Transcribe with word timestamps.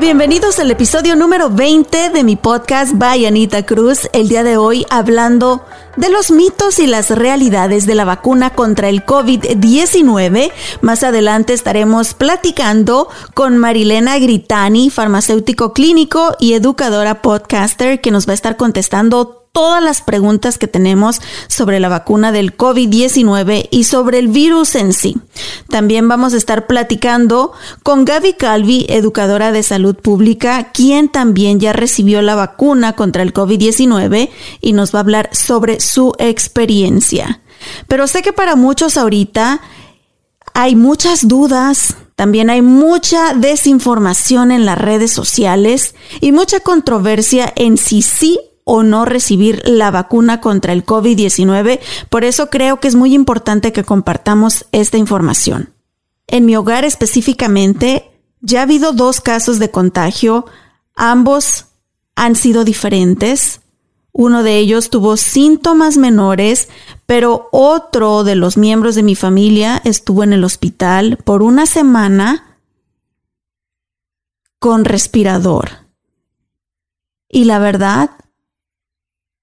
Bienvenidos 0.00 0.58
al 0.58 0.70
episodio 0.72 1.14
número 1.14 1.50
20 1.50 2.10
de 2.10 2.24
mi 2.24 2.34
podcast 2.34 2.94
by 2.94 3.26
Anita 3.26 3.64
Cruz. 3.64 4.08
El 4.12 4.28
día 4.28 4.42
de 4.42 4.56
hoy 4.56 4.84
hablando 4.90 5.64
de 5.96 6.08
los 6.10 6.32
mitos 6.32 6.80
y 6.80 6.88
las 6.88 7.10
realidades 7.10 7.86
de 7.86 7.94
la 7.94 8.04
vacuna 8.04 8.50
contra 8.50 8.88
el 8.88 9.06
COVID-19. 9.06 10.50
Más 10.80 11.04
adelante 11.04 11.52
estaremos 11.52 12.12
platicando 12.14 13.08
con 13.34 13.56
Marilena 13.56 14.18
Gritani, 14.18 14.90
farmacéutico 14.90 15.72
clínico 15.72 16.34
y 16.40 16.54
educadora 16.54 17.22
podcaster, 17.22 18.00
que 18.00 18.10
nos 18.10 18.26
va 18.26 18.32
a 18.32 18.34
estar 18.34 18.56
contestando 18.56 19.43
todas 19.54 19.80
las 19.80 20.02
preguntas 20.02 20.58
que 20.58 20.66
tenemos 20.66 21.20
sobre 21.46 21.78
la 21.78 21.88
vacuna 21.88 22.32
del 22.32 22.56
COVID-19 22.56 23.68
y 23.70 23.84
sobre 23.84 24.18
el 24.18 24.26
virus 24.26 24.74
en 24.74 24.92
sí. 24.92 25.16
También 25.68 26.08
vamos 26.08 26.34
a 26.34 26.36
estar 26.36 26.66
platicando 26.66 27.52
con 27.84 28.04
Gaby 28.04 28.32
Calvi, 28.32 28.84
educadora 28.88 29.52
de 29.52 29.62
salud 29.62 29.94
pública, 29.94 30.72
quien 30.72 31.08
también 31.08 31.60
ya 31.60 31.72
recibió 31.72 32.20
la 32.20 32.34
vacuna 32.34 32.94
contra 32.94 33.22
el 33.22 33.32
COVID-19 33.32 34.28
y 34.60 34.72
nos 34.72 34.92
va 34.92 34.98
a 34.98 35.02
hablar 35.02 35.30
sobre 35.32 35.78
su 35.78 36.14
experiencia. 36.18 37.40
Pero 37.86 38.08
sé 38.08 38.22
que 38.22 38.32
para 38.32 38.56
muchos 38.56 38.96
ahorita 38.96 39.60
hay 40.52 40.74
muchas 40.74 41.28
dudas, 41.28 41.94
también 42.16 42.50
hay 42.50 42.60
mucha 42.60 43.34
desinformación 43.34 44.50
en 44.50 44.66
las 44.66 44.78
redes 44.78 45.12
sociales 45.12 45.94
y 46.20 46.32
mucha 46.32 46.58
controversia 46.58 47.52
en 47.54 47.76
si 47.76 48.02
sí 48.02 48.40
o 48.64 48.82
no 48.82 49.04
recibir 49.04 49.62
la 49.66 49.90
vacuna 49.90 50.40
contra 50.40 50.72
el 50.72 50.84
COVID-19. 50.84 51.80
Por 52.08 52.24
eso 52.24 52.48
creo 52.50 52.80
que 52.80 52.88
es 52.88 52.94
muy 52.94 53.14
importante 53.14 53.72
que 53.72 53.84
compartamos 53.84 54.66
esta 54.72 54.96
información. 54.96 55.70
En 56.26 56.46
mi 56.46 56.56
hogar 56.56 56.84
específicamente, 56.84 58.10
ya 58.40 58.60
ha 58.60 58.62
habido 58.62 58.92
dos 58.92 59.20
casos 59.20 59.58
de 59.58 59.70
contagio. 59.70 60.46
Ambos 60.96 61.66
han 62.16 62.36
sido 62.36 62.64
diferentes. 62.64 63.60
Uno 64.12 64.42
de 64.42 64.58
ellos 64.58 64.90
tuvo 64.90 65.16
síntomas 65.16 65.96
menores, 65.96 66.68
pero 67.04 67.48
otro 67.52 68.24
de 68.24 68.36
los 68.36 68.56
miembros 68.56 68.94
de 68.94 69.02
mi 69.02 69.14
familia 69.14 69.82
estuvo 69.84 70.22
en 70.22 70.32
el 70.32 70.44
hospital 70.44 71.18
por 71.24 71.42
una 71.42 71.66
semana 71.66 72.58
con 74.58 74.84
respirador. 74.84 75.84
Y 77.28 77.44
la 77.44 77.58
verdad, 77.58 78.10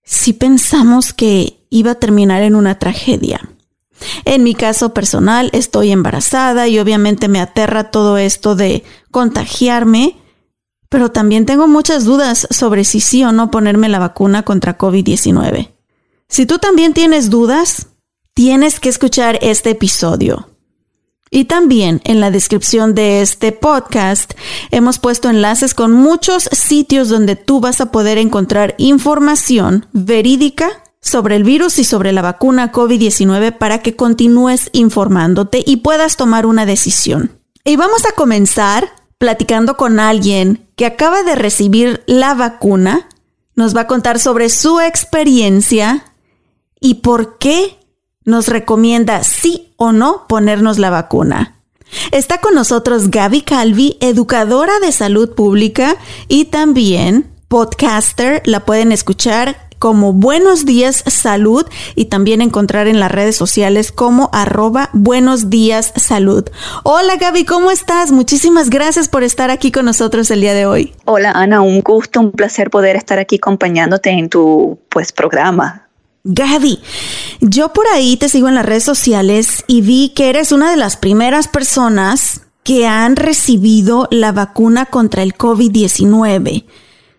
si 0.03 0.33
pensamos 0.33 1.13
que 1.13 1.65
iba 1.69 1.91
a 1.91 1.95
terminar 1.95 2.43
en 2.43 2.55
una 2.55 2.77
tragedia. 2.77 3.49
En 4.25 4.43
mi 4.43 4.55
caso 4.55 4.93
personal, 4.93 5.49
estoy 5.53 5.91
embarazada 5.91 6.67
y 6.67 6.79
obviamente 6.79 7.27
me 7.27 7.39
aterra 7.39 7.91
todo 7.91 8.17
esto 8.17 8.55
de 8.55 8.83
contagiarme, 9.11 10.17
pero 10.89 11.11
también 11.11 11.45
tengo 11.45 11.67
muchas 11.67 12.03
dudas 12.03 12.47
sobre 12.49 12.83
si 12.83 12.99
sí 12.99 13.23
o 13.23 13.31
no 13.31 13.51
ponerme 13.51 13.89
la 13.89 13.99
vacuna 13.99 14.43
contra 14.43 14.77
COVID-19. 14.77 15.69
Si 16.27 16.45
tú 16.45 16.57
también 16.57 16.93
tienes 16.93 17.29
dudas, 17.29 17.87
tienes 18.33 18.79
que 18.79 18.89
escuchar 18.89 19.37
este 19.41 19.71
episodio. 19.71 20.50
Y 21.33 21.45
también 21.45 22.01
en 22.03 22.19
la 22.19 22.29
descripción 22.29 22.93
de 22.93 23.21
este 23.21 23.53
podcast 23.53 24.33
hemos 24.69 24.99
puesto 24.99 25.29
enlaces 25.29 25.73
con 25.73 25.93
muchos 25.93 26.49
sitios 26.51 27.07
donde 27.07 27.37
tú 27.37 27.61
vas 27.61 27.79
a 27.79 27.89
poder 27.89 28.17
encontrar 28.17 28.75
información 28.77 29.87
verídica 29.93 30.83
sobre 30.99 31.37
el 31.37 31.45
virus 31.45 31.79
y 31.79 31.85
sobre 31.85 32.11
la 32.11 32.21
vacuna 32.21 32.73
COVID-19 32.73 33.57
para 33.57 33.81
que 33.81 33.95
continúes 33.95 34.69
informándote 34.73 35.63
y 35.65 35.77
puedas 35.77 36.17
tomar 36.17 36.45
una 36.45 36.65
decisión. 36.65 37.31
Y 37.63 37.77
vamos 37.77 38.05
a 38.05 38.11
comenzar 38.11 38.89
platicando 39.17 39.77
con 39.77 40.01
alguien 40.01 40.67
que 40.75 40.85
acaba 40.85 41.23
de 41.23 41.35
recibir 41.35 42.03
la 42.07 42.33
vacuna. 42.33 43.07
Nos 43.55 43.73
va 43.73 43.81
a 43.81 43.87
contar 43.87 44.19
sobre 44.19 44.49
su 44.49 44.81
experiencia 44.81 46.13
y 46.81 46.95
por 46.95 47.37
qué 47.37 47.77
nos 48.25 48.47
recomienda 48.47 49.23
sí 49.23 49.73
o 49.77 49.91
no 49.91 50.27
ponernos 50.27 50.79
la 50.79 50.89
vacuna. 50.89 51.55
Está 52.11 52.39
con 52.39 52.55
nosotros 52.55 53.09
Gaby 53.09 53.41
Calvi, 53.41 53.97
educadora 53.99 54.73
de 54.79 54.91
salud 54.91 55.33
pública 55.35 55.97
y 56.27 56.45
también 56.45 57.29
podcaster. 57.47 58.41
La 58.45 58.61
pueden 58.61 58.91
escuchar 58.91 59.69
como 59.81 60.13
Buenos 60.13 60.63
Días 60.63 61.03
Salud 61.07 61.65
y 61.95 62.05
también 62.05 62.41
encontrar 62.41 62.87
en 62.87 62.99
las 62.99 63.11
redes 63.11 63.35
sociales 63.35 63.91
como 63.91 64.29
arroba 64.31 64.91
Buenos 64.93 65.49
Días 65.49 65.91
Salud. 65.95 66.47
Hola 66.83 67.15
Gaby, 67.17 67.45
¿cómo 67.45 67.71
estás? 67.71 68.11
Muchísimas 68.11 68.69
gracias 68.69 69.09
por 69.09 69.23
estar 69.23 69.49
aquí 69.49 69.71
con 69.71 69.85
nosotros 69.85 70.29
el 70.29 70.41
día 70.41 70.53
de 70.53 70.67
hoy. 70.67 70.93
Hola 71.05 71.31
Ana, 71.31 71.61
un 71.61 71.81
gusto, 71.81 72.19
un 72.19 72.31
placer 72.31 72.69
poder 72.69 72.95
estar 72.95 73.17
aquí 73.17 73.37
acompañándote 73.37 74.11
en 74.11 74.29
tu 74.29 74.79
pues 74.89 75.11
programa. 75.11 75.87
Gaby, 76.23 76.79
yo 77.39 77.73
por 77.73 77.87
ahí 77.87 78.15
te 78.15 78.29
sigo 78.29 78.47
en 78.47 78.55
las 78.55 78.65
redes 78.65 78.83
sociales 78.83 79.63
y 79.67 79.81
vi 79.81 80.09
que 80.09 80.29
eres 80.29 80.51
una 80.51 80.69
de 80.69 80.77
las 80.77 80.97
primeras 80.97 81.47
personas 81.47 82.41
que 82.63 82.85
han 82.85 83.15
recibido 83.15 84.07
la 84.11 84.31
vacuna 84.31 84.85
contra 84.85 85.23
el 85.23 85.33
COVID-19. 85.35 86.65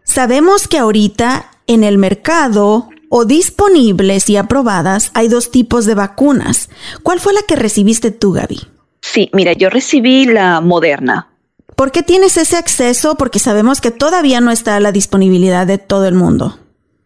Sabemos 0.05 0.69
que 0.69 0.79
ahorita 0.79 1.51
en 1.67 1.83
el 1.83 1.99
mercado 1.99 2.89
o 3.09 3.25
disponibles 3.25 4.31
y 4.31 4.37
aprobadas 4.37 5.11
hay 5.15 5.29
dos 5.29 5.51
tipos 5.51 5.85
de 5.85 5.95
vacunas. 5.95 6.71
¿Cuál 7.03 7.19
fue 7.19 7.33
la 7.33 7.43
que 7.43 7.57
recibiste 7.57 8.13
tú, 8.13 8.33
Gaby? 8.33 8.61
Sí, 9.01 9.31
mira, 9.33 9.53
yo 9.53 9.69
recibí 9.69 10.27
la 10.27 10.61
moderna. 10.61 11.29
¿Por 11.75 11.91
qué 11.91 12.03
tienes 12.03 12.37
ese 12.37 12.57
acceso? 12.57 13.17
Porque 13.17 13.41
sabemos 13.41 13.81
que 13.81 13.91
todavía 13.91 14.41
no 14.41 14.53
está 14.53 14.77
a 14.77 14.81
la 14.81 14.93
disponibilidad 14.93 15.67
de 15.67 15.79
todo 15.79 16.07
el 16.07 16.15
mundo. 16.15 16.59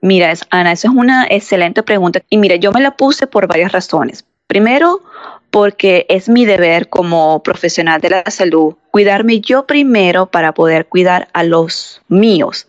Mira, 0.07 0.33
Ana, 0.51 0.71
esa 0.71 0.87
es 0.87 0.95
una 0.95 1.27
excelente 1.29 1.83
pregunta. 1.83 2.23
Y 2.31 2.39
mira, 2.39 2.55
yo 2.55 2.71
me 2.71 2.81
la 2.81 2.97
puse 2.97 3.27
por 3.27 3.49
varias 3.49 3.73
razones. 3.73 4.25
Primero, 4.47 5.03
porque 5.51 6.07
es 6.09 6.29
mi 6.29 6.45
deber 6.45 6.89
como 6.89 7.43
profesional 7.43 8.01
de 8.01 8.11
la 8.11 8.31
salud 8.31 8.77
cuidarme 8.93 9.41
yo 9.41 9.67
primero 9.67 10.27
para 10.27 10.53
poder 10.53 10.87
cuidar 10.87 11.27
a 11.33 11.43
los 11.43 12.03
míos. 12.07 12.69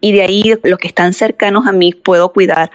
y 0.00 0.12
de 0.12 0.22
ahí 0.22 0.54
los 0.62 0.78
que 0.78 0.86
están 0.86 1.12
cercanos 1.12 1.66
a 1.66 1.72
mí 1.72 1.92
puedo 1.92 2.32
cuidar 2.32 2.70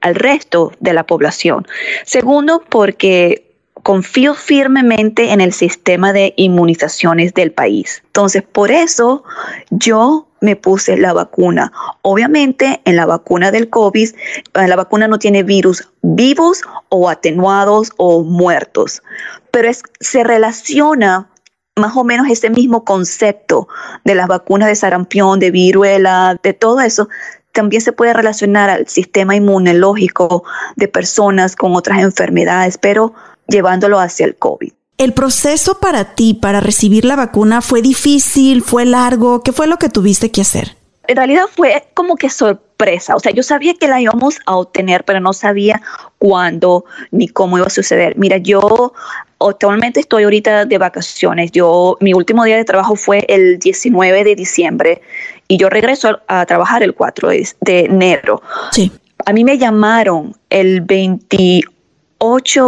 al 0.00 0.16
resto 0.16 0.72
de 0.80 0.92
la 0.92 1.04
población. 1.04 1.64
Segundo, 2.04 2.64
porque 2.68 3.51
confío 3.82 4.34
firmemente 4.34 5.32
en 5.32 5.40
el 5.40 5.52
sistema 5.52 6.12
de 6.12 6.34
inmunizaciones 6.36 7.34
del 7.34 7.52
país. 7.52 8.02
Entonces, 8.06 8.42
por 8.42 8.70
eso 8.70 9.24
yo 9.70 10.28
me 10.40 10.56
puse 10.56 10.96
la 10.96 11.12
vacuna. 11.12 11.72
Obviamente, 12.02 12.80
en 12.84 12.96
la 12.96 13.06
vacuna 13.06 13.50
del 13.50 13.70
COVID, 13.70 14.08
eh, 14.08 14.68
la 14.68 14.76
vacuna 14.76 15.08
no 15.08 15.18
tiene 15.18 15.42
virus 15.42 15.88
vivos 16.02 16.62
o 16.88 17.08
atenuados 17.08 17.92
o 17.96 18.22
muertos, 18.22 19.02
pero 19.50 19.70
se 20.00 20.24
relaciona 20.24 21.28
más 21.76 21.96
o 21.96 22.04
menos 22.04 22.28
ese 22.28 22.50
mismo 22.50 22.84
concepto 22.84 23.66
de 24.04 24.14
las 24.14 24.28
vacunas 24.28 24.68
de 24.68 24.74
sarampión, 24.74 25.38
de 25.38 25.50
viruela, 25.50 26.38
de 26.42 26.52
todo 26.52 26.80
eso, 26.80 27.08
también 27.52 27.82
se 27.82 27.92
puede 27.92 28.12
relacionar 28.12 28.70
al 28.70 28.88
sistema 28.88 29.36
inmunológico 29.36 30.44
de 30.76 30.88
personas 30.88 31.54
con 31.54 31.76
otras 31.76 32.00
enfermedades, 32.00 32.78
pero 32.78 33.14
llevándolo 33.48 33.98
hacia 33.98 34.26
el 34.26 34.36
COVID. 34.36 34.72
¿El 34.98 35.14
proceso 35.14 35.80
para 35.80 36.14
ti, 36.14 36.34
para 36.34 36.60
recibir 36.60 37.04
la 37.04 37.16
vacuna, 37.16 37.60
fue 37.60 37.82
difícil, 37.82 38.62
fue 38.62 38.84
largo? 38.84 39.42
¿Qué 39.42 39.52
fue 39.52 39.66
lo 39.66 39.76
que 39.76 39.88
tuviste 39.88 40.30
que 40.30 40.42
hacer? 40.42 40.76
En 41.08 41.16
realidad 41.16 41.44
fue 41.52 41.88
como 41.94 42.16
que 42.16 42.30
sorpresa. 42.30 43.16
O 43.16 43.20
sea, 43.20 43.32
yo 43.32 43.42
sabía 43.42 43.74
que 43.74 43.88
la 43.88 44.00
íbamos 44.00 44.38
a 44.46 44.56
obtener, 44.56 45.04
pero 45.04 45.18
no 45.18 45.32
sabía 45.32 45.82
cuándo 46.18 46.84
ni 47.10 47.28
cómo 47.28 47.58
iba 47.58 47.66
a 47.66 47.70
suceder. 47.70 48.16
Mira, 48.16 48.36
yo 48.36 48.92
actualmente 49.40 50.00
estoy 50.00 50.24
ahorita 50.24 50.64
de 50.64 50.78
vacaciones. 50.78 51.50
Yo, 51.50 51.96
mi 52.00 52.14
último 52.14 52.44
día 52.44 52.56
de 52.56 52.64
trabajo 52.64 52.96
fue 52.96 53.24
el 53.28 53.58
19 53.58 54.24
de 54.24 54.34
diciembre 54.36 55.02
y 55.48 55.56
yo 55.56 55.68
regreso 55.68 56.20
a 56.28 56.46
trabajar 56.46 56.82
el 56.82 56.94
4 56.94 57.28
de, 57.28 57.80
enero. 57.80 58.42
Sí. 58.70 58.92
A 59.26 59.32
mí 59.32 59.44
me 59.44 59.58
llamaron 59.58 60.34
el 60.50 60.80
28, 60.80 61.71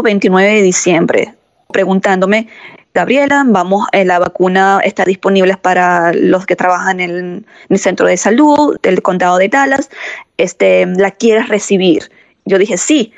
29 0.03 0.55
de 0.55 0.63
diciembre 0.63 1.35
preguntándome, 1.73 2.49
Gabriela, 2.95 3.43
vamos, 3.45 3.87
eh, 3.91 4.05
la 4.05 4.21
vacuna 4.21 4.81
está 4.85 5.05
disponible 5.05 5.57
para 5.57 6.13
los 6.13 6.47
que 6.47 6.55
trabajan 6.55 7.01
en 7.01 7.47
el, 7.69 7.79
centro 7.79 8.07
de 8.07 8.17
salud 8.17 8.79
del 8.81 9.03
condado 9.03 9.39
de 9.39 9.49
Dallas, 9.49 9.91
este, 10.37 10.87
¿la 10.87 11.11
quieres 11.11 11.49
recibir? 11.49 12.13
Yo 12.45 12.59
dije, 12.59 12.77
sí, 12.77 13.13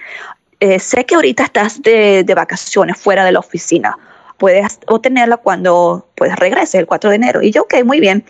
eh, 0.61 0.79
sé 0.79 1.05
que 1.05 1.17
ahorita 1.17 1.45
estás 1.45 1.83
de, 1.83 2.25
vacaciones 2.35 2.97
fuera 2.97 3.27
de 3.27 3.33
la 3.33 3.41
oficina, 3.41 3.99
puedes 4.39 4.79
obtenerla 4.87 5.37
cuando 5.37 6.07
pues, 6.15 6.35
regrese 6.37 6.79
el 6.79 6.87
4 6.87 7.11
de 7.11 7.17
enero. 7.17 7.43
Y 7.43 7.51
yo, 7.51 7.63
ok, 7.63 7.85
muy 7.85 8.01
bien. 8.01 8.25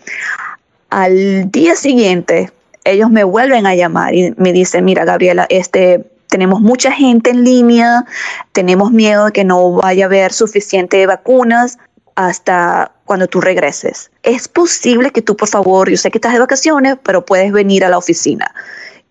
Al 0.89 1.49
día 1.51 1.75
siguiente, 1.75 2.51
ellos 2.83 3.09
me 3.09 3.23
vuelven 3.23 3.65
a 3.65 3.75
llamar 3.75 4.13
y 4.13 4.33
me 4.35 4.51
dicen, 4.51 4.83
mira, 4.83 5.05
Gabriela, 5.05 5.45
este, 5.49 6.03
tenemos 6.29 6.61
mucha 6.61 6.91
gente 6.91 7.29
en 7.29 7.43
línea, 7.43 8.05
tenemos 8.51 8.91
miedo 8.91 9.25
de 9.25 9.31
que 9.31 9.43
no 9.43 9.71
vaya 9.71 10.05
a 10.05 10.07
haber 10.07 10.33
suficiente 10.33 11.05
vacunas 11.05 11.77
hasta 12.15 12.91
cuando 13.05 13.27
tú 13.27 13.41
regreses. 13.41 14.11
Es 14.23 14.47
posible 14.47 15.11
que 15.11 15.21
tú, 15.21 15.37
por 15.37 15.47
favor, 15.47 15.89
yo 15.89 15.97
sé 15.97 16.11
que 16.11 16.17
estás 16.17 16.33
de 16.33 16.39
vacaciones, 16.39 16.97
pero 17.03 17.25
puedes 17.25 17.51
venir 17.51 17.85
a 17.85 17.89
la 17.89 17.97
oficina. 17.97 18.53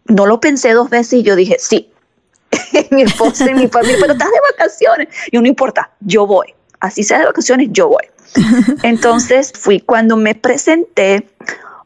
No 0.06 0.26
lo 0.26 0.40
pensé 0.40 0.72
dos 0.72 0.90
veces 0.90 1.20
y 1.20 1.22
yo 1.22 1.36
dije, 1.36 1.56
sí. 1.58 1.90
mi 2.90 3.02
esposa 3.02 3.50
y 3.50 3.54
mi 3.54 3.68
familia, 3.68 3.96
pero 4.00 4.12
estás 4.12 4.28
de 4.28 4.40
vacaciones. 4.52 5.08
Y 5.30 5.38
no 5.38 5.46
importa, 5.46 5.90
yo 6.00 6.26
voy. 6.26 6.54
Así 6.80 7.02
sea 7.02 7.20
de 7.20 7.26
vacaciones, 7.26 7.68
yo 7.70 7.88
voy. 7.88 8.04
Entonces 8.82 9.52
fui 9.54 9.80
cuando 9.80 10.16
me 10.16 10.34
presenté, 10.34 11.28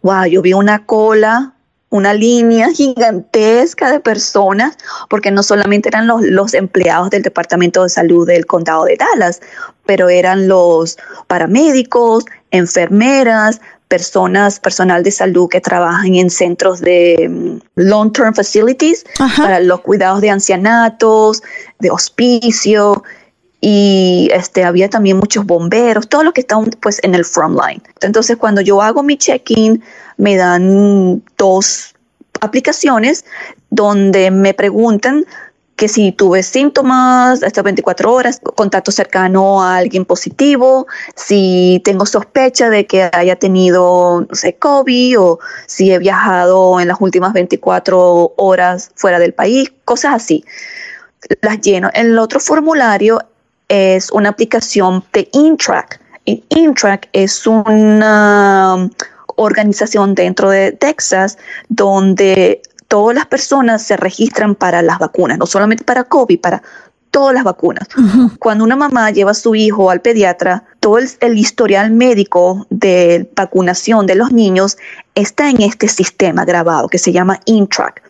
wow, 0.03 0.25
yo 0.25 0.43
vi 0.43 0.53
una 0.53 0.85
cola 0.87 1.55
una 1.91 2.15
línea 2.15 2.71
gigantesca 2.71 3.91
de 3.91 4.01
personas, 4.01 4.79
porque 5.09 5.31
no 5.31 5.43
solamente 5.43 5.89
eran 5.89 6.07
los, 6.07 6.23
los, 6.23 6.55
empleados 6.55 7.11
del 7.11 7.23
Departamento 7.23 7.83
de 7.83 7.89
Salud 7.89 8.27
del 8.27 8.47
Condado 8.47 8.85
de 8.85 8.97
Dallas, 8.97 9.41
pero 9.87 10.09
eran 10.09 10.49
los 10.49 10.97
paramédicos, 11.27 12.25
enfermeras, 12.53 13.61
personas, 13.91 14.61
personal 14.61 15.03
de 15.03 15.11
salud 15.11 15.49
que 15.49 15.61
trabajan 15.61 16.15
en 16.15 16.31
centros 16.31 16.81
de 16.81 17.29
mm, 17.29 17.59
long-term 17.75 18.35
facilities 18.35 19.05
para 19.37 19.59
los 19.59 19.81
cuidados 19.81 20.21
de 20.21 20.31
ancianatos, 20.31 21.43
de 21.81 21.91
hospicio, 21.91 23.03
y 23.61 24.31
este, 24.33 24.65
había 24.65 24.89
también 24.89 25.19
muchos 25.19 25.45
bomberos, 25.45 26.09
todo 26.09 26.23
lo 26.23 26.33
que 26.33 26.41
está 26.41 26.57
pues 26.81 26.99
en 27.03 27.15
el 27.15 27.25
frontline. 27.25 27.83
Entonces 28.01 28.37
cuando 28.37 28.61
yo 28.61 28.81
hago 28.81 29.03
mi 29.03 29.17
check-in, 29.17 29.83
me 30.17 30.37
dan 30.37 31.23
dos 31.37 31.95
aplicaciones 32.41 33.25
donde 33.71 34.31
me 34.31 34.55
preguntan 34.55 35.27
que 35.77 35.89
si 35.89 36.13
tuve 36.13 36.43
síntomas 36.43 37.43
hasta 37.43 37.63
24 37.63 38.13
horas, 38.13 38.39
contacto 38.55 38.93
cercano 38.93 39.63
a 39.63 39.79
alguien 39.79 40.05
positivo, 40.05 40.87
si 41.17 41.81
tengo 41.85 42.05
sospecha 42.05 42.69
de 42.69 42.87
que 42.87 43.09
haya 43.11 43.37
tenido, 43.37 44.27
no 44.29 44.35
sé, 44.35 44.57
COVID 44.57 45.19
o 45.19 45.39
si 45.67 45.91
he 45.91 45.99
viajado 45.99 46.81
en 46.81 46.89
las 46.89 47.01
últimas 47.01 47.33
24 47.33 48.35
horas 48.37 48.91
fuera 48.95 49.19
del 49.19 49.33
país, 49.33 49.73
cosas 49.87 50.17
así. 50.17 50.45
Las 51.41 51.63
lleno. 51.63 51.89
El 51.95 52.19
otro 52.19 52.41
formulario 52.41 53.21
es 53.71 54.11
una 54.11 54.29
aplicación 54.29 55.03
de 55.13 55.29
Intrack. 55.33 56.01
Intrack 56.27 57.09
es 57.13 57.47
una 57.47 58.75
um, 58.75 58.91
organización 59.37 60.15
dentro 60.15 60.51
de 60.51 60.73
Texas 60.73 61.39
donde 61.69 62.61
todas 62.89 63.15
las 63.15 63.27
personas 63.27 63.83
se 63.83 63.97
registran 63.97 64.55
para 64.55 64.83
las 64.83 64.99
vacunas, 64.99 65.39
no 65.39 65.47
solamente 65.47 65.85
para 65.85 66.05
COVID, 66.05 66.41
para 66.41 66.63
todas 67.11 67.35
las 67.35 67.45
vacunas. 67.45 67.89
Cuando 68.39 68.65
una 68.65 68.77
mamá 68.77 69.11
lleva 69.13 69.31
a 69.31 69.35
su 69.35 69.55
hijo 69.55 69.91
al 69.91 70.01
pediatra, 70.01 70.65
todo 70.81 70.99
el, 70.99 71.09
el, 71.21 71.39
historial 71.39 71.91
médico 71.91 72.67
de 72.71 73.31
vacunación 73.35 74.07
de 74.07 74.17
los 74.17 74.33
niños 74.33 74.77
está 75.15 75.49
en 75.49 75.63
este 75.63 75.89
sistema 75.89 76.45
grabado 76.45 76.89
que 76.89 76.99
se 76.99 77.13
llama 77.13 77.41
Intrack. 77.47 78.03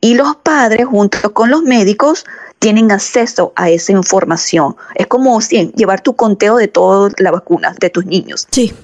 Y 0.00 0.14
los 0.14 0.36
padres, 0.36 0.86
junto 0.86 1.34
con 1.34 1.50
los 1.50 1.62
médicos, 1.62 2.24
tienen 2.58 2.90
acceso 2.90 3.52
a 3.56 3.70
esa 3.70 3.92
información. 3.92 4.76
Es 4.94 5.06
como 5.06 5.38
llevar 5.40 6.00
tu 6.00 6.14
conteo 6.14 6.56
de 6.56 6.68
todas 6.68 7.12
las 7.18 7.32
vacunas 7.32 7.76
de 7.78 7.90
tus 7.90 8.06
niños. 8.06 8.46
Sí. 8.50 8.74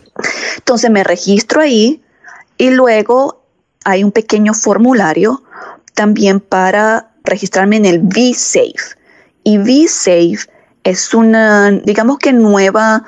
Entonces 0.57 0.91
me 0.91 1.05
registro 1.05 1.61
ahí 1.61 2.03
y 2.59 2.71
luego 2.71 3.43
hay 3.85 4.05
un 4.05 4.13
pequeño 4.13 4.55
formulario 4.55 5.43
también 5.95 6.41
para 6.41 7.11
registrarme 7.25 7.77
en 7.77 7.85
el 7.85 8.01
VSafe. 8.01 8.97
Y 9.43 9.59
VSafe 9.59 10.49
es 10.85 11.15
una, 11.15 11.71
digamos 11.71 12.19
que 12.19 12.33
nueva 12.33 13.05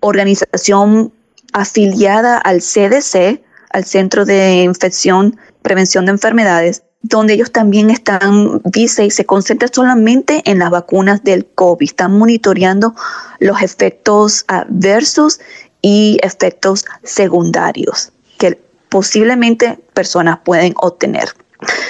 organización 0.00 1.12
afiliada 1.52 2.38
al 2.38 2.60
CDC, 2.60 3.42
al 3.70 3.84
Centro 3.84 4.24
de 4.24 4.62
Infección, 4.62 5.38
Prevención 5.62 6.04
de 6.06 6.12
Enfermedades, 6.12 6.82
donde 7.02 7.34
ellos 7.34 7.50
también 7.50 7.90
están, 7.90 8.62
dice, 8.64 9.04
y 9.04 9.10
se 9.10 9.26
concentra 9.26 9.68
solamente 9.68 10.42
en 10.44 10.60
las 10.60 10.70
vacunas 10.70 11.22
del 11.24 11.46
COVID, 11.46 11.84
están 11.84 12.16
monitoreando 12.16 12.94
los 13.40 13.60
efectos 13.60 14.44
adversos 14.46 15.40
y 15.82 16.18
efectos 16.22 16.84
secundarios 17.02 18.12
que 18.38 18.58
posiblemente 18.88 19.78
personas 19.94 20.38
pueden 20.44 20.74
obtener. 20.76 21.28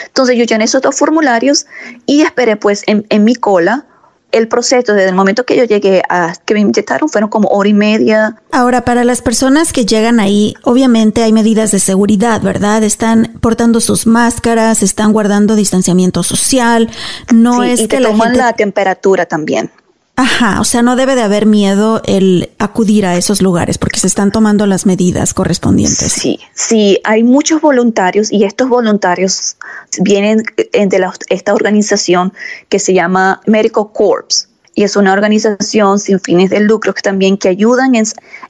Entonces 0.07 0.37
yo 0.37 0.45
llené 0.45 0.65
esos 0.65 0.83
dos 0.83 0.97
formularios 0.97 1.67
y 2.07 2.23
esperé 2.23 2.57
pues 2.57 2.83
en, 2.87 3.07
en 3.11 3.25
mi 3.25 3.35
cola 3.35 3.87
el 4.33 4.49
proceso 4.49 4.95
desde 4.95 5.09
el 5.09 5.15
momento 5.15 5.45
que 5.45 5.57
yo 5.57 5.65
llegué 5.65 6.03
a 6.09 6.35
que 6.45 6.55
me 6.55 6.61
inyectaron 6.61 7.09
fueron 7.09 7.31
como 7.31 7.49
hora 7.49 7.69
y 7.69 7.75
media. 7.75 8.37
Ahora, 8.51 8.85
para 8.85 9.05
las 9.05 9.23
personas 9.23 9.73
que 9.73 9.87
llegan 9.87 10.21
ahí, 10.21 10.55
obviamente 10.65 11.23
hay 11.23 11.33
medidas 11.33 11.71
de 11.71 11.79
seguridad, 11.79 12.41
¿verdad? 12.41 12.83
Están 12.83 13.39
portando 13.41 13.81
sus 13.81 14.07
máscaras, 14.07 14.83
están 14.83 15.13
guardando 15.13 15.55
distanciamiento 15.55 16.23
social. 16.23 16.91
No 17.33 17.63
es 17.63 17.81
y 17.81 17.89
que 17.89 17.99
te 17.99 18.03
toman 18.03 18.37
la 18.37 18.53
temperatura 18.55 19.27
también. 19.27 19.71
Ajá, 20.15 20.61
o 20.61 20.65
sea, 20.65 20.83
no 20.83 20.95
debe 20.95 21.15
de 21.15 21.23
haber 21.23 21.47
miedo 21.47 22.03
el 22.05 22.51
acudir 22.59 23.07
a 23.07 23.17
esos 23.17 23.41
lugares 23.41 23.79
porque 23.79 23.99
se 23.99 24.07
están 24.07 24.31
tomando 24.31 24.67
las 24.67 24.85
medidas 24.85 25.33
correspondientes. 25.33 26.13
Sí, 26.13 26.39
sí, 26.55 27.01
hay 27.05 27.25
muchos 27.25 27.63
voluntarios 27.63 28.31
y 28.31 28.45
estos 28.45 28.69
voluntarios 28.69 29.57
vienen 30.01 30.45
de 30.73 31.11
esta 31.31 31.55
organización 31.55 32.35
que 32.69 32.79
se 32.79 32.93
llama 32.93 33.41
Medical 33.47 33.87
Corps 33.93 34.49
y 34.75 34.85
es 34.85 34.97
una 34.97 35.13
organización 35.13 35.99
sin 35.99 36.19
fines 36.19 36.51
de 36.51 36.61
lucro 36.61 36.95
que 36.95 37.03
también 37.03 37.37
que 37.37 37.49
ayudan 37.49 37.95
en, 37.95 38.05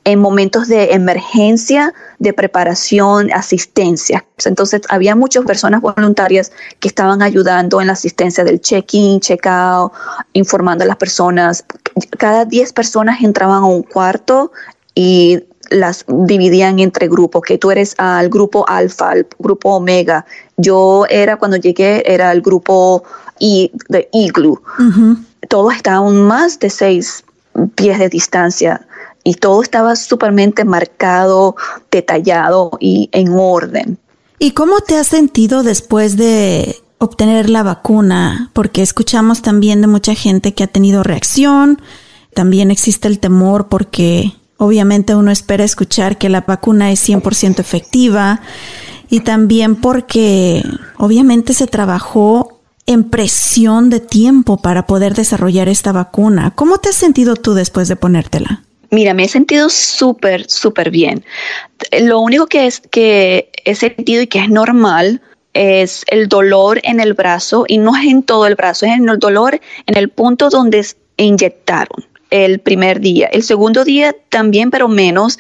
en, 0.05 0.19
momentos 0.21 0.69
de 0.69 0.93
emergencia, 0.93 1.93
de 2.19 2.33
preparación, 2.33 3.33
asistencia. 3.33 4.25
Entonces 4.45 4.83
había 4.89 5.17
muchas 5.17 5.45
personas 5.45 5.81
voluntarias 5.81 6.53
que 6.79 6.89
estaban 6.89 7.23
ayudando 7.23 7.81
en 7.81 7.89
la 7.89 7.95
asistencia 7.95 8.45
del 8.45 8.61
check-in, 8.61 9.21
check-out, 9.21 9.93
informando 10.33 10.85
a 10.85 10.87
las 10.87 10.97
personas. 10.97 11.65
Cada 12.19 12.45
10 12.45 12.73
personas 12.73 13.23
entraban 13.23 13.65
a 13.65 13.67
un 13.67 13.83
cuarto 13.83 14.53
y 14.95 15.43
las 15.71 16.05
dividían 16.07 16.79
entre 16.79 17.09
grupos, 17.09 17.43
que 17.43 17.59
tú 17.59 17.71
eres 17.71 17.95
al 17.99 18.29
grupo 18.29 18.69
alfa, 18.69 19.11
al 19.11 19.27
grupo 19.39 19.77
omega. 19.77 20.25
Yo 20.57 21.07
era, 21.09 21.37
cuando 21.37 21.57
llegué, 21.57 22.03
era 22.07 22.31
el 22.33 22.43
grupo 22.43 23.05
I, 23.39 23.73
de 23.89 24.09
Igloo. 24.13 24.61
Todos 25.49 25.75
estaban 25.75 26.23
más 26.23 26.59
de 26.59 26.71
seis 26.71 27.25
pies 27.75 27.99
de 27.99 28.09
distancia 28.09 28.87
y 29.25 29.35
todo 29.35 29.63
estaba 29.63 29.97
supermente 29.97 30.65
marcado, 30.65 31.57
detallado 31.91 32.71
y 32.81 33.09
en 33.13 33.33
orden. 33.33 33.99
¿Y 34.39 34.53
cómo 34.53 34.81
te 34.81 34.97
has 34.97 35.07
sentido 35.07 35.63
después 35.63 36.17
de 36.17 36.77
obtener 36.99 37.49
la 37.49 37.63
vacuna? 37.63 38.51
Porque 38.53 38.83
escuchamos 38.83 39.43
también 39.43 39.81
de 39.81 39.87
mucha 39.87 40.15
gente 40.15 40.55
que 40.55 40.65
ha 40.65 40.69
tenido 40.69 41.03
reacción, 41.03 41.81
también 42.35 42.71
existe 42.71 43.09
el 43.09 43.19
temor 43.19 43.69
porque 43.69 44.33
obviamente 44.57 45.15
uno 45.15 45.31
espera 45.31 45.65
escuchar 45.65 46.19
que 46.19 46.29
la 46.29 46.41
vacuna 46.41 46.91
es 46.91 47.07
100% 47.09 47.61
efectiva 47.61 48.41
y 49.11 49.21
también 49.21 49.77
porque 49.77 50.65
obviamente 50.97 51.53
se 51.53 51.67
trabajó 51.67 52.62
en 52.87 53.05
presión 53.05 53.91
de 53.91 54.01
tiempo 54.01 54.57
para 54.57 54.87
poder 54.87 55.15
desarrollar 55.15 55.69
esta 55.69 55.93
vacuna. 55.93 56.53
¿Cómo 56.55 56.79
te 56.79 56.89
has 56.89 56.97
sentido 56.97 57.37
tú 57.37 57.55
después 57.55 57.89
de 57.89 57.97
ponértela? 57.97 58.63
Mira, 58.91 59.15
me 59.15 59.25
he 59.25 59.29
sentido 59.29 59.71
súper, 59.71 60.51
súper 60.51 60.91
bien. 60.91 61.25
Lo 62.03 62.21
único 62.21 62.47
que 62.47 62.67
es 62.67 62.81
que 62.81 63.51
he 63.65 63.75
sentido 63.75 64.23
y 64.23 64.27
que 64.27 64.41
es 64.41 64.51
normal 64.51 65.23
es 65.55 66.05
el 66.09 66.29
dolor 66.29 66.81
en 66.83 67.01
el 67.01 67.15
brazo 67.15 67.65
y 67.69 67.79
no 67.79 67.97
es 67.97 68.07
en 68.07 68.23
todo 68.23 68.47
el 68.47 68.55
brazo, 68.55 68.87
es 68.87 68.93
en 68.93 69.09
el 69.09 69.19
dolor 69.19 69.61
en 69.87 69.97
el 69.97 70.09
punto 70.09 70.51
donde 70.51 70.87
inyectaron 71.17 72.05
el 72.31 72.61
primer 72.61 73.01
día. 73.01 73.29
El 73.33 73.43
segundo 73.43 73.85
día 73.85 74.15
también, 74.31 74.71
pero 74.71 74.89
menos 74.89 75.39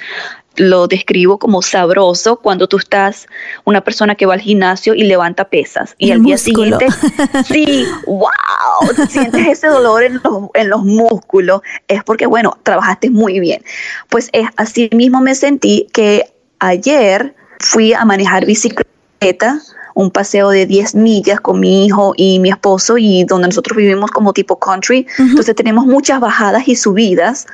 lo 0.56 0.86
describo 0.86 1.38
como 1.38 1.62
sabroso 1.62 2.36
cuando 2.36 2.68
tú 2.68 2.76
estás 2.76 3.26
una 3.64 3.82
persona 3.82 4.14
que 4.14 4.26
va 4.26 4.34
al 4.34 4.40
gimnasio 4.40 4.94
y 4.94 5.02
levanta 5.04 5.44
pesas 5.44 5.94
y 5.98 6.10
al 6.10 6.22
día 6.22 6.36
siguiente 6.38 6.86
sí 7.46 7.86
wow 8.06 9.08
sientes 9.08 9.46
ese 9.46 9.68
dolor 9.68 10.02
en 10.02 10.14
los, 10.22 10.50
en 10.54 10.68
los 10.68 10.84
músculos 10.84 11.62
es 11.88 12.04
porque 12.04 12.26
bueno 12.26 12.58
trabajaste 12.62 13.10
muy 13.10 13.40
bien. 13.40 13.62
Pues 14.08 14.28
es 14.32 14.48
así 14.56 14.88
mismo 14.92 15.20
me 15.20 15.34
sentí 15.34 15.86
que 15.92 16.32
ayer 16.58 17.34
fui 17.58 17.92
a 17.92 18.04
manejar 18.04 18.46
bicicleta 18.46 19.60
un 19.94 20.10
paseo 20.10 20.48
de 20.48 20.64
10 20.64 20.94
millas 20.94 21.40
con 21.40 21.60
mi 21.60 21.84
hijo 21.84 22.14
y 22.16 22.38
mi 22.38 22.48
esposo 22.48 22.96
y 22.96 23.24
donde 23.24 23.48
nosotros 23.48 23.76
vivimos 23.76 24.10
como 24.10 24.32
tipo 24.32 24.58
country. 24.58 25.06
Entonces 25.18 25.54
tenemos 25.54 25.84
muchas 25.84 26.18
bajadas 26.18 26.66
y 26.66 26.76
subidas 26.76 27.46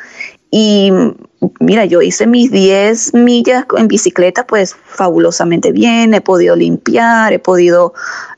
y 0.50 0.90
mira, 1.60 1.84
yo 1.84 2.02
hice 2.02 2.26
mis 2.26 2.50
10 2.50 3.14
millas 3.14 3.64
en 3.76 3.88
bicicleta, 3.88 4.46
pues 4.46 4.74
fabulosamente 4.84 5.72
bien, 5.72 6.14
he 6.14 6.20
podido 6.20 6.56
limpiar, 6.56 7.32
he 7.32 7.38
podido 7.38 7.92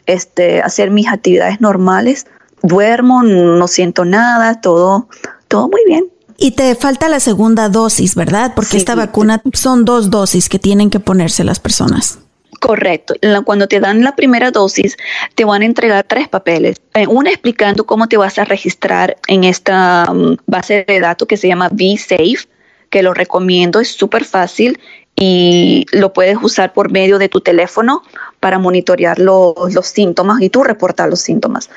este, 0.07 0.61
hacer 0.61 0.91
mis 0.91 1.09
actividades 1.09 1.61
normales, 1.61 2.27
duermo, 2.63 3.23
no 3.23 3.69
siento 3.69 4.05
nada, 4.05 4.61
todo, 4.61 5.09
todo 5.49 5.69
muy 5.69 5.83
bien. 5.87 6.07
Y 6.37 6.53
te 6.53 6.75
falta 6.75 7.09
la 7.09 7.21
segunda 7.21 7.69
dosis, 7.69 8.15
¿verdad? 8.15 8.53
Porque 8.57 8.79
esta 8.79 8.95
vacuna 8.95 9.43
son 9.53 9.85
dos 9.85 10.11
dosis 10.11 10.49
que 10.49 10.59
tienen 10.59 10.89
que 10.89 10.99
ponerse 10.99 11.45
las 11.45 11.61
personas. 11.61 12.19
Correcto. 12.61 13.15
Cuando 13.47 13.67
te 13.69 13.81
dan 13.81 14.05
la 14.05 14.15
primera 14.15 14.51
dosis, 14.51 14.97
te 15.35 15.47
van 15.47 15.63
a 15.63 15.65
entregar 15.65 16.05
tres 16.05 16.29
papeles. 16.29 16.77
Eh, 16.93 17.07
una 17.07 17.31
explicando 17.31 17.87
cómo 17.87 18.07
te 18.07 18.19
vas 18.19 18.39
a 18.39 18.45
registrar 18.45 19.17
en 19.29 19.45
esta 19.45 20.07
mm, 20.13 20.37
base 20.47 20.85
de 20.87 21.01
datos 21.01 21.27
que 21.27 21.39
se 21.39 21.49
llama 21.49 21.71
VSafe, 21.71 22.49
que 22.91 23.03
lo 23.03 23.15
recomiendo, 23.15 23.81
es 23.81 23.89
súper 23.89 24.25
fácil 24.25 24.79
y 25.17 25.87
lo 25.93 26.13
puedes 26.13 26.39
usar 26.41 26.73
por 26.73 26.91
medio 26.91 27.19
de 27.19 27.29
tu 27.29 27.41
teléfono 27.41 28.03
para 28.41 28.59
monitorear 28.59 29.19
los, 29.19 29.55
síntomas 29.83 30.41
y 30.41 30.51
tú 30.51 30.63
reportar 30.63 31.09
los 31.09 31.21
síntomas. 31.21 31.71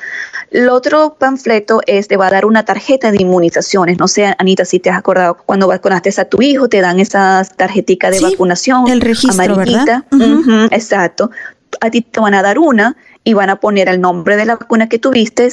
El 0.53 0.69
otro 0.69 1.15
panfleto 1.17 1.81
es, 1.87 2.07
te 2.07 2.15
va 2.15 2.27
a 2.27 2.29
dar 2.29 2.45
una 2.45 2.63
tarjeta 2.63 3.11
de 3.11 3.19
inmunizaciones. 3.19 3.97
No 3.97 4.07
sé, 4.07 4.35
Anita, 4.37 4.65
si 4.65 4.79
te 4.79 4.91
has 4.91 4.99
acordado, 4.99 5.35
cuando 5.45 5.67
vacunaste 5.67 6.13
a 6.15 6.25
tu 6.25 6.43
hijo, 6.43 6.69
te 6.69 6.79
dan 6.79 6.99
esa 6.99 7.43
tarjetica 7.57 8.11
de 8.11 8.19
vacunación. 8.19 8.87
El 8.87 9.01
registro, 9.01 9.55
¿verdad? 9.55 10.03
exacto. 10.69 11.31
A 11.81 11.89
ti 11.89 12.01
te 12.01 12.19
van 12.19 12.35
a 12.35 12.43
dar 12.43 12.59
una 12.59 12.95
y 13.23 13.33
van 13.33 13.49
a 13.49 13.55
poner 13.55 13.89
el 13.89 13.99
nombre 13.99 14.37
de 14.37 14.45
la 14.45 14.57
vacuna 14.57 14.87
que 14.87 14.99
tuviste, 14.99 15.49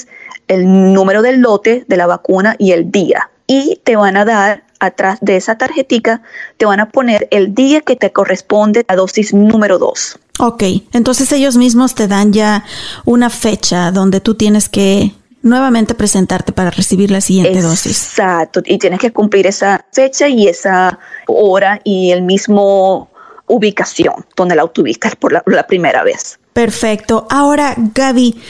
el 0.49 0.93
número 0.93 1.23
del 1.23 1.41
lote 1.41 1.87
de 1.89 1.97
la 1.97 2.07
vacuna 2.07 2.57
y 2.59 2.73
el 2.73 2.91
día. 2.91 3.31
Y 3.47 3.81
te 3.83 3.97
van 3.97 4.19
a 4.19 4.27
dar 4.27 4.65
atrás 4.81 5.19
de 5.21 5.37
esa 5.37 5.57
tarjetica 5.57 6.23
te 6.57 6.67
van 6.67 6.81
a 6.81 6.89
poner 6.89 7.29
el 7.31 7.55
día 7.55 7.83
que 7.83 7.97
te 7.97 8.13
corresponde 8.13 8.85
la 8.89 8.97
dosis 8.97 9.33
número 9.33 9.79
2. 9.79 10.19
Ok, 10.43 10.63
entonces 10.93 11.31
ellos 11.33 11.57
mismos 11.57 11.95
te 11.95 12.09
dan 12.09 12.33
ya 12.33 12.65
una 13.05 13.29
fecha 13.29 13.91
donde 13.91 14.21
tú 14.21 14.35
tienes 14.37 14.71
que 14.71 15.13
nuevamente 15.43 15.95
presentarte 15.95 16.53
para 16.53 16.71
recibir 16.71 17.11
la 17.11 17.21
siguiente 17.21 17.61
dosis. 17.61 18.09
Exacto, 18.09 18.63
y 18.65 18.79
tienes 18.79 19.01
que 19.01 19.13
cumplir 19.13 19.47
esa 19.47 19.85
fecha 19.93 20.29
y 20.29 20.49
esa 20.49 20.99
hora 21.27 21.81
y 21.85 22.11
el 22.13 22.23
mismo 22.23 23.11
ubicación 23.49 24.25
donde 24.35 24.55
la 24.55 24.65
obtuviste 24.65 25.11
por 25.17 25.33
la, 25.33 25.43
la 25.45 25.67
primera 25.67 26.05
vez. 26.05 26.39
Perfecto. 26.55 27.27
Ahora, 27.29 27.75
Gaby, 27.77 28.41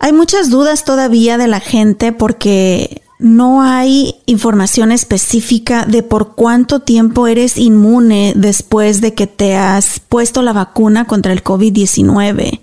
hay 0.00 0.12
muchas 0.14 0.48
dudas 0.48 0.84
todavía 0.84 1.36
de 1.36 1.48
la 1.48 1.60
gente 1.60 2.12
porque 2.12 3.02
no 3.18 3.62
hay 3.62 4.14
información 4.26 4.92
específica 4.92 5.84
de 5.84 6.02
por 6.02 6.34
cuánto 6.34 6.80
tiempo 6.80 7.26
eres 7.26 7.56
inmune 7.56 8.32
después 8.36 9.00
de 9.00 9.14
que 9.14 9.26
te 9.26 9.56
has 9.56 10.00
puesto 10.00 10.42
la 10.42 10.52
vacuna 10.52 11.06
contra 11.06 11.32
el 11.32 11.42
COVID-19. 11.42 12.60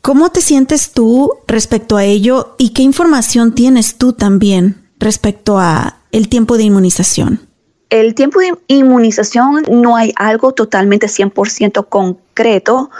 ¿Cómo 0.00 0.30
te 0.30 0.40
sientes 0.40 0.92
tú 0.92 1.34
respecto 1.46 1.96
a 1.96 2.04
ello 2.04 2.54
y 2.56 2.70
qué 2.70 2.82
información 2.82 3.54
tienes 3.54 3.96
tú 3.96 4.14
también 4.14 4.88
respecto 4.98 5.58
a 5.58 5.98
el 6.12 6.28
tiempo 6.28 6.56
de 6.56 6.64
inmunización? 6.64 7.48
El 7.90 8.14
tiempo 8.14 8.40
de 8.40 8.52
inmunización 8.66 9.64
no 9.70 9.96
hay 9.96 10.12
algo 10.16 10.52
totalmente 10.52 11.06
100% 11.06 11.88
concreto, 11.88 12.90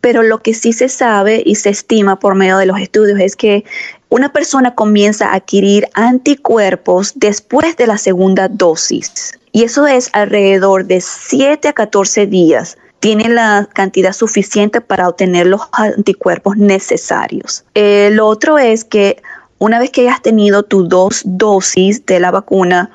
pero 0.00 0.22
lo 0.22 0.38
que 0.38 0.54
sí 0.54 0.72
se 0.72 0.88
sabe 0.88 1.42
y 1.44 1.56
se 1.56 1.70
estima 1.70 2.20
por 2.20 2.36
medio 2.36 2.56
de 2.58 2.66
los 2.66 2.78
estudios 2.78 3.18
es 3.18 3.34
que 3.34 3.64
una 4.08 4.32
persona 4.32 4.74
comienza 4.74 5.28
a 5.28 5.34
adquirir 5.34 5.88
anticuerpos 5.94 7.12
después 7.16 7.76
de 7.76 7.86
la 7.86 7.98
segunda 7.98 8.48
dosis. 8.48 9.38
Y 9.52 9.64
eso 9.64 9.86
es 9.86 10.10
alrededor 10.12 10.84
de 10.84 11.00
7 11.00 11.68
a 11.68 11.72
14 11.72 12.26
días. 12.26 12.78
Tiene 13.00 13.28
la 13.28 13.68
cantidad 13.72 14.12
suficiente 14.12 14.80
para 14.80 15.08
obtener 15.08 15.46
los 15.46 15.62
anticuerpos 15.72 16.56
necesarios. 16.56 17.64
El 17.74 18.20
otro 18.20 18.58
es 18.58 18.84
que 18.84 19.22
una 19.58 19.78
vez 19.78 19.90
que 19.90 20.02
hayas 20.02 20.22
tenido 20.22 20.62
tus 20.62 20.88
dos 20.88 21.22
dosis 21.24 22.04
de 22.06 22.20
la 22.20 22.30
vacuna, 22.30 22.90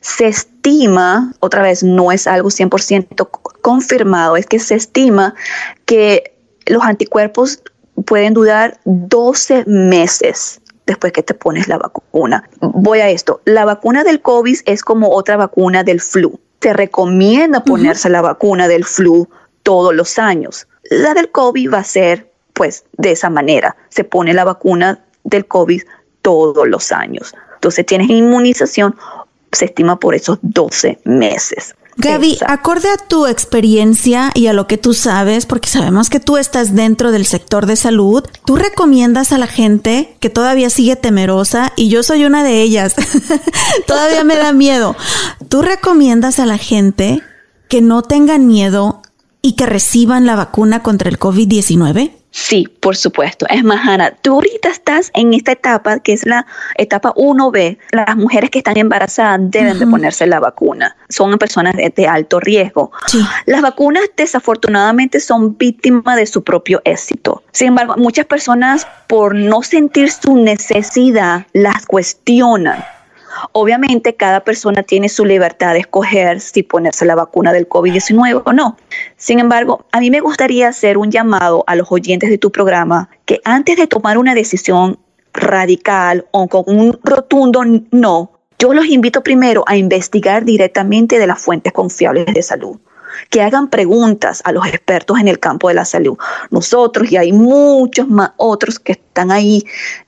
se 0.00 0.26
estima, 0.26 1.32
otra 1.40 1.62
vez 1.62 1.82
no 1.82 2.10
es 2.10 2.26
algo 2.26 2.48
100% 2.48 3.28
confirmado, 3.60 4.36
es 4.36 4.46
que 4.46 4.58
se 4.58 4.74
estima 4.74 5.34
que 5.84 6.34
los 6.66 6.82
anticuerpos 6.82 7.62
pueden 8.06 8.34
durar 8.34 8.78
12 8.84 9.64
meses 9.66 10.60
después 10.86 11.12
que 11.12 11.22
te 11.22 11.34
pones 11.34 11.68
la 11.68 11.78
vacuna. 11.78 12.48
Voy 12.60 13.00
a 13.00 13.08
esto, 13.10 13.40
la 13.44 13.64
vacuna 13.64 14.04
del 14.04 14.20
COVID 14.20 14.58
es 14.66 14.82
como 14.82 15.10
otra 15.10 15.36
vacuna 15.36 15.84
del 15.84 16.00
flu. 16.00 16.38
Te 16.58 16.72
recomienda 16.72 17.64
ponerse 17.64 18.10
la 18.10 18.20
vacuna 18.20 18.68
del 18.68 18.84
flu 18.84 19.28
todos 19.62 19.94
los 19.94 20.18
años. 20.18 20.66
La 20.90 21.14
del 21.14 21.30
COVID 21.30 21.72
va 21.72 21.78
a 21.78 21.84
ser 21.84 22.30
pues 22.52 22.84
de 22.98 23.12
esa 23.12 23.30
manera. 23.30 23.76
Se 23.88 24.04
pone 24.04 24.34
la 24.34 24.44
vacuna 24.44 25.04
del 25.24 25.46
COVID 25.46 25.82
todos 26.22 26.68
los 26.68 26.92
años. 26.92 27.34
Entonces 27.54 27.86
tienes 27.86 28.10
inmunización, 28.10 28.96
se 29.52 29.66
estima 29.66 29.98
por 29.98 30.14
esos 30.14 30.38
12 30.42 30.98
meses. 31.04 31.74
Gaby, 32.00 32.38
acorde 32.46 32.88
a 32.88 32.96
tu 32.96 33.26
experiencia 33.26 34.30
y 34.34 34.46
a 34.46 34.52
lo 34.52 34.66
que 34.66 34.78
tú 34.78 34.94
sabes, 34.94 35.46
porque 35.46 35.68
sabemos 35.68 36.08
que 36.08 36.20
tú 36.20 36.36
estás 36.36 36.74
dentro 36.74 37.12
del 37.12 37.26
sector 37.26 37.66
de 37.66 37.76
salud, 37.76 38.24
¿tú 38.44 38.56
recomiendas 38.56 39.32
a 39.32 39.38
la 39.38 39.46
gente 39.46 40.16
que 40.20 40.30
todavía 40.30 40.70
sigue 40.70 40.96
temerosa? 40.96 41.72
Y 41.76 41.88
yo 41.88 42.02
soy 42.02 42.24
una 42.24 42.42
de 42.42 42.62
ellas. 42.62 42.94
todavía 43.86 44.24
me 44.24 44.36
da 44.36 44.52
miedo. 44.52 44.96
¿Tú 45.48 45.62
recomiendas 45.62 46.38
a 46.38 46.46
la 46.46 46.58
gente 46.58 47.22
que 47.68 47.80
no 47.80 48.02
tengan 48.02 48.46
miedo 48.46 49.02
y 49.42 49.52
que 49.52 49.66
reciban 49.66 50.26
la 50.26 50.36
vacuna 50.36 50.82
contra 50.82 51.08
el 51.08 51.18
COVID-19? 51.18 52.19
Sí, 52.30 52.68
por 52.80 52.96
supuesto. 52.96 53.46
Es 53.48 53.64
más, 53.64 53.86
Ana, 53.88 54.12
tú 54.22 54.34
ahorita 54.34 54.68
estás 54.68 55.10
en 55.14 55.34
esta 55.34 55.52
etapa 55.52 55.98
que 55.98 56.12
es 56.12 56.24
la 56.24 56.46
etapa 56.76 57.12
1B. 57.14 57.78
Las 57.92 58.16
mujeres 58.16 58.50
que 58.50 58.58
están 58.58 58.76
embarazadas 58.76 59.40
deben 59.42 59.78
de 59.78 59.86
ponerse 59.86 60.26
la 60.26 60.38
vacuna. 60.38 60.96
Son 61.08 61.36
personas 61.38 61.74
de, 61.74 62.08
alto 62.08 62.38
riesgo. 62.40 62.92
Las 63.46 63.62
vacunas 63.62 64.04
desafortunadamente 64.16 65.20
son 65.20 65.56
víctimas 65.58 66.16
de 66.16 66.26
su 66.26 66.44
propio 66.44 66.80
éxito. 66.84 67.42
Sin 67.52 67.68
embargo, 67.68 67.94
muchas 67.96 68.26
personas 68.26 68.86
por 69.08 69.34
no 69.34 69.62
sentir 69.62 70.10
su 70.10 70.36
necesidad 70.36 71.46
las 71.52 71.86
cuestionan 71.86 72.84
Obviamente 73.52 74.14
cada 74.14 74.40
persona 74.40 74.82
tiene 74.82 75.08
su 75.08 75.24
libertad 75.24 75.74
de 75.74 75.80
escoger 75.80 76.40
si 76.40 76.62
ponerse 76.62 77.04
la 77.04 77.14
vacuna 77.14 77.52
del 77.52 77.68
COVID-19 77.68 78.42
o 78.44 78.52
no. 78.52 78.76
Sin 79.16 79.38
embargo, 79.38 79.84
a 79.92 80.00
mí 80.00 80.10
me 80.10 80.20
gustaría 80.20 80.68
hacer 80.68 80.98
un 80.98 81.10
llamado 81.10 81.64
a 81.66 81.76
los 81.76 81.90
oyentes 81.90 82.30
de 82.30 82.38
tu 82.38 82.50
programa 82.50 83.08
que 83.24 83.40
antes 83.44 83.76
de 83.76 83.86
tomar 83.86 84.18
una 84.18 84.34
decisión 84.34 84.98
radical 85.32 86.26
o 86.32 86.48
con 86.48 86.64
un 86.66 86.98
rotundo 87.04 87.62
no, 87.90 88.32
yo 88.58 88.74
los 88.74 88.86
invito 88.86 89.22
primero 89.22 89.64
a 89.66 89.76
investigar 89.76 90.44
directamente 90.44 91.18
de 91.18 91.26
las 91.26 91.40
fuentes 91.40 91.72
confiables 91.72 92.26
de 92.26 92.42
salud 92.42 92.78
que 93.28 93.42
hagan 93.42 93.68
preguntas 93.68 94.42
a 94.44 94.52
los 94.52 94.66
expertos 94.66 95.18
en 95.18 95.28
el 95.28 95.38
campo 95.38 95.68
de 95.68 95.74
la 95.74 95.84
salud. 95.84 96.16
Nosotros 96.50 97.10
y 97.10 97.16
hay 97.16 97.32
muchos 97.32 98.08
más 98.08 98.32
otros 98.36 98.78
que 98.78 98.92
están 98.92 99.30
ahí 99.30 99.64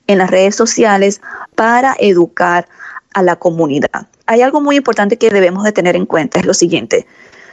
en 0.07 0.17
las 0.17 0.29
redes 0.29 0.55
sociales 0.55 1.21
para 1.55 1.95
educar 1.99 2.67
a 3.13 3.21
la 3.23 3.35
comunidad. 3.35 4.07
Hay 4.25 4.41
algo 4.41 4.61
muy 4.61 4.77
importante 4.77 5.17
que 5.17 5.29
debemos 5.29 5.63
de 5.63 5.71
tener 5.71 5.95
en 5.95 6.05
cuenta, 6.05 6.39
es 6.39 6.45
lo 6.45 6.53
siguiente. 6.53 7.05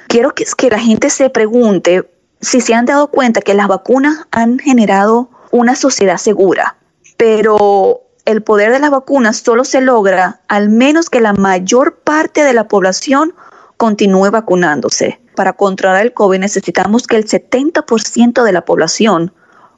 Quiero 0.09 0.35
que, 0.35 0.45
que 0.57 0.71
la 0.71 0.79
gente 0.79 1.11
se 1.11 1.31
pregunte 1.31 2.11
si 2.41 2.61
se 2.61 2.75
han 2.75 2.87
dado 2.87 3.09
cuenta 3.09 3.41
que 3.41 3.55
las 3.55 3.69
vacunas 3.69 4.27
han 4.31 4.59
generado 4.59 5.31
una 5.51 5.75
sociedad 5.75 6.17
segura, 6.17 6.77
pero 7.17 8.03
el 8.25 8.43
poder 8.43 8.73
de 8.73 8.79
las 8.79 8.91
vacunas 8.91 9.39
solo 9.39 9.65
se 9.65 9.81
logra 9.81 10.41
al 10.49 10.69
menos 10.69 11.11
que 11.11 11.21
la 11.21 11.33
mayor 11.33 11.97
parte 11.97 12.45
de 12.45 12.53
la 12.53 12.69
población 12.69 13.35
continúe 13.77 14.31
vacunándose. 14.31 15.21
Para 15.35 15.53
controlar 15.55 16.03
el 16.03 16.13
COVID 16.13 16.39
necesitamos 16.39 17.07
que 17.07 17.17
el 17.17 17.27
70% 17.27 18.43
de 18.43 18.53
la 18.53 18.65
población 18.65 19.33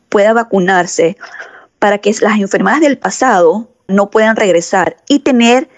pueda 0.08 0.32
vacunarse 0.32 1.16
para 1.78 1.98
que 1.98 2.14
las 2.20 2.38
enfermedades 2.38 2.82
del 2.82 2.98
pasado 2.98 3.71
no 3.92 4.10
puedan 4.10 4.36
regresar 4.36 4.96
y 5.08 5.20
tener 5.20 5.68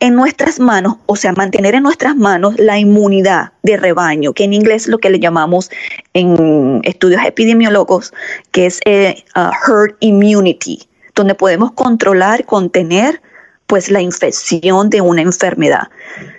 en 0.00 0.14
nuestras 0.14 0.60
manos, 0.60 0.96
o 1.06 1.16
sea, 1.16 1.32
mantener 1.32 1.74
en 1.74 1.82
nuestras 1.82 2.14
manos 2.14 2.54
la 2.58 2.78
inmunidad 2.78 3.52
de 3.62 3.76
rebaño, 3.76 4.32
que 4.32 4.44
en 4.44 4.52
inglés 4.52 4.82
es 4.82 4.88
lo 4.88 4.98
que 4.98 5.10
le 5.10 5.18
llamamos 5.18 5.70
en 6.14 6.80
estudios 6.84 7.20
epidemiólogos, 7.24 8.12
que 8.52 8.66
es 8.66 8.80
uh, 8.86 9.50
herd 9.66 9.96
immunity, 10.00 10.88
donde 11.14 11.34
podemos 11.34 11.72
controlar, 11.72 12.44
contener 12.44 13.20
pues 13.66 13.90
la 13.90 14.00
infección 14.00 14.88
de 14.88 15.00
una 15.00 15.20
enfermedad. 15.20 15.88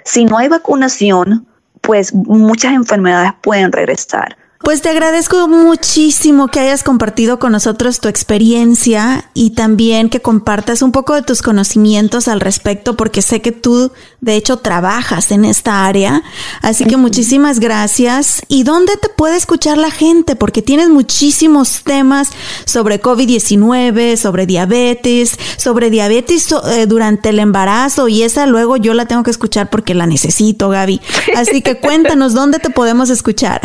Si 0.06 0.26
no 0.26 0.38
hay 0.38 0.48
vacunación, 0.48 1.46
pues 1.82 2.14
muchas 2.14 2.74
enfermedades 2.74 3.34
pueden 3.42 3.72
regresar. 3.72 4.38
Pues 4.62 4.82
te 4.82 4.90
agradezco 4.90 5.48
muchísimo 5.48 6.50
que 6.50 6.60
hayas 6.60 6.84
compartido 6.84 7.40
con 7.40 7.54
nosotros 7.54 8.02
tu 8.02 8.10
experiencia 8.10 9.30
y 9.34 9.52
también 9.52 10.10
que 10.10 10.22
compartas 10.22 10.82
un 10.82 10.92
poco 10.92 11.16
de 11.16 11.22
tus 11.22 11.42
conocimientos 11.42 12.28
al 12.28 12.42
respecto, 12.42 12.98
porque 12.98 13.22
sé 13.22 13.42
que 13.42 13.54
tú, 13.54 13.94
de 14.20 14.36
hecho, 14.36 14.58
trabajas 14.58 15.32
en 15.32 15.46
esta 15.46 15.86
área. 15.86 16.24
Así 16.62 16.84
que 16.84 16.98
muchísimas 16.98 17.62
gracias. 17.62 18.42
¿Y 18.50 18.64
dónde 18.64 18.98
te 18.98 19.08
puede 19.08 19.38
escuchar 19.38 19.78
la 19.78 19.92
gente? 19.92 20.36
Porque 20.36 20.62
tienes 20.62 20.90
muchísimos 20.90 21.82
temas 21.84 22.30
sobre 22.66 23.02
COVID-19, 23.02 24.18
sobre 24.18 24.46
diabetes, 24.46 25.40
sobre 25.56 25.90
diabetes 25.90 26.50
eh, 26.52 26.86
durante 26.86 27.30
el 27.30 27.40
embarazo 27.40 28.10
y 28.10 28.24
esa 28.24 28.46
luego 28.46 28.76
yo 28.76 28.94
la 28.94 29.06
tengo 29.06 29.24
que 29.24 29.32
escuchar 29.32 29.70
porque 29.70 29.96
la 29.96 30.06
necesito, 30.06 30.68
Gaby. 30.68 31.00
Así 31.38 31.62
que 31.62 31.80
cuéntanos 31.80 32.34
dónde 32.34 32.60
te 32.60 32.70
podemos 32.70 33.10
escuchar. 33.10 33.62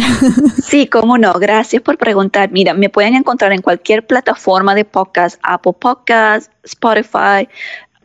Sí, 0.67 0.84
cómo 0.89 1.19
no. 1.19 1.33
Gracias 1.35 1.83
por 1.83 1.99
preguntar. 1.99 2.51
Mira, 2.51 2.75
me 2.75 2.89
pueden 2.89 3.15
encontrar 3.15 3.53
en 3.53 3.63
cualquier 3.63 4.07
plataforma 4.07 4.75
de 4.75 4.85
podcast, 4.85 5.39
Apple 5.43 5.75
Podcast, 5.79 6.51
Spotify, 6.65 7.49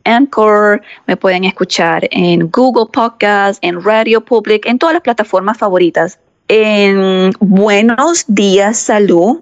Anchor, 0.03 0.81
me 1.07 1.17
pueden 1.17 1.43
escuchar 1.43 2.07
en 2.11 2.49
Google 2.49 2.85
Podcast, 2.91 3.63
en 3.63 3.83
Radio 3.83 4.23
Public, 4.23 4.65
en 4.65 4.79
todas 4.79 4.93
las 4.93 5.03
plataformas 5.03 5.57
favoritas. 5.57 6.19
En 6.47 7.31
Buenos 7.39 8.23
Días 8.27 8.79
Salud, 8.79 9.41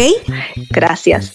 Gracias. 0.68 1.32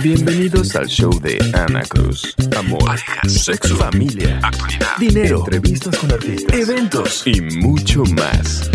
Bienvenidos 0.00 0.76
al 0.76 0.86
show 0.86 1.10
de 1.20 1.38
Ana 1.54 1.82
Cruz. 1.82 2.36
Amor, 2.56 3.00
sexo, 3.26 3.76
familia, 3.76 4.38
actualidad, 4.44 4.96
dinero, 4.96 5.40
entrevistas 5.40 5.98
con 5.98 6.12
artistas, 6.12 6.56
eventos 6.56 7.26
y 7.26 7.40
mucho 7.40 8.04
más. 8.04 8.70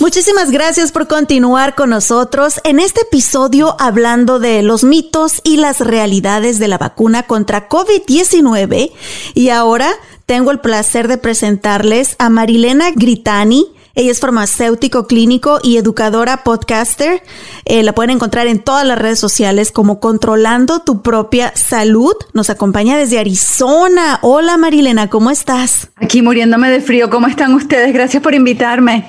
Muchísimas 0.00 0.50
gracias 0.50 0.90
por 0.90 1.06
continuar 1.06 1.74
con 1.74 1.90
nosotros 1.90 2.60
en 2.64 2.80
este 2.80 3.02
episodio 3.02 3.76
hablando 3.78 4.38
de 4.38 4.62
los 4.62 4.84
mitos 4.84 5.40
y 5.44 5.58
las 5.58 5.80
realidades 5.80 6.58
de 6.58 6.68
la 6.68 6.78
vacuna 6.78 7.22
contra 7.24 7.68
COVID-19. 7.68 8.90
Y 9.34 9.48
ahora 9.50 9.92
tengo 10.26 10.50
el 10.50 10.60
placer 10.60 11.08
de 11.08 11.18
presentarles 11.18 12.16
a 12.18 12.30
Marilena 12.30 12.90
Gritani. 12.90 13.66
Ella 13.94 14.12
es 14.12 14.20
farmacéutico 14.20 15.06
clínico 15.06 15.58
y 15.62 15.76
educadora 15.76 16.44
podcaster. 16.44 17.22
Eh, 17.64 17.82
la 17.82 17.94
pueden 17.94 18.10
encontrar 18.10 18.46
en 18.46 18.60
todas 18.60 18.86
las 18.86 18.98
redes 18.98 19.18
sociales 19.18 19.72
como 19.72 19.98
Controlando 20.00 20.80
tu 20.80 21.02
propia 21.02 21.52
salud. 21.56 22.14
Nos 22.32 22.50
acompaña 22.50 22.96
desde 22.96 23.18
Arizona. 23.18 24.18
Hola 24.22 24.56
Marilena, 24.56 25.10
¿cómo 25.10 25.30
estás? 25.30 25.88
Aquí 25.96 26.22
muriéndome 26.22 26.70
de 26.70 26.80
frío. 26.80 27.10
¿Cómo 27.10 27.26
están 27.26 27.54
ustedes? 27.54 27.92
Gracias 27.92 28.22
por 28.22 28.34
invitarme. 28.34 29.06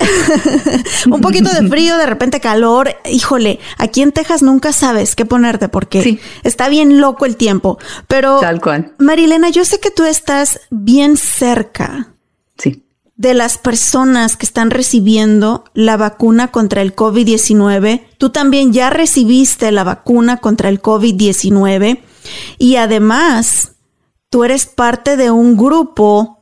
Un 1.10 1.22
poquito 1.22 1.52
de 1.52 1.68
frío, 1.68 1.98
de 1.98 2.06
repente 2.06 2.40
calor. 2.40 2.96
Híjole, 3.06 3.60
aquí 3.78 4.02
en 4.02 4.12
Texas 4.12 4.42
nunca 4.42 4.74
sabes 4.74 5.16
qué 5.16 5.26
ponerte 5.26 5.70
porque 5.70 6.20
está 6.44 6.70
bien 6.70 7.00
loco 7.00 7.26
el 7.26 7.38
tiempo. 7.38 7.78
Pero, 8.08 8.40
Tal 8.40 8.60
cual. 8.62 8.94
Marilena, 8.98 9.50
yo 9.50 9.64
sé 9.64 9.80
que 9.80 9.92
tú 9.92 10.06
estás 10.06 10.60
bien 10.70 11.18
cerca. 11.18 12.08
De 13.22 13.36
las 13.36 13.60
personas 13.60 14.36
que 14.36 14.48
están 14.48 14.72
recibiendo 14.72 15.64
la 15.76 15.96
vacuna 15.96 16.48
contra 16.48 16.82
el 16.82 16.96
COVID-19. 16.96 18.04
Tú 18.18 18.32
también 18.32 18.74
ya 18.74 18.90
recibiste 18.90 19.72
la 19.72 19.84
vacuna 19.84 20.38
contra 20.38 20.70
el 20.70 20.82
COVID-19 20.82 22.02
y 22.58 22.76
además 22.78 23.74
tú 24.32 24.44
eres 24.44 24.66
parte 24.66 25.18
de 25.18 25.30
un 25.30 25.56
grupo 25.56 26.40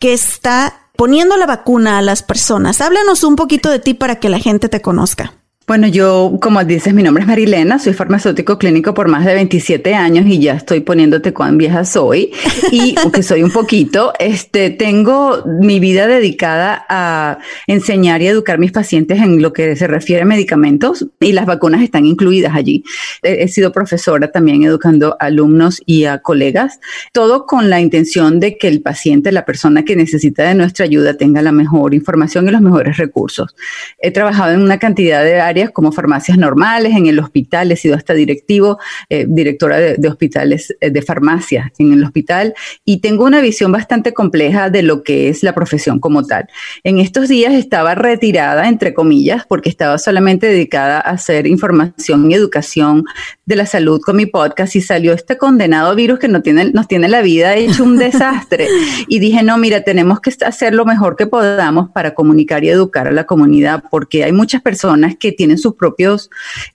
que 0.00 0.14
está 0.14 0.90
poniendo 0.96 1.36
la 1.36 1.46
vacuna 1.46 1.96
a 1.96 2.02
las 2.02 2.24
personas. 2.24 2.80
Háblanos 2.80 3.22
un 3.22 3.36
poquito 3.36 3.70
de 3.70 3.78
ti 3.78 3.94
para 3.94 4.16
que 4.16 4.28
la 4.28 4.40
gente 4.40 4.68
te 4.68 4.82
conozca. 4.82 5.35
Bueno, 5.66 5.88
yo, 5.88 6.38
como 6.40 6.62
dices, 6.62 6.94
mi 6.94 7.02
nombre 7.02 7.22
es 7.22 7.26
Marilena, 7.26 7.80
soy 7.80 7.92
farmacéutico 7.92 8.56
clínico 8.56 8.94
por 8.94 9.08
más 9.08 9.24
de 9.24 9.34
27 9.34 9.96
años 9.96 10.24
y 10.28 10.38
ya 10.38 10.52
estoy 10.52 10.78
poniéndote 10.78 11.32
cuán 11.32 11.58
vieja 11.58 11.84
soy. 11.84 12.30
Y 12.70 12.94
aunque 13.02 13.24
soy 13.24 13.42
un 13.42 13.50
poquito, 13.50 14.12
este, 14.20 14.70
tengo 14.70 15.42
mi 15.44 15.80
vida 15.80 16.06
dedicada 16.06 16.86
a 16.88 17.38
enseñar 17.66 18.22
y 18.22 18.28
educar 18.28 18.54
a 18.54 18.58
mis 18.58 18.70
pacientes 18.70 19.20
en 19.20 19.42
lo 19.42 19.52
que 19.52 19.74
se 19.74 19.88
refiere 19.88 20.22
a 20.22 20.24
medicamentos 20.24 21.04
y 21.18 21.32
las 21.32 21.46
vacunas 21.46 21.82
están 21.82 22.06
incluidas 22.06 22.54
allí. 22.54 22.84
He, 23.24 23.42
he 23.42 23.48
sido 23.48 23.72
profesora 23.72 24.30
también 24.30 24.62
educando 24.62 25.16
a 25.18 25.24
alumnos 25.24 25.82
y 25.84 26.04
a 26.04 26.18
colegas, 26.18 26.78
todo 27.10 27.44
con 27.44 27.70
la 27.70 27.80
intención 27.80 28.38
de 28.38 28.56
que 28.56 28.68
el 28.68 28.82
paciente, 28.82 29.32
la 29.32 29.44
persona 29.44 29.84
que 29.84 29.96
necesita 29.96 30.44
de 30.44 30.54
nuestra 30.54 30.84
ayuda, 30.84 31.14
tenga 31.14 31.42
la 31.42 31.50
mejor 31.50 31.92
información 31.92 32.46
y 32.46 32.52
los 32.52 32.60
mejores 32.60 32.98
recursos. 32.98 33.56
He 33.98 34.12
trabajado 34.12 34.52
en 34.52 34.60
una 34.60 34.78
cantidad 34.78 35.24
de 35.24 35.40
áreas 35.40 35.55
como 35.72 35.92
farmacias 35.92 36.38
normales, 36.38 36.94
en 36.94 37.06
el 37.06 37.18
hospital, 37.18 37.72
he 37.72 37.76
sido 37.76 37.96
hasta 37.96 38.14
directivo, 38.14 38.78
eh, 39.08 39.26
directora 39.28 39.78
de, 39.78 39.96
de 39.96 40.08
hospitales 40.08 40.76
eh, 40.80 40.90
de 40.90 41.02
farmacia 41.02 41.72
en 41.78 41.92
el 41.92 42.04
hospital 42.04 42.54
y 42.84 43.00
tengo 43.00 43.24
una 43.24 43.40
visión 43.40 43.72
bastante 43.72 44.12
compleja 44.12 44.70
de 44.70 44.82
lo 44.82 45.02
que 45.02 45.28
es 45.28 45.42
la 45.42 45.54
profesión 45.54 45.98
como 45.98 46.24
tal. 46.24 46.48
En 46.84 46.98
estos 46.98 47.28
días 47.28 47.54
estaba 47.54 47.94
retirada, 47.94 48.68
entre 48.68 48.94
comillas, 48.94 49.44
porque 49.46 49.68
estaba 49.68 49.98
solamente 49.98 50.46
dedicada 50.46 50.98
a 50.98 51.10
hacer 51.12 51.46
información 51.46 52.30
y 52.30 52.34
educación 52.34 53.04
de 53.44 53.56
la 53.56 53.66
salud 53.66 54.00
con 54.00 54.16
mi 54.16 54.26
podcast 54.26 54.74
y 54.76 54.80
salió 54.80 55.12
este 55.12 55.36
condenado 55.38 55.94
virus 55.94 56.18
que 56.18 56.28
no 56.28 56.42
tiene, 56.42 56.72
nos 56.72 56.88
tiene 56.88 57.08
la 57.08 57.22
vida 57.22 57.54
hecho 57.54 57.84
un 57.84 57.96
desastre. 57.96 58.66
y 59.08 59.18
dije, 59.18 59.42
no, 59.42 59.56
mira, 59.56 59.82
tenemos 59.82 60.20
que 60.20 60.32
hacer 60.44 60.74
lo 60.74 60.84
mejor 60.84 61.16
que 61.16 61.26
podamos 61.26 61.90
para 61.90 62.14
comunicar 62.14 62.64
y 62.64 62.68
educar 62.68 63.08
a 63.08 63.12
la 63.12 63.24
comunidad 63.24 63.84
porque 63.90 64.24
hay 64.24 64.32
muchas 64.32 64.62
personas 64.62 65.14
que 65.16 65.32
tienen 65.32 65.45
tienen 65.46 65.58
sus 65.58 65.76
propios 65.76 66.28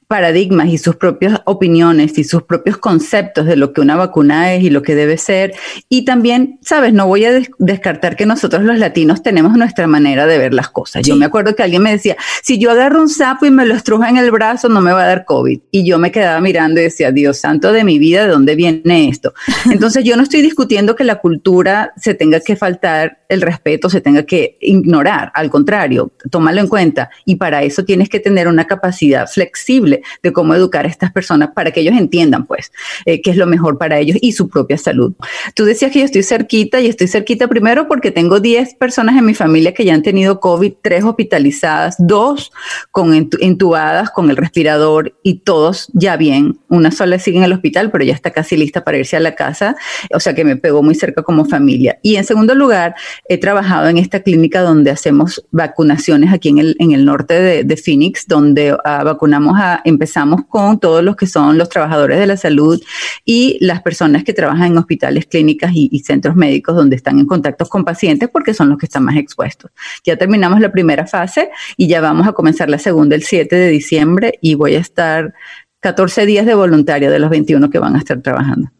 paradigmas 0.07 0.67
y 0.67 0.77
sus 0.77 0.97
propias 0.97 1.41
opiniones 1.45 2.17
y 2.17 2.23
sus 2.25 2.43
propios 2.43 2.77
conceptos 2.77 3.45
de 3.45 3.55
lo 3.55 3.71
que 3.71 3.79
una 3.79 3.95
vacuna 3.95 4.53
es 4.53 4.63
y 4.63 4.69
lo 4.69 4.81
que 4.81 4.95
debe 4.95 5.17
ser. 5.17 5.53
Y 5.87 6.03
también, 6.03 6.59
sabes, 6.61 6.93
no 6.93 7.07
voy 7.07 7.23
a 7.25 7.41
descartar 7.59 8.17
que 8.17 8.25
nosotros 8.25 8.63
los 8.63 8.77
latinos 8.77 9.23
tenemos 9.23 9.57
nuestra 9.57 9.87
manera 9.87 10.27
de 10.27 10.37
ver 10.37 10.53
las 10.53 10.69
cosas. 10.69 11.03
Yo 11.03 11.15
me 11.15 11.25
acuerdo 11.25 11.55
que 11.55 11.63
alguien 11.63 11.81
me 11.81 11.91
decía, 11.91 12.17
si 12.43 12.59
yo 12.59 12.71
agarro 12.71 13.01
un 13.01 13.07
sapo 13.07 13.45
y 13.45 13.51
me 13.51 13.65
lo 13.65 13.73
estrujo 13.73 14.03
en 14.03 14.17
el 14.17 14.31
brazo, 14.31 14.67
no 14.67 14.81
me 14.81 14.91
va 14.91 15.03
a 15.03 15.07
dar 15.07 15.23
COVID. 15.23 15.61
Y 15.71 15.85
yo 15.85 15.97
me 15.97 16.11
quedaba 16.11 16.41
mirando 16.41 16.81
y 16.81 16.83
decía, 16.83 17.13
Dios 17.13 17.37
santo 17.37 17.71
de 17.71 17.85
mi 17.85 17.97
vida, 17.97 18.23
¿de 18.23 18.31
dónde 18.31 18.55
viene 18.55 19.07
esto? 19.07 19.33
Entonces 19.71 20.03
yo 20.03 20.17
no 20.17 20.23
estoy 20.23 20.41
discutiendo 20.41 20.95
que 20.95 21.05
la 21.05 21.19
cultura 21.19 21.93
se 21.95 22.15
tenga 22.15 22.41
que 22.41 22.57
faltar 22.57 23.19
el 23.29 23.41
respeto, 23.41 23.89
se 23.89 24.01
tenga 24.01 24.23
que 24.23 24.57
ignorar. 24.59 25.31
Al 25.33 25.49
contrario, 25.49 26.11
tómalo 26.29 26.59
en 26.59 26.67
cuenta. 26.67 27.09
Y 27.23 27.35
para 27.35 27.63
eso 27.63 27.85
tienes 27.85 28.09
que 28.09 28.19
tener 28.19 28.49
una 28.49 28.60
capacidad 28.65 29.27
flexible 29.27 30.01
de 30.23 30.33
cómo 30.33 30.53
educar 30.55 30.85
a 30.85 30.89
estas 30.89 31.11
personas 31.11 31.49
para 31.55 31.71
que 31.71 31.81
ellos 31.81 31.97
entiendan, 31.97 32.45
pues, 32.45 32.71
eh, 33.05 33.21
qué 33.21 33.31
es 33.31 33.37
lo 33.37 33.47
mejor 33.47 33.77
para 33.77 33.99
ellos 33.99 34.17
y 34.21 34.31
su 34.31 34.49
propia 34.49 34.77
salud. 34.77 35.13
Tú 35.55 35.65
decías 35.65 35.91
que 35.91 35.99
yo 35.99 36.05
estoy 36.05 36.23
cerquita 36.23 36.79
y 36.79 36.87
estoy 36.87 37.07
cerquita 37.07 37.47
primero 37.47 37.87
porque 37.87 38.11
tengo 38.11 38.39
10 38.39 38.75
personas 38.75 39.17
en 39.17 39.25
mi 39.25 39.33
familia 39.33 39.73
que 39.73 39.85
ya 39.85 39.93
han 39.93 40.03
tenido 40.03 40.39
COVID, 40.39 40.73
tres 40.81 41.03
hospitalizadas, 41.03 41.95
dos 41.99 42.51
con 42.91 43.13
intubadas 43.39 44.09
con 44.09 44.29
el 44.29 44.37
respirador 44.37 45.15
y 45.23 45.39
todos 45.39 45.89
ya 45.93 46.17
bien. 46.17 46.59
Una 46.67 46.91
sola 46.91 47.19
sigue 47.19 47.37
en 47.37 47.43
el 47.43 47.53
hospital, 47.53 47.91
pero 47.91 48.03
ya 48.03 48.13
está 48.13 48.31
casi 48.31 48.57
lista 48.57 48.83
para 48.83 48.97
irse 48.97 49.17
a 49.17 49.19
la 49.19 49.35
casa, 49.35 49.75
o 50.13 50.19
sea 50.19 50.33
que 50.33 50.43
me 50.43 50.55
pegó 50.55 50.83
muy 50.83 50.95
cerca 50.95 51.23
como 51.23 51.45
familia. 51.45 51.99
Y 52.01 52.15
en 52.15 52.23
segundo 52.23 52.55
lugar, 52.55 52.95
he 53.27 53.37
trabajado 53.37 53.87
en 53.87 53.97
esta 53.97 54.21
clínica 54.21 54.61
donde 54.61 54.91
hacemos 54.91 55.45
vacunaciones 55.51 56.33
aquí 56.33 56.49
en 56.49 56.57
el, 56.59 56.75
en 56.79 56.91
el 56.91 57.05
norte 57.05 57.39
de, 57.39 57.63
de 57.63 57.77
Phoenix, 57.77 58.27
donde 58.27 58.50
uh, 58.53 59.03
vacunamos 59.03 59.57
a 59.59 59.81
empezamos 59.83 60.41
con 60.47 60.79
todos 60.79 61.03
los 61.03 61.15
que 61.15 61.27
son 61.27 61.57
los 61.57 61.69
trabajadores 61.69 62.19
de 62.19 62.27
la 62.27 62.37
salud 62.37 62.81
y 63.25 63.57
las 63.61 63.81
personas 63.81 64.23
que 64.23 64.33
trabajan 64.33 64.71
en 64.71 64.77
hospitales, 64.77 65.25
clínicas 65.25 65.71
y, 65.73 65.99
centros 65.99 66.35
médicos 66.35 66.75
donde 66.75 66.95
están 66.95 67.19
en 67.19 67.25
contacto 67.25 67.65
con 67.67 67.85
pacientes 67.85 68.29
porque 68.31 68.53
son 68.53 68.69
los 68.69 68.77
que 68.77 68.85
están 68.87 69.03
más 69.03 69.15
expuestos. 69.15 69.71
Ya 70.03 70.17
terminamos 70.17 70.59
la 70.59 70.71
primera 70.71 71.07
fase 71.07 71.49
y 71.77 71.87
ya 71.87 72.01
vamos 72.01 72.27
a 72.27 72.33
comenzar 72.33 72.69
la 72.69 72.79
segunda 72.79 73.15
el 73.15 73.23
7 73.23 73.55
de 73.55 73.69
diciembre 73.69 74.39
y 74.41 74.55
voy 74.55 74.75
a 74.75 74.79
estar 74.79 75.33
14 75.81 76.25
días 76.25 76.45
de 76.45 76.53
voluntario 76.53 77.11
de 77.11 77.19
los 77.19 77.29
21 77.29 77.69
que 77.69 77.79
van 77.79 77.95
a 77.95 77.99
estar 77.99 78.21
trabajando. 78.21 78.71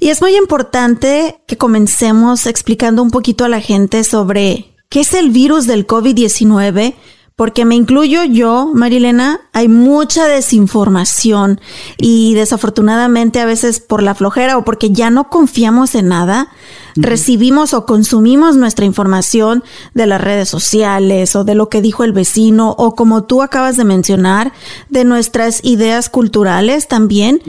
Y 0.00 0.08
es 0.08 0.20
muy 0.20 0.36
importante 0.36 1.36
que 1.46 1.56
comencemos 1.56 2.46
explicando 2.46 3.02
un 3.02 3.10
poquito 3.10 3.44
a 3.44 3.48
la 3.48 3.60
gente 3.60 4.04
sobre 4.04 4.74
qué 4.88 5.00
es 5.00 5.14
el 5.14 5.30
virus 5.30 5.66
del 5.66 5.86
COVID-19 5.86 6.94
porque 7.38 7.64
me 7.64 7.76
incluyo 7.76 8.24
yo, 8.24 8.72
Marilena, 8.74 9.42
hay 9.52 9.68
mucha 9.68 10.26
desinformación 10.26 11.60
y 11.96 12.34
desafortunadamente 12.34 13.38
a 13.38 13.46
veces 13.46 13.78
por 13.78 14.02
la 14.02 14.16
flojera 14.16 14.58
o 14.58 14.64
porque 14.64 14.90
ya 14.90 15.10
no 15.10 15.30
confiamos 15.30 15.94
en 15.94 16.08
nada, 16.08 16.48
recibimos 16.96 17.74
o 17.74 17.86
consumimos 17.86 18.56
nuestra 18.56 18.86
información 18.86 19.62
de 19.94 20.08
las 20.08 20.20
redes 20.20 20.48
sociales 20.48 21.36
o 21.36 21.44
de 21.44 21.54
lo 21.54 21.68
que 21.68 21.80
dijo 21.80 22.02
el 22.02 22.12
vecino 22.12 22.74
o 22.76 22.96
como 22.96 23.22
tú 23.22 23.40
acabas 23.40 23.76
de 23.76 23.84
mencionar, 23.84 24.52
de 24.88 25.04
nuestras 25.04 25.60
ideas 25.62 26.08
culturales 26.08 26.88
también. 26.88 27.40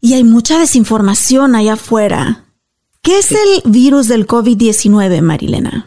Y 0.00 0.14
hay 0.14 0.24
mucha 0.24 0.58
desinformación 0.58 1.54
allá 1.54 1.74
afuera. 1.74 2.46
¿Qué 3.00 3.20
es 3.20 3.30
el 3.30 3.62
virus 3.64 4.08
del 4.08 4.26
COVID-19, 4.26 5.22
Marilena? 5.22 5.86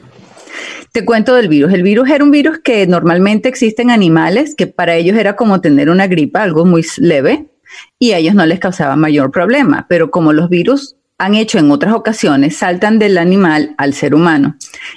Te 0.95 1.03
cuento 1.03 1.35
del 1.35 1.49
virus. 1.49 1.73
El 1.73 1.83
virus 1.83 2.09
era 2.09 2.23
un 2.23 2.31
virus 2.31 2.59
que 2.59 2.87
normalmente 2.87 3.49
existe 3.49 3.81
en 3.81 3.91
animales, 3.91 4.55
que 4.55 4.65
para 4.65 4.95
ellos 4.95 5.17
era 5.17 5.35
como 5.35 5.59
tener 5.59 5.89
una 5.89 6.07
gripa, 6.07 6.41
algo 6.41 6.63
muy 6.63 6.85
leve, 6.99 7.47
y 7.99 8.13
a 8.13 8.17
ellos 8.17 8.33
no 8.33 8.45
les 8.45 8.61
causaba 8.61 8.95
mayor 8.95 9.29
problema. 9.29 9.87
Pero 9.89 10.09
como 10.09 10.31
los 10.31 10.47
virus 10.47 10.95
han 11.17 11.35
hecho 11.35 11.59
en 11.59 11.69
otras 11.69 11.93
ocasiones, 11.93 12.55
saltan 12.55 12.97
del 12.97 13.17
animal 13.17 13.75
al 13.77 13.93
ser 13.93 14.15
humano. 14.15 14.55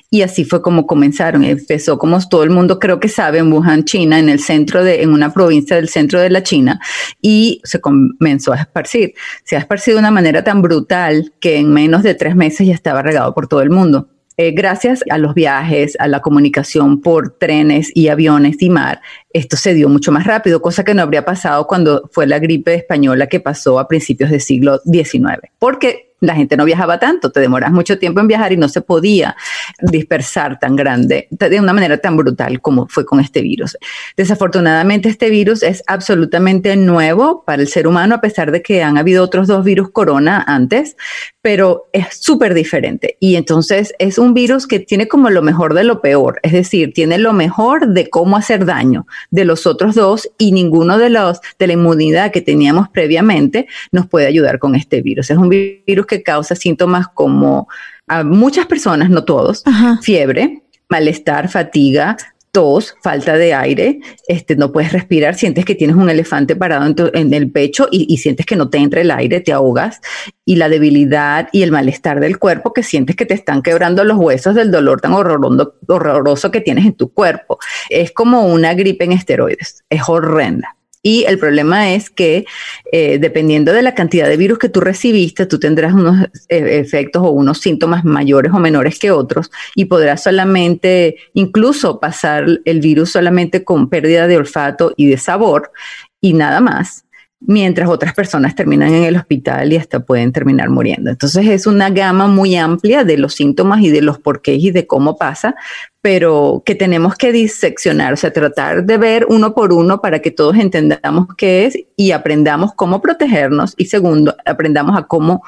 Y 0.09 0.23
así 0.23 0.45
fue 0.45 0.63
como 0.63 0.87
comenzaron. 0.87 1.43
Empezó 1.43 1.99
como 1.99 2.21
todo 2.29 2.45
el 2.45 2.51
mundo 2.51 2.79
creo 2.79 3.01
que 3.01 3.09
sabe 3.09 3.39
en 3.39 3.53
Wuhan, 3.53 3.83
China, 3.83 4.21
en 4.21 4.29
el 4.29 4.39
centro 4.39 4.85
de, 4.85 5.03
en 5.03 5.13
una 5.13 5.35
provincia 5.35 5.75
del 5.75 5.89
centro 5.89 6.21
de 6.21 6.31
la 6.31 6.45
China, 6.45 6.81
y 7.21 7.61
se 7.65 7.81
comenzó 7.81 8.53
a 8.53 8.61
esparcir. 8.61 9.15
Se 9.43 9.57
ha 9.57 9.59
esparcido 9.59 9.97
de 9.97 10.03
una 10.03 10.13
manera 10.13 10.45
tan 10.45 10.63
brutal 10.63 11.33
que 11.41 11.57
en 11.57 11.73
menos 11.73 12.05
de 12.05 12.15
tres 12.15 12.37
meses 12.37 12.69
ya 12.69 12.75
estaba 12.75 13.03
regado 13.03 13.35
por 13.35 13.49
todo 13.49 13.63
el 13.63 13.71
mundo. 13.71 14.09
Eh, 14.41 14.53
gracias 14.53 15.03
a 15.11 15.19
los 15.19 15.35
viajes, 15.35 15.97
a 15.99 16.07
la 16.07 16.21
comunicación 16.21 17.03
por 17.03 17.37
trenes 17.39 17.91
y 17.93 18.07
aviones 18.07 18.63
y 18.63 18.71
mar, 18.71 19.01
esto 19.33 19.57
se 19.57 19.75
dio 19.75 19.89
mucho 19.89 20.13
más 20.13 20.29
rápido, 20.29 20.63
cosa 20.63 20.85
que 20.85 20.95
no 20.95 21.03
habría 21.03 21.25
pasado 21.25 21.67
cuando 21.67 22.09
fue 22.13 22.25
la 22.29 22.39
gripe 22.39 22.75
española 22.75 23.27
que 23.27 23.41
pasó 23.41 23.81
a 23.81 23.89
principios 23.89 24.31
del 24.31 24.41
siglo 24.41 24.81
XIX. 24.85 25.41
Porque 25.59 26.08
la 26.21 26.35
gente 26.35 26.57
no 26.57 26.65
viajaba 26.65 26.99
tanto, 26.99 27.31
te 27.31 27.41
demoras 27.41 27.73
mucho 27.73 27.99
tiempo 27.99 28.21
en 28.21 28.29
viajar 28.29 28.53
y 28.53 28.57
no 28.57 28.69
se 28.69 28.81
podía 28.81 29.37
dispersar 29.81 30.59
tan 30.59 30.77
grande, 30.77 31.29
de 31.31 31.61
una 31.61 31.73
manera 31.73 31.99
tan 31.99 32.17
brutal 32.17 32.61
como 32.61 32.87
fue 32.89 33.05
con 33.05 33.21
este 33.21 33.41
virus. 33.41 33.77
Desafortunadamente 34.17 35.09
este 35.09 35.31
virus 35.31 35.63
es 35.63 35.83
absolutamente 35.87 36.77
nuevo 36.77 37.45
para 37.45 37.63
el 37.63 37.69
ser 37.69 37.87
humano, 37.87 38.17
a 38.17 38.21
pesar 38.21 38.51
de 38.51 38.63
que 38.63 38.83
han 38.83 38.99
habido 38.99 39.23
otros 39.23 39.47
dos 39.47 39.65
virus 39.65 39.91
corona 39.91 40.45
antes, 40.47 40.97
pero 41.43 41.89
es 41.93 42.07
súper 42.21 42.55
diferente. 42.55 43.17
Y 43.21 43.37
entonces 43.37 43.95
es 43.99 44.19
un 44.19 44.35
virus 44.35 44.67
que 44.67 44.81
tiene 44.81 45.09
como 45.09 45.31
lo 45.31 45.43
mejor 45.43 45.75
de 45.75 45.85
lo 45.85 46.01
peor, 46.01 46.41
es 46.43 46.53
decir, 46.53 46.93
tiene 46.93 47.19
lo 47.19 47.33
mejor 47.33 47.89
de 47.89 48.11
cómo 48.11 48.37
hacer 48.37 48.65
daño 48.65 49.07
de 49.31 49.45
los 49.45 49.67
otros 49.67 49.95
dos 49.95 50.29
y 50.39 50.53
ninguno 50.53 50.99
de 50.99 51.11
los 51.11 51.41
de 51.59 51.67
la 51.67 51.73
inmunidad 51.75 52.33
que 52.33 52.41
teníamos 52.41 52.89
previamente 52.89 53.67
nos 53.93 54.07
puede 54.07 54.27
ayudar 54.27 54.59
con 54.59 54.75
este 54.75 55.03
virus. 55.03 55.31
Es 55.31 55.39
un 55.39 55.49
virus 55.49 56.07
que 56.09 56.25
causa 56.25 56.57
síntomas 56.57 57.07
como 57.07 57.69
a 58.09 58.25
muchas 58.25 58.67
personas, 58.67 59.11
no 59.11 59.25
todos, 59.25 59.63
fiebre, 60.03 60.63
malestar, 60.89 61.49
fatiga, 61.49 62.17
tos, 62.53 62.97
falta 63.03 63.37
de 63.37 63.55
aire, 63.55 64.01
este, 64.27 64.57
no 64.57 64.73
puedes 64.73 64.93
respirar, 64.93 65.35
sientes 65.35 65.65
que 65.65 65.75
tienes 65.75 65.97
un 65.97 66.09
elefante 66.09 66.57
parado 66.57 67.11
en, 67.13 67.35
el 67.35 67.51
pecho 67.51 67.89
y, 67.91 68.17
sientes 68.17 68.47
que 68.47 68.57
no 68.57 68.71
te 68.71 68.79
entra 68.79 69.01
el 69.01 69.11
aire, 69.11 69.41
te 69.41 69.53
ahogas, 69.53 70.01
y 70.45 70.57
la 70.57 70.69
debilidad 70.69 71.49
y 71.53 71.63
el 71.63 71.71
malestar 71.71 72.21
del 72.21 72.39
cuerpo 72.39 72.73
que 72.73 72.83
sientes 72.83 73.17
que 73.17 73.27
te 73.27 73.35
están 73.35 73.63
quebrando 73.63 74.03
los 74.05 74.17
huesos 74.19 74.55
del 74.55 74.71
dolor 74.71 75.01
tan 75.01 75.13
horroroso 75.13 76.51
que 76.51 76.61
tienes 76.61 76.87
en 76.87 76.95
tu 76.95 77.13
cuerpo. 77.13 77.59
Es 77.91 78.13
como 78.13 78.47
una 78.47 78.75
gripe 78.75 79.05
en 79.05 79.13
esteroides, 79.13 79.85
es 79.91 80.03
horrenda. 80.09 80.78
Y 81.09 81.25
el 81.25 81.39
problema 81.39 81.95
es 81.95 82.11
que 82.11 82.45
eh, 82.93 83.17
dependiendo 83.19 83.73
de 83.73 83.81
la 83.81 83.95
cantidad 83.95 84.29
de 84.29 84.37
virus 84.37 84.59
que 84.59 84.69
tú 84.69 84.81
recibiste, 84.81 85.47
tú 85.47 85.59
tendrás 85.59 85.95
unos 85.95 86.27
eh, 86.51 86.81
efectos 86.81 87.23
o 87.23 87.31
unos 87.31 87.63
síntomas 87.63 88.05
mayores 88.05 88.53
o 88.53 88.59
menores 88.59 88.99
que 88.99 89.11
otros 89.11 89.51
y 89.75 89.87
podrás 89.87 90.23
solamente 90.25 91.17
incluso 91.33 91.99
pasar 91.99 92.45
el 92.63 92.81
virus 92.81 93.13
solamente 93.13 93.65
con 93.65 93.89
pérdida 93.89 94.27
de 94.27 94.37
olfato 94.37 94.93
y 94.99 95.07
de 95.07 95.17
sabor 95.17 95.73
y 96.21 96.35
nada 96.35 96.61
más 96.61 97.07
mientras 97.41 97.89
otras 97.89 98.15
personas 98.15 98.55
terminan 98.55 98.93
en 98.93 99.05
el 99.05 99.17
hospital 99.17 99.73
y 99.73 99.77
hasta 99.77 100.01
pueden 100.01 100.33
terminar 100.33 100.71
muriendo. 100.71 101.11
Entonces 101.11 101.47
es 101.47 101.67
una 101.67 101.91
gama 101.91 102.27
muy 102.27 102.57
amplia 102.57 103.05
de 103.05 103.17
los 103.17 103.35
síntomas 103.35 103.81
y 103.81 103.91
de 103.91 104.03
los 104.03 104.19
porqués 104.19 104.63
y 104.63 104.71
de 104.71 104.87
cómo 104.87 105.17
pasa, 105.17 105.55
pero 106.01 106.63
que 106.67 106.75
tenemos 106.75 107.15
que 107.15 107.33
diseccionar, 107.33 108.13
o 108.13 108.17
sea, 108.17 108.33
tratar 108.33 108.85
de 108.85 108.99
ver 108.99 109.27
uno 109.29 109.55
por 109.55 109.73
uno 109.73 110.01
para 110.01 110.21
que 110.21 110.31
todos 110.31 110.57
entendamos 110.57 111.29
qué 111.37 111.67
es 111.67 111.79
y 111.97 112.11
aprendamos 112.11 112.75
cómo 112.75 113.01
protegernos 113.01 113.75
y 113.77 113.87
segundo, 113.87 114.37
aprendamos 114.45 114.99
a 114.99 115.05
cómo 115.05 115.43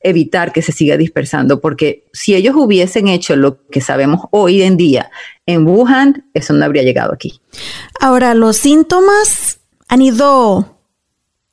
evitar 0.00 0.52
que 0.52 0.62
se 0.62 0.72
siga 0.72 0.96
dispersando, 0.96 1.60
porque 1.60 2.04
si 2.12 2.34
ellos 2.34 2.54
hubiesen 2.56 3.08
hecho 3.08 3.34
lo 3.34 3.66
que 3.68 3.80
sabemos 3.80 4.22
hoy 4.30 4.62
en 4.62 4.76
día 4.76 5.10
en 5.46 5.66
Wuhan, 5.66 6.26
eso 6.34 6.52
no 6.52 6.64
habría 6.64 6.82
llegado 6.82 7.12
aquí. 7.12 7.40
Ahora, 8.00 8.34
los 8.34 8.56
síntomas 8.56 9.60
han 9.88 10.02
ido 10.02 10.75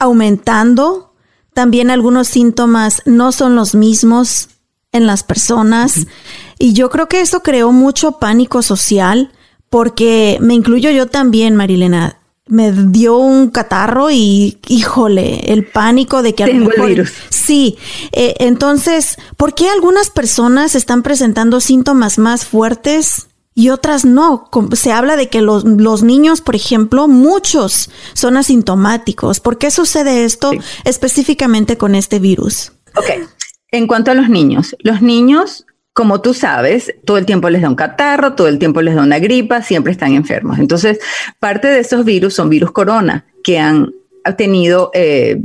aumentando. 0.04 1.14
También 1.54 1.90
algunos 1.90 2.28
síntomas 2.28 3.02
no 3.06 3.32
son 3.32 3.56
los 3.56 3.76
mismos 3.76 4.50
en 4.92 5.08
las 5.08 5.24
personas. 5.24 6.08
Y 6.58 6.74
yo 6.74 6.90
creo 6.90 7.08
que 7.08 7.22
eso 7.22 7.42
creó 7.42 7.72
mucho 7.72 8.20
pánico 8.20 8.62
social 8.62 9.32
porque 9.70 10.38
me 10.40 10.54
incluyo 10.54 10.92
yo 10.92 11.08
también, 11.08 11.56
Marilena. 11.56 12.20
Me 12.46 12.72
dio 12.72 13.18
un 13.18 13.50
catarro 13.50 14.12
y, 14.12 14.60
híjole, 14.68 15.52
el 15.52 15.66
pánico 15.66 16.22
de 16.22 16.36
que... 16.36 16.46
Tengo 16.46 16.72
el 16.72 16.90
virus. 16.90 17.12
Sí. 17.30 17.78
Eh, 18.12 18.36
entonces, 18.40 19.18
¿por 19.38 19.56
qué 19.56 19.70
algunas 19.70 20.10
personas 20.10 20.76
están 20.76 21.04
presentando 21.04 21.60
síntomas 21.60 22.20
más 22.20 22.46
fuertes 22.46 23.28
y 23.56 23.70
otras 23.70 24.06
no. 24.06 24.50
Se 24.74 24.92
habla 24.92 25.16
de 25.16 25.30
que 25.30 25.42
los, 25.42 25.64
niños, 26.04 26.42
por 26.42 26.56
ejemplo, 26.56 27.08
muchos 27.08 27.90
son 28.14 28.38
asintomáticos. 28.38 29.40
¿Por 29.40 29.58
qué 29.58 29.72
sucede 29.72 30.26
esto 30.26 30.52
específicamente 30.84 31.78
con 31.78 31.96
este 31.96 32.20
virus? 32.20 32.72
Ok. 32.96 33.28
En 33.72 33.88
cuanto 33.88 34.12
a 34.12 34.14
los 34.14 34.30
niños, 34.30 34.76
los 34.80 35.02
niños 35.02 35.66
como 35.96 36.22
tú 36.22 36.34
sabes, 36.34 36.96
todo 37.06 37.20
el 37.20 37.26
tiempo 37.28 37.52
les 37.52 37.62
da 37.62 37.70
un 37.70 37.76
catarro, 37.76 38.34
todo 38.34 38.48
el 38.48 38.58
tiempo 38.58 38.82
les 38.82 38.96
da 38.96 39.04
una 39.04 39.20
gripa, 39.20 39.62
siempre 39.62 39.92
están 39.92 40.14
enfermos. 40.14 40.58
Entonces, 40.58 41.00
parte 41.40 41.68
de 41.68 41.82
esos 41.82 42.04
virus 42.04 42.34
son 42.34 42.50
virus 42.50 42.72
corona 42.72 43.26
que 43.44 43.60
han 43.60 43.94
tenido 44.36 44.90
eh, 44.96 45.40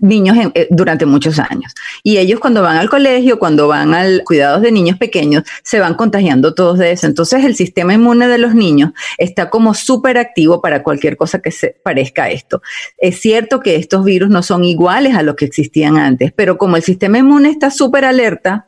niños 0.00 0.36
eh, 0.54 0.68
durante 0.70 1.06
muchos 1.06 1.38
años. 1.38 1.74
Y 2.02 2.18
ellos 2.18 2.40
cuando 2.40 2.62
van 2.62 2.76
al 2.76 2.88
colegio, 2.88 3.38
cuando 3.38 3.68
van 3.68 3.94
al 3.94 4.22
cuidados 4.24 4.62
de 4.62 4.72
niños 4.72 4.98
pequeños, 4.98 5.44
se 5.62 5.80
van 5.80 5.94
contagiando 5.94 6.54
todos 6.54 6.78
de 6.78 6.92
eso. 6.92 7.06
Entonces 7.06 7.44
el 7.44 7.54
sistema 7.54 7.94
inmune 7.94 8.28
de 8.28 8.38
los 8.38 8.54
niños 8.54 8.92
está 9.18 9.50
como 9.50 9.74
súper 9.74 10.18
activo 10.18 10.60
para 10.60 10.82
cualquier 10.82 11.16
cosa 11.16 11.40
que 11.40 11.50
se 11.50 11.76
parezca 11.82 12.24
a 12.24 12.30
esto. 12.30 12.62
Es 12.98 13.20
cierto 13.20 13.60
que 13.60 13.76
estos 13.76 14.04
virus 14.04 14.30
no 14.30 14.42
son 14.42 14.64
iguales 14.64 15.14
a 15.14 15.22
los 15.22 15.36
que 15.36 15.44
existían 15.44 15.96
antes, 15.96 16.32
pero 16.32 16.58
como 16.58 16.76
el 16.76 16.82
sistema 16.82 17.18
inmune 17.18 17.50
está 17.50 17.70
súper 17.70 18.04
alerta, 18.04 18.66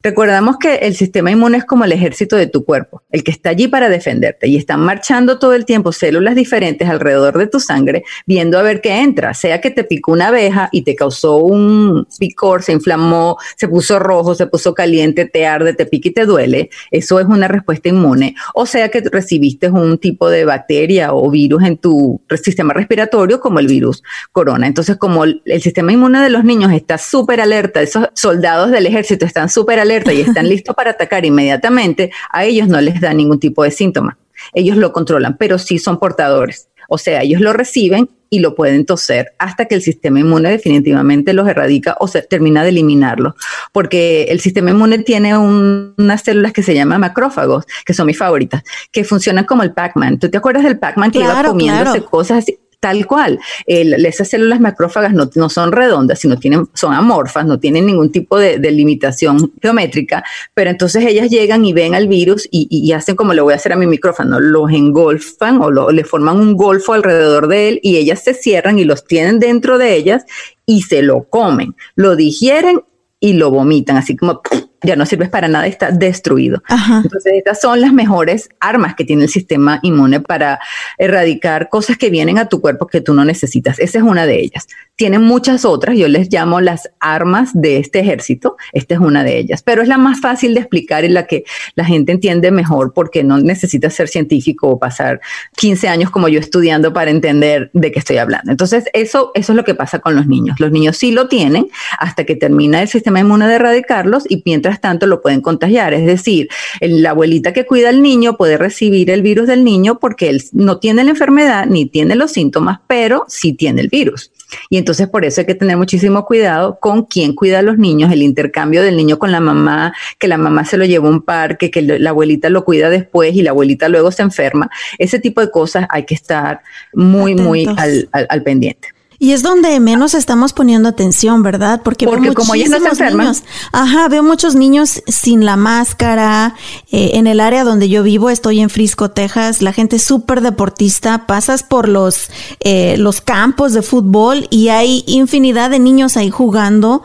Recordamos 0.00 0.58
que 0.58 0.76
el 0.76 0.94
sistema 0.94 1.32
inmune 1.32 1.58
es 1.58 1.64
como 1.64 1.82
el 1.82 1.90
ejército 1.90 2.36
de 2.36 2.46
tu 2.46 2.64
cuerpo, 2.64 3.02
el 3.10 3.24
que 3.24 3.32
está 3.32 3.50
allí 3.50 3.66
para 3.66 3.88
defenderte 3.88 4.46
y 4.46 4.56
están 4.56 4.78
marchando 4.78 5.40
todo 5.40 5.54
el 5.54 5.64
tiempo 5.64 5.90
células 5.90 6.36
diferentes 6.36 6.88
alrededor 6.88 7.36
de 7.36 7.48
tu 7.48 7.58
sangre 7.58 8.04
viendo 8.24 8.60
a 8.60 8.62
ver 8.62 8.80
qué 8.80 9.00
entra, 9.00 9.34
sea 9.34 9.60
que 9.60 9.72
te 9.72 9.82
picó 9.82 10.12
una 10.12 10.28
abeja 10.28 10.68
y 10.70 10.82
te 10.82 10.94
causó 10.94 11.38
un 11.38 12.06
picor, 12.16 12.62
se 12.62 12.70
inflamó, 12.70 13.38
se 13.56 13.66
puso 13.66 13.98
rojo, 13.98 14.36
se 14.36 14.46
puso 14.46 14.72
caliente, 14.72 15.24
te 15.24 15.48
arde, 15.48 15.74
te 15.74 15.84
pica 15.84 16.10
y 16.10 16.12
te 16.12 16.26
duele, 16.26 16.70
eso 16.92 17.18
es 17.18 17.26
una 17.26 17.48
respuesta 17.48 17.88
inmune, 17.88 18.36
o 18.54 18.66
sea 18.66 18.90
que 18.90 19.00
recibiste 19.00 19.68
un 19.68 19.98
tipo 19.98 20.30
de 20.30 20.44
bacteria 20.44 21.12
o 21.12 21.28
virus 21.28 21.64
en 21.64 21.76
tu 21.76 22.20
sistema 22.40 22.72
respiratorio 22.72 23.40
como 23.40 23.58
el 23.58 23.66
virus 23.66 24.04
corona. 24.30 24.68
Entonces, 24.68 24.96
como 24.96 25.24
el 25.24 25.42
sistema 25.60 25.92
inmune 25.92 26.20
de 26.20 26.30
los 26.30 26.44
niños 26.44 26.70
está 26.70 26.98
súper 26.98 27.40
alerta, 27.40 27.82
esos 27.82 28.06
soldados 28.14 28.70
del 28.70 28.86
ejército 28.86 29.26
están 29.26 29.48
súper 29.48 29.80
alerta, 29.80 29.87
alerta 29.88 30.12
y 30.12 30.20
están 30.20 30.48
listos 30.48 30.74
para 30.74 30.90
atacar 30.90 31.24
inmediatamente, 31.24 32.10
a 32.30 32.44
ellos 32.44 32.68
no 32.68 32.80
les 32.80 33.00
da 33.00 33.12
ningún 33.12 33.40
tipo 33.40 33.64
de 33.64 33.70
síntoma. 33.70 34.18
Ellos 34.52 34.76
lo 34.76 34.92
controlan, 34.92 35.36
pero 35.36 35.58
sí 35.58 35.78
son 35.78 35.98
portadores. 35.98 36.68
O 36.88 36.96
sea, 36.96 37.22
ellos 37.22 37.40
lo 37.40 37.52
reciben 37.52 38.08
y 38.30 38.40
lo 38.40 38.54
pueden 38.54 38.86
toser 38.86 39.32
hasta 39.38 39.66
que 39.66 39.74
el 39.74 39.82
sistema 39.82 40.20
inmune 40.20 40.50
definitivamente 40.50 41.32
los 41.32 41.48
erradica 41.48 41.96
o 42.00 42.08
se 42.08 42.22
termina 42.22 42.62
de 42.62 42.70
eliminarlos. 42.70 43.34
Porque 43.72 44.24
el 44.24 44.40
sistema 44.40 44.70
inmune 44.70 44.98
tiene 45.00 45.36
unas 45.36 46.22
células 46.22 46.52
que 46.52 46.62
se 46.62 46.74
llaman 46.74 47.00
macrófagos, 47.00 47.66
que 47.84 47.94
son 47.94 48.06
mis 48.06 48.18
favoritas, 48.18 48.62
que 48.92 49.04
funcionan 49.04 49.44
como 49.44 49.62
el 49.62 49.72
Pac-Man. 49.72 50.18
¿Tú 50.18 50.30
te 50.30 50.38
acuerdas 50.38 50.64
del 50.64 50.78
Pac-Man 50.78 51.10
que 51.10 51.20
iba 51.20 51.42
comiéndose 51.42 52.02
cosas 52.02 52.38
así? 52.38 52.58
Tal 52.80 53.06
cual. 53.06 53.38
esas 53.66 54.28
células 54.28 54.60
macrófagas 54.60 55.12
no, 55.12 55.48
son 55.48 55.72
redondas, 55.72 56.20
sino 56.20 56.38
tienen, 56.38 56.68
son 56.74 56.94
amorfas, 56.94 57.44
no 57.46 57.58
tienen 57.58 57.86
ningún 57.86 58.12
tipo 58.12 58.38
de, 58.38 58.58
limitación 58.68 59.52
geométrica, 59.62 60.22
pero 60.54 60.70
entonces 60.70 61.04
ellas 61.04 61.30
llegan 61.30 61.64
y 61.64 61.72
ven 61.72 61.94
al 61.94 62.06
virus 62.06 62.48
y, 62.50 62.92
hacen 62.92 63.16
como 63.16 63.34
le 63.34 63.40
voy 63.40 63.52
a 63.52 63.56
hacer 63.56 63.72
a 63.72 63.76
mi 63.76 63.86
micrófono, 63.86 64.40
los 64.40 64.70
engolfan 64.70 65.60
o 65.60 65.90
le 65.90 66.04
forman 66.04 66.38
un 66.38 66.54
golfo 66.56 66.92
alrededor 66.92 67.48
de 67.48 67.68
él 67.68 67.80
y 67.82 67.96
ellas 67.96 68.22
se 68.22 68.34
cierran 68.34 68.78
y 68.78 68.84
los 68.84 69.04
tienen 69.04 69.38
dentro 69.38 69.78
de 69.78 69.94
ellas 69.94 70.24
y 70.66 70.82
se 70.82 71.02
lo 71.02 71.24
comen, 71.24 71.74
lo 71.96 72.16
digieren 72.16 72.82
y 73.20 73.34
lo 73.34 73.50
vomitan, 73.50 73.96
así 73.96 74.16
como 74.16 74.42
ya 74.82 74.96
no 74.96 75.06
sirves 75.06 75.28
para 75.28 75.48
nada, 75.48 75.66
está 75.66 75.90
destruido. 75.90 76.62
Entonces, 77.02 77.32
estas 77.36 77.60
son 77.60 77.80
las 77.80 77.92
mejores 77.92 78.48
armas 78.60 78.94
que 78.94 79.04
tiene 79.04 79.24
el 79.24 79.28
sistema 79.28 79.80
inmune 79.82 80.20
para 80.20 80.60
erradicar 80.98 81.68
cosas 81.68 81.98
que 81.98 82.10
vienen 82.10 82.38
a 82.38 82.48
tu 82.48 82.60
cuerpo 82.60 82.86
que 82.86 83.00
tú 83.00 83.14
no 83.14 83.24
necesitas. 83.24 83.78
Esa 83.78 83.98
es 83.98 84.04
una 84.04 84.26
de 84.26 84.40
ellas. 84.40 84.68
Tienen 84.94 85.22
muchas 85.22 85.64
otras, 85.64 85.96
yo 85.96 86.08
les 86.08 86.32
llamo 86.32 86.60
las 86.60 86.90
armas 87.00 87.50
de 87.54 87.78
este 87.78 88.00
ejército. 88.00 88.56
Esta 88.72 88.94
es 88.94 89.00
una 89.00 89.24
de 89.24 89.38
ellas, 89.38 89.62
pero 89.62 89.82
es 89.82 89.88
la 89.88 89.98
más 89.98 90.20
fácil 90.20 90.54
de 90.54 90.60
explicar 90.60 91.04
y 91.04 91.08
la 91.08 91.26
que 91.26 91.44
la 91.74 91.84
gente 91.84 92.12
entiende 92.12 92.50
mejor 92.50 92.92
porque 92.92 93.24
no 93.24 93.38
necesita 93.38 93.90
ser 93.90 94.08
científico 94.08 94.68
o 94.68 94.78
pasar 94.78 95.20
15 95.56 95.88
años 95.88 96.10
como 96.10 96.28
yo 96.28 96.38
estudiando 96.38 96.92
para 96.92 97.10
entender 97.10 97.70
de 97.72 97.90
qué 97.90 97.98
estoy 97.98 98.18
hablando. 98.18 98.50
Entonces, 98.50 98.84
eso, 98.92 99.32
eso 99.34 99.52
es 99.52 99.56
lo 99.56 99.64
que 99.64 99.74
pasa 99.74 99.98
con 99.98 100.14
los 100.14 100.26
niños. 100.26 100.60
Los 100.60 100.70
niños 100.70 100.96
sí 100.96 101.10
lo 101.10 101.28
tienen 101.28 101.68
hasta 101.98 102.24
que 102.24 102.36
termina 102.36 102.80
el 102.82 102.88
sistema 102.88 103.20
inmune 103.20 103.48
de 103.48 103.54
erradicarlos 103.54 104.24
y 104.28 104.42
mientras 104.44 104.67
tanto 104.76 105.06
lo 105.06 105.20
pueden 105.20 105.40
contagiar. 105.40 105.94
Es 105.94 106.06
decir, 106.06 106.48
la 106.80 107.10
abuelita 107.10 107.52
que 107.52 107.66
cuida 107.66 107.88
al 107.88 108.02
niño 108.02 108.36
puede 108.36 108.56
recibir 108.56 109.10
el 109.10 109.22
virus 109.22 109.46
del 109.46 109.64
niño 109.64 109.98
porque 109.98 110.28
él 110.28 110.42
no 110.52 110.78
tiene 110.78 111.04
la 111.04 111.10
enfermedad 111.10 111.66
ni 111.66 111.86
tiene 111.86 112.14
los 112.14 112.32
síntomas, 112.32 112.80
pero 112.86 113.24
sí 113.28 113.52
tiene 113.52 113.80
el 113.80 113.88
virus. 113.88 114.30
Y 114.70 114.78
entonces 114.78 115.08
por 115.08 115.24
eso 115.24 115.40
hay 115.40 115.46
que 115.46 115.54
tener 115.54 115.76
muchísimo 115.76 116.24
cuidado 116.24 116.78
con 116.80 117.04
quién 117.04 117.34
cuida 117.34 117.58
a 117.58 117.62
los 117.62 117.78
niños, 117.78 118.12
el 118.12 118.22
intercambio 118.22 118.82
del 118.82 118.96
niño 118.96 119.18
con 119.18 119.32
la 119.32 119.40
mamá, 119.40 119.94
que 120.18 120.28
la 120.28 120.38
mamá 120.38 120.64
se 120.64 120.76
lo 120.76 120.84
lleva 120.84 121.08
a 121.08 121.10
un 121.10 121.22
parque, 121.22 121.70
que 121.70 121.82
la 121.82 122.10
abuelita 122.10 122.50
lo 122.50 122.64
cuida 122.64 122.90
después 122.90 123.34
y 123.34 123.42
la 123.42 123.50
abuelita 123.50 123.88
luego 123.88 124.10
se 124.10 124.22
enferma. 124.22 124.70
Ese 124.98 125.18
tipo 125.18 125.40
de 125.40 125.50
cosas 125.50 125.86
hay 125.90 126.04
que 126.04 126.14
estar 126.14 126.60
muy, 126.92 127.34
muy 127.34 127.66
al 128.12 128.42
pendiente. 128.42 128.88
Y 129.20 129.32
es 129.32 129.42
donde 129.42 129.80
menos 129.80 130.14
estamos 130.14 130.52
poniendo 130.52 130.88
atención, 130.88 131.42
¿verdad? 131.42 131.80
Porque, 131.82 132.06
Porque 132.06 132.32
como 132.34 132.54
ellos 132.54 132.70
no 132.70 132.78
niños. 132.78 133.42
Ajá, 133.72 134.08
veo 134.08 134.22
muchos 134.22 134.54
niños 134.54 135.02
sin 135.08 135.44
la 135.44 135.56
máscara. 135.56 136.54
Eh, 136.92 137.10
en 137.14 137.26
el 137.26 137.40
área 137.40 137.64
donde 137.64 137.88
yo 137.88 138.04
vivo, 138.04 138.30
estoy 138.30 138.60
en 138.60 138.70
Frisco, 138.70 139.10
Texas. 139.10 139.60
La 139.60 139.72
gente 139.72 139.96
es 139.96 140.04
súper 140.04 140.40
deportista. 140.40 141.26
Pasas 141.26 141.64
por 141.64 141.88
los, 141.88 142.30
eh, 142.60 142.96
los 142.98 143.20
campos 143.20 143.72
de 143.72 143.82
fútbol 143.82 144.46
y 144.50 144.68
hay 144.68 145.02
infinidad 145.08 145.70
de 145.70 145.80
niños 145.80 146.16
ahí 146.16 146.30
jugando 146.30 147.02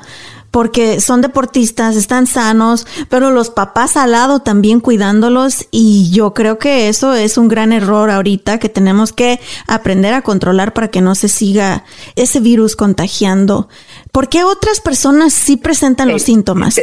porque 0.53 1.01
son 1.01 1.21
deportistas, 1.21 1.95
están 1.95 2.27
sanos, 2.27 2.85
pero 3.09 3.31
los 3.31 3.49
papás 3.49 3.97
al 3.97 4.11
lado 4.11 4.41
también 4.41 4.81
cuidándolos 4.81 5.65
y 5.71 6.11
yo 6.11 6.35
creo 6.35 6.59
que 6.59 6.89
eso 6.89 7.15
es 7.15 7.39
un 7.39 7.47
gran 7.47 7.73
error 7.73 8.11
ahorita 8.11 8.59
que 8.59 8.69
tenemos 8.69 9.11
que 9.13 9.39
aprender 9.65 10.13
a 10.13 10.21
controlar 10.21 10.75
para 10.75 10.89
que 10.89 11.01
no 11.01 11.15
se 11.15 11.27
siga 11.27 11.85
ese 12.15 12.39
virus 12.39 12.75
contagiando. 12.75 13.67
¿Por 14.11 14.29
qué 14.29 14.43
otras 14.43 14.79
personas 14.79 15.33
sí 15.33 15.57
presentan 15.57 16.09
los 16.09 16.21
síntomas? 16.21 16.75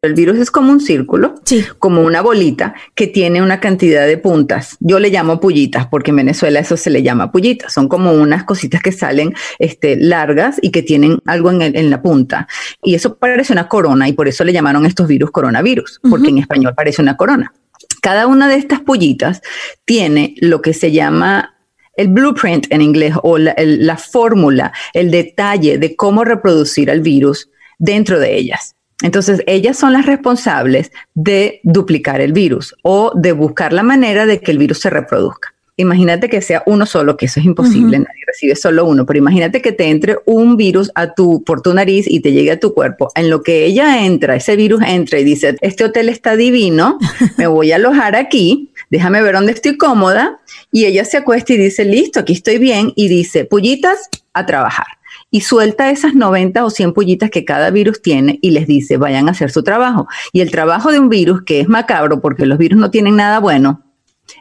El 0.00 0.14
virus 0.14 0.38
es 0.38 0.52
como 0.52 0.70
un 0.70 0.80
círculo, 0.80 1.34
como 1.80 2.02
una 2.02 2.22
bolita 2.22 2.72
que 2.94 3.08
tiene 3.08 3.42
una 3.42 3.58
cantidad 3.58 4.06
de 4.06 4.16
puntas. 4.16 4.76
Yo 4.78 5.00
le 5.00 5.10
llamo 5.10 5.40
pullitas 5.40 5.88
porque 5.88 6.10
en 6.10 6.18
Venezuela 6.18 6.60
eso 6.60 6.76
se 6.76 6.88
le 6.88 7.02
llama 7.02 7.32
pullitas. 7.32 7.72
Son 7.72 7.88
como 7.88 8.12
unas 8.12 8.44
cositas 8.44 8.80
que 8.80 8.92
salen 8.92 9.34
este, 9.58 9.96
largas 9.96 10.60
y 10.62 10.70
que 10.70 10.82
tienen 10.84 11.18
algo 11.26 11.50
en, 11.50 11.62
en 11.62 11.90
la 11.90 12.00
punta. 12.00 12.46
Y 12.80 12.94
eso 12.94 13.18
parece 13.18 13.52
una 13.52 13.66
corona 13.66 14.08
y 14.08 14.12
por 14.12 14.28
eso 14.28 14.44
le 14.44 14.52
llamaron 14.52 14.86
estos 14.86 15.08
virus 15.08 15.32
coronavirus, 15.32 15.98
porque 16.08 16.28
en 16.28 16.38
español 16.38 16.74
parece 16.76 17.02
una 17.02 17.16
corona. 17.16 17.52
Cada 18.00 18.28
una 18.28 18.46
de 18.46 18.54
estas 18.54 18.80
pullitas 18.80 19.42
tiene 19.84 20.36
lo 20.38 20.62
que 20.62 20.74
se 20.74 20.92
llama 20.92 21.56
el 21.96 22.06
blueprint 22.06 22.68
en 22.70 22.82
inglés 22.82 23.14
o 23.24 23.36
la, 23.36 23.52
la 23.58 23.96
fórmula, 23.96 24.72
el 24.94 25.10
detalle 25.10 25.76
de 25.78 25.96
cómo 25.96 26.22
reproducir 26.22 26.88
al 26.88 27.00
virus 27.00 27.50
dentro 27.80 28.20
de 28.20 28.36
ellas. 28.36 28.76
Entonces, 29.02 29.42
ellas 29.46 29.76
son 29.76 29.92
las 29.92 30.06
responsables 30.06 30.90
de 31.14 31.60
duplicar 31.62 32.20
el 32.20 32.32
virus 32.32 32.74
o 32.82 33.12
de 33.14 33.32
buscar 33.32 33.72
la 33.72 33.82
manera 33.82 34.26
de 34.26 34.40
que 34.40 34.50
el 34.50 34.58
virus 34.58 34.80
se 34.80 34.90
reproduzca. 34.90 35.54
Imagínate 35.80 36.28
que 36.28 36.42
sea 36.42 36.64
uno 36.66 36.86
solo, 36.86 37.16
que 37.16 37.26
eso 37.26 37.38
es 37.38 37.46
imposible, 37.46 38.00
nadie 38.00 38.24
recibe 38.26 38.56
solo 38.56 38.84
uno, 38.84 39.06
pero 39.06 39.20
imagínate 39.20 39.62
que 39.62 39.70
te 39.70 39.84
entre 39.84 40.16
un 40.26 40.56
virus 40.56 40.90
a 40.96 41.14
tu, 41.14 41.44
por 41.44 41.62
tu 41.62 41.72
nariz 41.72 42.06
y 42.08 42.18
te 42.18 42.32
llegue 42.32 42.50
a 42.50 42.58
tu 42.58 42.74
cuerpo. 42.74 43.12
En 43.14 43.30
lo 43.30 43.44
que 43.44 43.64
ella 43.64 44.04
entra, 44.04 44.34
ese 44.34 44.56
virus 44.56 44.82
entra 44.84 45.20
y 45.20 45.24
dice, 45.24 45.56
este 45.60 45.84
hotel 45.84 46.08
está 46.08 46.34
divino, 46.34 46.98
me 47.36 47.46
voy 47.46 47.70
a 47.70 47.76
alojar 47.76 48.16
aquí, 48.16 48.72
déjame 48.90 49.22
ver 49.22 49.36
dónde 49.36 49.52
estoy 49.52 49.76
cómoda, 49.76 50.40
y 50.72 50.86
ella 50.86 51.04
se 51.04 51.18
acuesta 51.18 51.52
y 51.52 51.58
dice, 51.58 51.84
listo, 51.84 52.18
aquí 52.18 52.32
estoy 52.32 52.58
bien, 52.58 52.92
y 52.96 53.06
dice, 53.06 53.44
pullitas, 53.44 54.08
a 54.32 54.46
trabajar 54.46 54.97
y 55.30 55.42
suelta 55.42 55.90
esas 55.90 56.14
90 56.14 56.64
o 56.64 56.70
100 56.70 56.94
pullitas 56.94 57.30
que 57.30 57.44
cada 57.44 57.70
virus 57.70 58.00
tiene 58.00 58.38
y 58.42 58.50
les 58.50 58.66
dice, 58.66 58.96
vayan 58.96 59.28
a 59.28 59.32
hacer 59.32 59.50
su 59.50 59.62
trabajo. 59.62 60.08
Y 60.32 60.40
el 60.40 60.50
trabajo 60.50 60.90
de 60.90 60.98
un 60.98 61.08
virus, 61.08 61.42
que 61.42 61.60
es 61.60 61.68
macabro 61.68 62.20
porque 62.20 62.46
los 62.46 62.58
virus 62.58 62.78
no 62.78 62.90
tienen 62.90 63.16
nada 63.16 63.38
bueno, 63.38 63.84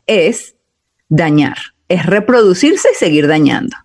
es 0.06 0.56
dañar, 1.10 1.58
es 1.90 2.06
reproducirse 2.06 2.90
y 2.94 2.96
seguir 2.96 3.28
dañando. 3.28 3.76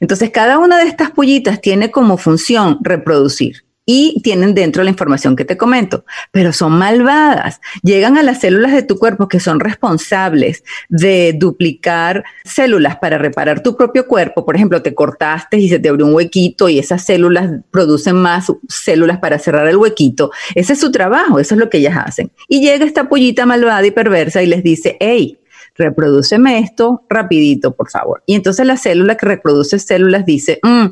Entonces, 0.00 0.30
cada 0.30 0.58
una 0.58 0.78
de 0.78 0.88
estas 0.88 1.10
pullitas 1.10 1.60
tiene 1.60 1.90
como 1.90 2.18
función 2.18 2.78
reproducir 2.82 3.64
y 3.84 4.20
tienen 4.22 4.54
dentro 4.54 4.82
la 4.84 4.90
información 4.90 5.34
que 5.34 5.44
te 5.44 5.56
comento, 5.56 6.04
pero 6.30 6.52
son 6.52 6.72
malvadas. 6.72 7.60
Llegan 7.82 8.16
a 8.16 8.22
las 8.22 8.40
células 8.40 8.72
de 8.72 8.82
tu 8.82 8.96
cuerpo 8.98 9.28
que 9.28 9.40
son 9.40 9.60
responsables 9.60 10.62
de 10.88 11.34
duplicar 11.36 12.24
células 12.44 12.96
para 12.96 13.18
reparar 13.18 13.62
tu 13.62 13.76
propio 13.76 14.06
cuerpo. 14.06 14.44
Por 14.44 14.56
ejemplo, 14.56 14.82
te 14.82 14.94
cortaste 14.94 15.58
y 15.58 15.68
se 15.68 15.78
te 15.78 15.88
abrió 15.88 16.06
un 16.06 16.14
huequito 16.14 16.68
y 16.68 16.78
esas 16.78 17.04
células 17.04 17.50
producen 17.70 18.16
más 18.16 18.52
células 18.68 19.18
para 19.18 19.38
cerrar 19.38 19.66
el 19.66 19.76
huequito. 19.76 20.30
Ese 20.54 20.74
es 20.74 20.80
su 20.80 20.92
trabajo, 20.92 21.38
eso 21.38 21.54
es 21.54 21.60
lo 21.60 21.68
que 21.68 21.78
ellas 21.78 21.96
hacen. 21.96 22.30
Y 22.48 22.60
llega 22.60 22.84
esta 22.84 23.08
pollita 23.08 23.46
malvada 23.46 23.84
y 23.86 23.90
perversa 23.90 24.42
y 24.42 24.46
les 24.46 24.62
dice, 24.62 24.96
hey, 25.00 25.38
reproduceme 25.76 26.58
esto 26.58 27.04
rapidito, 27.08 27.74
por 27.74 27.90
favor. 27.90 28.22
Y 28.26 28.34
entonces 28.34 28.66
la 28.66 28.76
célula 28.76 29.16
que 29.16 29.26
reproduce 29.26 29.78
células 29.78 30.26
dice, 30.26 30.58
mm, 30.62 30.86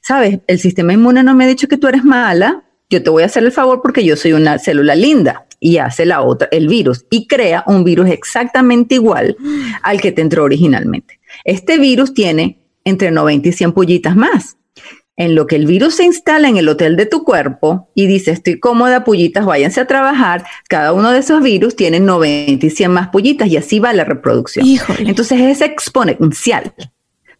sabes, 0.00 0.40
el 0.46 0.58
sistema 0.58 0.92
inmune 0.92 1.22
no 1.22 1.34
me 1.34 1.44
ha 1.44 1.48
dicho 1.48 1.68
que 1.68 1.76
tú 1.76 1.88
eres 1.88 2.04
mala, 2.04 2.64
yo 2.88 3.02
te 3.02 3.10
voy 3.10 3.22
a 3.22 3.26
hacer 3.26 3.44
el 3.44 3.52
favor 3.52 3.80
porque 3.82 4.04
yo 4.04 4.16
soy 4.16 4.32
una 4.32 4.58
célula 4.58 4.94
linda 4.94 5.46
y 5.60 5.76
hace 5.76 6.06
la 6.06 6.22
otra, 6.22 6.48
el 6.50 6.68
virus, 6.68 7.04
y 7.10 7.26
crea 7.26 7.62
un 7.66 7.84
virus 7.84 8.08
exactamente 8.08 8.96
igual 8.96 9.36
al 9.82 10.00
que 10.00 10.10
te 10.10 10.22
entró 10.22 10.44
originalmente. 10.44 11.20
Este 11.44 11.78
virus 11.78 12.14
tiene 12.14 12.58
entre 12.84 13.10
90 13.10 13.48
y 13.48 13.52
100 13.52 13.72
pullitas 13.72 14.16
más. 14.16 14.56
En 15.16 15.34
lo 15.34 15.46
que 15.46 15.56
el 15.56 15.66
virus 15.66 15.96
se 15.96 16.04
instala 16.04 16.48
en 16.48 16.56
el 16.56 16.68
hotel 16.68 16.96
de 16.96 17.04
tu 17.04 17.24
cuerpo 17.24 17.90
y 17.94 18.06
dice, 18.06 18.30
estoy 18.30 18.58
cómoda, 18.58 19.04
pullitas, 19.04 19.44
váyanse 19.44 19.80
a 19.80 19.86
trabajar, 19.86 20.44
cada 20.68 20.92
uno 20.92 21.10
de 21.10 21.18
esos 21.18 21.42
virus 21.42 21.76
tiene 21.76 22.00
90 22.00 22.64
y 22.64 22.70
100 22.70 22.90
más 22.90 23.08
pullitas 23.08 23.48
y 23.48 23.56
así 23.56 23.80
va 23.80 23.92
la 23.92 24.04
reproducción. 24.04 24.66
Entonces 25.00 25.40
es 25.40 25.60
exponencial. 25.60 26.72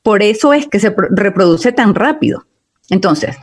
Por 0.02 0.22
eso 0.22 0.52
es 0.52 0.66
que 0.66 0.80
se 0.80 0.94
reproduce 1.10 1.72
tan 1.72 1.94
rápido. 1.94 2.46
Entonces, 2.90 3.36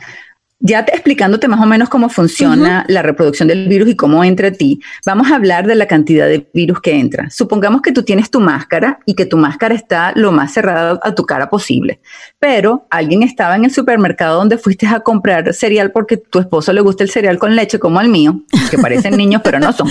ya 0.60 0.84
te, 0.84 0.92
explicándote 0.92 1.46
más 1.46 1.60
o 1.60 1.66
menos 1.66 1.88
cómo 1.88 2.08
funciona 2.08 2.84
la 2.88 3.02
reproducción 3.02 3.48
del 3.48 3.68
virus 3.68 3.90
y 3.90 3.96
cómo 3.96 4.24
entra 4.24 4.48
a 4.48 4.52
ti, 4.52 4.80
vamos 5.06 5.30
a 5.30 5.36
hablar 5.36 5.66
de 5.66 5.74
la 5.74 5.86
cantidad 5.86 6.26
de 6.26 6.48
virus 6.52 6.80
que 6.80 6.98
entra. 6.98 7.30
Supongamos 7.30 7.80
que 7.82 7.92
tú 7.92 8.02
tienes 8.02 8.30
tu 8.30 8.40
máscara 8.40 8.98
y 9.04 9.14
que 9.14 9.24
tu 9.24 9.36
máscara 9.36 9.74
está 9.74 10.12
lo 10.16 10.32
más 10.32 10.52
cerrada 10.52 10.98
a 11.02 11.14
tu 11.14 11.24
cara 11.24 11.48
posible, 11.48 12.00
pero 12.38 12.86
alguien 12.90 13.22
estaba 13.22 13.56
en 13.56 13.64
el 13.64 13.70
supermercado 13.70 14.38
donde 14.38 14.58
fuiste 14.58 14.86
a 14.86 15.00
comprar 15.00 15.54
cereal 15.54 15.92
porque 15.92 16.16
tu 16.16 16.40
esposo 16.40 16.72
le 16.72 16.80
gusta 16.80 17.04
el 17.04 17.10
cereal 17.10 17.38
con 17.38 17.54
leche 17.54 17.78
como 17.78 18.00
al 18.00 18.08
mío, 18.08 18.42
que 18.70 18.78
parecen 18.78 19.16
niños 19.16 19.42
pero 19.44 19.60
no 19.60 19.72
son. 19.72 19.88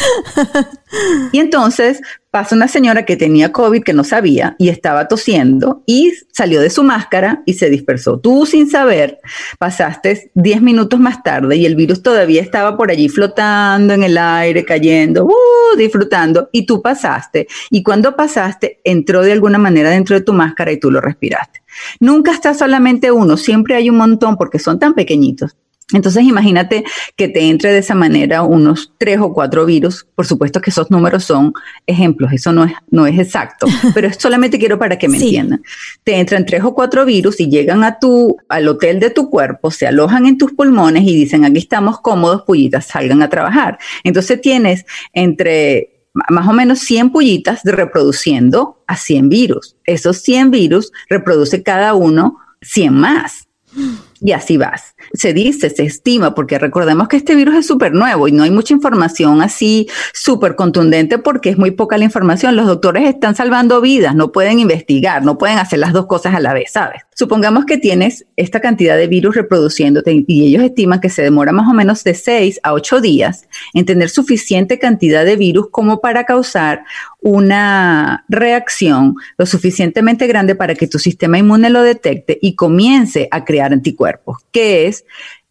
Y 1.31 1.39
entonces 1.39 2.01
pasa 2.31 2.55
una 2.55 2.67
señora 2.67 3.05
que 3.05 3.15
tenía 3.15 3.51
COVID 3.51 3.83
que 3.83 3.93
no 3.93 4.03
sabía 4.03 4.55
y 4.59 4.69
estaba 4.69 5.07
tosiendo 5.07 5.81
y 5.85 6.13
salió 6.31 6.61
de 6.61 6.69
su 6.69 6.83
máscara 6.83 7.41
y 7.45 7.53
se 7.53 7.69
dispersó. 7.69 8.19
Tú 8.19 8.45
sin 8.45 8.69
saber 8.69 9.19
pasaste 9.57 10.29
10 10.35 10.56
minutos 10.61 10.99
más 10.99 11.23
tarde 11.23 11.55
y 11.55 11.65
el 11.65 11.75
virus 11.75 12.01
todavía 12.01 12.41
estaba 12.41 12.77
por 12.77 12.91
allí 12.91 13.09
flotando 13.09 13.93
en 13.93 14.03
el 14.03 14.17
aire, 14.17 14.65
cayendo, 14.65 15.25
uh, 15.25 15.77
disfrutando 15.77 16.49
y 16.51 16.65
tú 16.65 16.81
pasaste. 16.81 17.47
Y 17.69 17.83
cuando 17.83 18.15
pasaste 18.15 18.79
entró 18.83 19.21
de 19.21 19.33
alguna 19.33 19.57
manera 19.57 19.89
dentro 19.89 20.15
de 20.15 20.21
tu 20.21 20.33
máscara 20.33 20.71
y 20.71 20.79
tú 20.79 20.91
lo 20.91 21.01
respiraste. 21.01 21.61
Nunca 21.99 22.31
está 22.31 22.53
solamente 22.53 23.11
uno, 23.11 23.37
siempre 23.37 23.75
hay 23.75 23.89
un 23.89 23.97
montón 23.97 24.37
porque 24.37 24.59
son 24.59 24.79
tan 24.79 24.93
pequeñitos 24.93 25.55
entonces 25.93 26.23
imagínate 26.23 26.83
que 27.15 27.29
te 27.29 27.47
entre 27.49 27.71
de 27.71 27.79
esa 27.79 27.95
manera 27.95 28.41
unos 28.41 28.91
tres 28.97 29.19
o 29.21 29.31
cuatro 29.31 29.65
virus. 29.65 30.05
Por 30.15 30.25
supuesto 30.25 30.59
que 30.59 30.69
esos 30.69 30.91
números 30.91 31.23
son 31.23 31.53
ejemplos, 31.85 32.33
eso 32.33 32.51
no 32.51 32.65
es, 32.65 32.73
no 32.91 33.07
es 33.07 33.17
exacto, 33.17 33.67
pero 33.93 34.11
solamente 34.13 34.59
quiero 34.59 34.77
para 34.77 34.97
que 34.97 35.07
me 35.07 35.17
entiendan. 35.17 35.63
Te 36.03 36.19
entran 36.19 36.45
tres 36.45 36.63
o 36.63 36.73
cuatro 36.73 37.05
virus 37.05 37.39
y 37.39 37.49
llegan 37.49 37.85
a 37.85 37.99
tu, 37.99 38.35
al 38.49 38.67
hotel 38.67 38.99
de 38.99 39.11
tu 39.11 39.29
cuerpo, 39.29 39.71
se 39.71 39.87
alojan 39.87 40.25
en 40.25 40.37
tus 40.37 40.51
pulmones 40.51 41.03
y 41.03 41.15
dicen, 41.15 41.45
aquí 41.45 41.59
estamos 41.59 42.01
cómodos, 42.01 42.41
pullitas, 42.41 42.87
salgan 42.87 43.21
a 43.21 43.29
trabajar. 43.29 43.79
Entonces 44.03 44.41
tienes 44.41 44.85
entre 45.13 45.93
más 46.29 46.47
o 46.47 46.53
menos 46.53 46.79
100 46.79 47.11
pullitas 47.11 47.61
reproduciendo 47.63 48.83
a 48.87 48.97
100 48.97 49.29
virus. 49.29 49.77
Esos 49.85 50.17
100 50.17 50.51
virus 50.51 50.91
reproduce 51.09 51.63
cada 51.63 51.93
uno 51.93 52.39
100 52.61 52.93
más. 52.93 53.47
Y 54.19 54.31
así 54.31 54.57
vas. 54.57 54.95
Se 55.13 55.33
dice, 55.33 55.69
se 55.69 55.83
estima, 55.83 56.33
porque 56.33 56.59
recordemos 56.59 57.07
que 57.07 57.17
este 57.17 57.35
virus 57.35 57.55
es 57.55 57.67
súper 57.67 57.93
nuevo 57.93 58.27
y 58.27 58.31
no 58.31 58.43
hay 58.43 58.51
mucha 58.51 58.73
información 58.73 59.41
así 59.41 59.87
súper 60.13 60.55
contundente 60.55 61.17
porque 61.17 61.49
es 61.49 61.57
muy 61.57 61.71
poca 61.71 61.97
la 61.97 62.05
información. 62.05 62.55
Los 62.55 62.67
doctores 62.67 63.07
están 63.07 63.35
salvando 63.35 63.81
vidas, 63.81 64.15
no 64.15 64.31
pueden 64.31 64.59
investigar, 64.59 65.23
no 65.23 65.37
pueden 65.37 65.59
hacer 65.59 65.79
las 65.79 65.93
dos 65.93 66.07
cosas 66.07 66.33
a 66.35 66.39
la 66.39 66.53
vez, 66.53 66.71
¿sabes? 66.71 67.06
Supongamos 67.17 67.65
que 67.65 67.79
tienes 67.79 68.27
esta 68.35 68.59
cantidad 68.59 68.95
de 68.95 69.07
virus 69.07 69.35
reproduciéndote 69.35 70.23
y 70.27 70.45
ellos 70.45 70.61
estiman 70.61 71.01
que 71.01 71.09
se 71.09 71.23
demora 71.23 71.51
más 71.51 71.67
o 71.67 71.73
menos 71.73 72.03
de 72.03 72.13
6 72.13 72.59
a 72.61 72.73
8 72.73 73.01
días 73.01 73.47
en 73.73 73.85
tener 73.85 74.11
suficiente 74.11 74.77
cantidad 74.77 75.25
de 75.25 75.35
virus 75.35 75.69
como 75.71 75.99
para 75.99 76.25
causar 76.25 76.83
una 77.19 78.23
reacción 78.29 79.15
lo 79.35 79.47
suficientemente 79.47 80.27
grande 80.27 80.53
para 80.53 80.75
que 80.75 80.85
tu 80.85 80.99
sistema 80.99 81.39
inmune 81.39 81.71
lo 81.71 81.81
detecte 81.81 82.37
y 82.39 82.53
comience 82.53 83.27
a 83.31 83.45
crear 83.45 83.73
anticuerpos, 83.73 84.37
que 84.51 84.85
es 84.85 85.03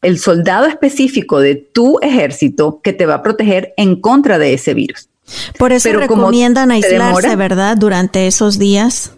el 0.02 0.20
soldado 0.20 0.66
específico 0.66 1.40
de 1.40 1.56
tu 1.56 1.98
ejército 2.00 2.80
que 2.80 2.92
te 2.92 3.06
va 3.06 3.14
a 3.14 3.22
proteger 3.24 3.74
en 3.76 4.00
contra 4.00 4.38
de 4.38 4.54
ese 4.54 4.72
virus. 4.72 5.08
Por 5.58 5.72
eso 5.72 5.92
recomiendan 5.94 6.70
aislarse, 6.70 7.34
¿verdad? 7.34 7.76
Durante 7.76 8.28
esos 8.28 8.56
días. 8.56 9.15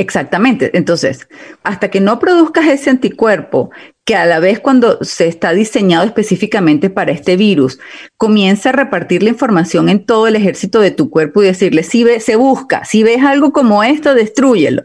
Exactamente. 0.00 0.70
Entonces, 0.72 1.28
hasta 1.62 1.90
que 1.90 2.00
no 2.00 2.18
produzcas 2.18 2.66
ese 2.68 2.88
anticuerpo, 2.88 3.70
que 4.06 4.14
a 4.14 4.24
la 4.24 4.40
vez 4.40 4.58
cuando 4.58 5.04
se 5.04 5.28
está 5.28 5.52
diseñado 5.52 6.06
específicamente 6.06 6.88
para 6.88 7.12
este 7.12 7.36
virus, 7.36 7.78
comienza 8.16 8.70
a 8.70 8.72
repartir 8.72 9.22
la 9.22 9.28
información 9.28 9.90
en 9.90 10.06
todo 10.06 10.26
el 10.26 10.36
ejército 10.36 10.80
de 10.80 10.90
tu 10.90 11.10
cuerpo 11.10 11.42
y 11.42 11.46
decirle, 11.48 11.82
si 11.82 12.02
ve, 12.02 12.18
se 12.20 12.36
busca, 12.36 12.82
si 12.86 13.02
ves 13.02 13.22
algo 13.22 13.52
como 13.52 13.84
esto, 13.84 14.14
destruyelo. 14.14 14.84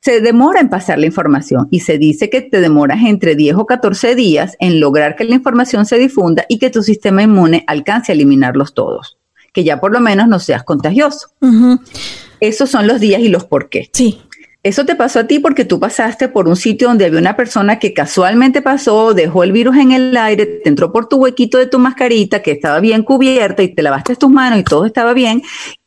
Se 0.00 0.20
demora 0.20 0.58
en 0.58 0.68
pasar 0.68 0.98
la 0.98 1.06
información 1.06 1.68
y 1.70 1.80
se 1.80 1.96
dice 1.96 2.28
que 2.28 2.40
te 2.40 2.60
demoras 2.60 3.04
entre 3.04 3.36
10 3.36 3.54
o 3.54 3.66
14 3.66 4.16
días 4.16 4.56
en 4.58 4.80
lograr 4.80 5.14
que 5.14 5.22
la 5.22 5.36
información 5.36 5.86
se 5.86 5.96
difunda 5.96 6.44
y 6.48 6.58
que 6.58 6.70
tu 6.70 6.82
sistema 6.82 7.22
inmune 7.22 7.62
alcance 7.68 8.10
a 8.10 8.16
eliminarlos 8.16 8.74
todos, 8.74 9.16
que 9.52 9.62
ya 9.62 9.78
por 9.78 9.92
lo 9.92 10.00
menos 10.00 10.26
no 10.26 10.40
seas 10.40 10.64
contagioso. 10.64 11.28
Esos 12.40 12.68
son 12.68 12.88
los 12.88 12.98
días 12.98 13.20
y 13.20 13.28
los 13.28 13.44
por 13.44 13.68
qué. 13.68 13.90
Sí. 13.92 14.22
Eso 14.62 14.84
te 14.84 14.94
pasó 14.94 15.20
a 15.20 15.26
ti 15.26 15.38
porque 15.38 15.64
tú 15.64 15.80
pasaste 15.80 16.28
por 16.28 16.46
un 16.46 16.54
sitio 16.54 16.88
donde 16.88 17.06
había 17.06 17.18
una 17.18 17.34
persona 17.34 17.78
que 17.78 17.94
casualmente 17.94 18.60
pasó, 18.60 19.14
dejó 19.14 19.42
el 19.42 19.52
virus 19.52 19.76
en 19.76 19.92
el 19.92 20.14
aire, 20.14 20.44
te 20.44 20.68
entró 20.68 20.92
por 20.92 21.08
tu 21.08 21.16
huequito 21.16 21.56
de 21.56 21.66
tu 21.66 21.78
mascarita 21.78 22.42
que 22.42 22.52
estaba 22.52 22.78
bien 22.80 23.02
cubierta 23.02 23.62
y 23.62 23.74
te 23.74 23.82
lavaste 23.82 24.16
tus 24.16 24.28
manos 24.28 24.58
y 24.58 24.64
todo 24.64 24.84
estaba 24.84 25.14
bien, 25.14 25.42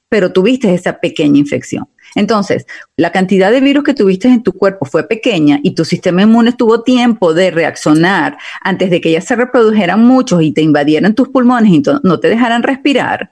pero 0.10 0.34
tuviste 0.34 0.74
esa 0.74 1.00
pequeña 1.00 1.38
infección. 1.38 1.88
Entonces, 2.16 2.66
la 2.98 3.12
cantidad 3.12 3.52
de 3.52 3.62
virus 3.62 3.84
que 3.84 3.94
tuviste 3.94 4.28
en 4.28 4.42
tu 4.42 4.54
cuerpo 4.54 4.86
fue 4.86 5.08
pequeña 5.08 5.60
y 5.62 5.76
tu 5.76 5.86
sistema 5.86 6.24
inmune 6.24 6.54
tuvo 6.54 6.82
tiempo 6.82 7.36
de 7.36 7.52
reaccionar 7.52 8.38
antes 8.62 8.90
de 8.90 9.02
que 9.02 9.12
ya 9.12 9.22
se 9.22 9.36
reprodujeran 9.36 10.04
muchos 10.04 10.42
y 10.42 10.52
te 10.52 10.62
invadieran 10.62 11.14
tus 11.14 11.30
pulmones 11.30 11.72
y 11.72 11.84
no 12.04 12.20
te 12.20 12.30
dejaran 12.30 12.64
respirar 12.64 13.32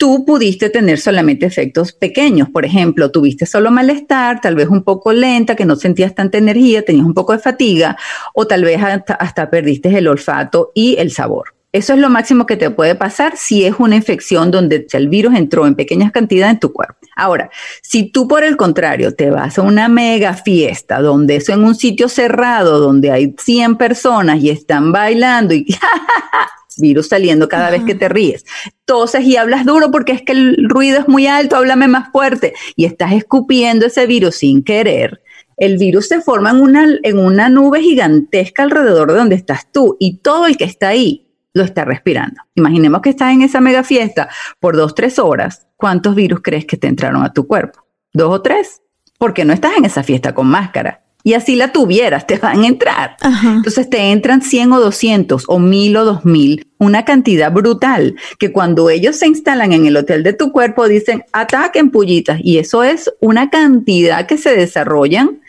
tú 0.00 0.24
pudiste 0.24 0.70
tener 0.70 0.98
solamente 0.98 1.44
efectos 1.44 1.92
pequeños. 1.92 2.48
Por 2.48 2.64
ejemplo, 2.64 3.10
tuviste 3.10 3.44
solo 3.44 3.70
malestar, 3.70 4.40
tal 4.40 4.54
vez 4.54 4.68
un 4.68 4.82
poco 4.82 5.12
lenta, 5.12 5.54
que 5.54 5.66
no 5.66 5.76
sentías 5.76 6.14
tanta 6.14 6.38
energía, 6.38 6.82
tenías 6.82 7.04
un 7.04 7.12
poco 7.12 7.34
de 7.34 7.38
fatiga, 7.38 7.98
o 8.32 8.46
tal 8.46 8.64
vez 8.64 8.80
hasta, 8.82 9.50
perdiste 9.50 9.96
el 9.96 10.08
olfato 10.08 10.72
y 10.74 10.96
el 10.98 11.10
sabor. 11.10 11.54
Eso 11.72 11.92
es 11.92 11.98
lo 11.98 12.08
máximo 12.08 12.46
que 12.46 12.56
te 12.56 12.70
puede 12.70 12.94
pasar 12.94 13.34
si 13.36 13.66
es 13.66 13.74
una 13.78 13.94
infección 13.94 14.50
donde 14.50 14.86
el 14.90 15.08
virus 15.10 15.36
entró 15.36 15.66
en 15.66 15.74
pequeñas 15.74 16.12
cantidades 16.12 16.54
en 16.54 16.60
tu 16.60 16.72
cuerpo. 16.72 16.96
Ahora, 17.14 17.50
si 17.82 18.10
tú 18.10 18.26
por 18.26 18.42
el 18.42 18.56
contrario 18.56 19.14
te 19.14 19.30
vas 19.30 19.58
a 19.58 19.62
una 19.62 19.88
mega 19.88 20.32
fiesta, 20.32 21.00
donde 21.02 21.36
eso 21.36 21.52
en 21.52 21.62
un 21.62 21.74
sitio 21.74 22.08
cerrado, 22.08 22.80
donde 22.80 23.10
hay 23.10 23.34
100 23.38 23.76
personas 23.76 24.38
y 24.38 24.48
están 24.48 24.92
bailando 24.92 25.52
y 25.52 25.66
virus 26.78 27.08
saliendo 27.08 27.48
cada 27.48 27.70
vez 27.70 27.84
que 27.84 27.94
te 27.94 28.08
ríes. 28.08 28.44
Toses 28.84 29.24
y 29.24 29.36
hablas 29.36 29.64
duro 29.64 29.90
porque 29.90 30.12
es 30.12 30.22
que 30.22 30.32
el 30.32 30.68
ruido 30.68 30.98
es 30.98 31.08
muy 31.08 31.26
alto, 31.26 31.56
háblame 31.56 31.88
más 31.88 32.10
fuerte 32.12 32.54
y 32.76 32.84
estás 32.84 33.12
escupiendo 33.12 33.86
ese 33.86 34.06
virus 34.06 34.36
sin 34.36 34.62
querer. 34.62 35.22
El 35.56 35.76
virus 35.76 36.08
se 36.08 36.20
forma 36.20 36.50
en 36.50 36.60
una, 36.60 36.86
en 37.02 37.18
una 37.18 37.48
nube 37.48 37.82
gigantesca 37.82 38.62
alrededor 38.62 39.12
de 39.12 39.18
donde 39.18 39.36
estás 39.36 39.70
tú 39.70 39.96
y 39.98 40.18
todo 40.18 40.46
el 40.46 40.56
que 40.56 40.64
está 40.64 40.88
ahí 40.88 41.26
lo 41.52 41.64
está 41.64 41.84
respirando. 41.84 42.40
Imaginemos 42.54 43.02
que 43.02 43.10
estás 43.10 43.32
en 43.32 43.42
esa 43.42 43.60
mega 43.60 43.82
fiesta 43.82 44.28
por 44.60 44.76
dos, 44.76 44.94
tres 44.94 45.18
horas. 45.18 45.66
¿Cuántos 45.76 46.14
virus 46.14 46.40
crees 46.42 46.64
que 46.64 46.76
te 46.76 46.86
entraron 46.86 47.22
a 47.24 47.32
tu 47.32 47.46
cuerpo? 47.46 47.84
¿Dos 48.12 48.32
o 48.32 48.42
tres? 48.42 48.82
Porque 49.18 49.44
no 49.44 49.52
estás 49.52 49.72
en 49.76 49.84
esa 49.84 50.02
fiesta 50.02 50.34
con 50.34 50.46
máscara 50.46 51.02
y 51.22 51.34
así 51.34 51.56
la 51.56 51.72
tuvieras, 51.72 52.26
te 52.26 52.38
van 52.38 52.62
a 52.62 52.66
entrar. 52.66 53.16
Entonces 53.44 53.88
te 53.90 54.10
entran 54.10 54.42
100 54.42 54.72
o 54.72 54.80
200 54.80 55.44
o 55.46 55.58
1000 55.58 55.96
o 55.96 56.04
2000, 56.04 56.66
una 56.78 57.04
cantidad 57.04 57.52
brutal 57.52 58.16
que 58.38 58.52
cuando 58.52 58.90
ellos 58.90 59.16
se 59.16 59.26
instalan 59.26 59.72
en 59.72 59.86
el 59.86 59.96
hotel 59.96 60.22
de 60.22 60.32
tu 60.32 60.52
cuerpo 60.52 60.88
dicen 60.88 61.24
ataquen 61.32 61.90
pullitas 61.90 62.40
y 62.42 62.58
eso 62.58 62.82
es 62.82 63.12
una 63.20 63.50
cantidad 63.50 64.26
que 64.26 64.38
se 64.38 64.56
desarrollan 64.56 65.40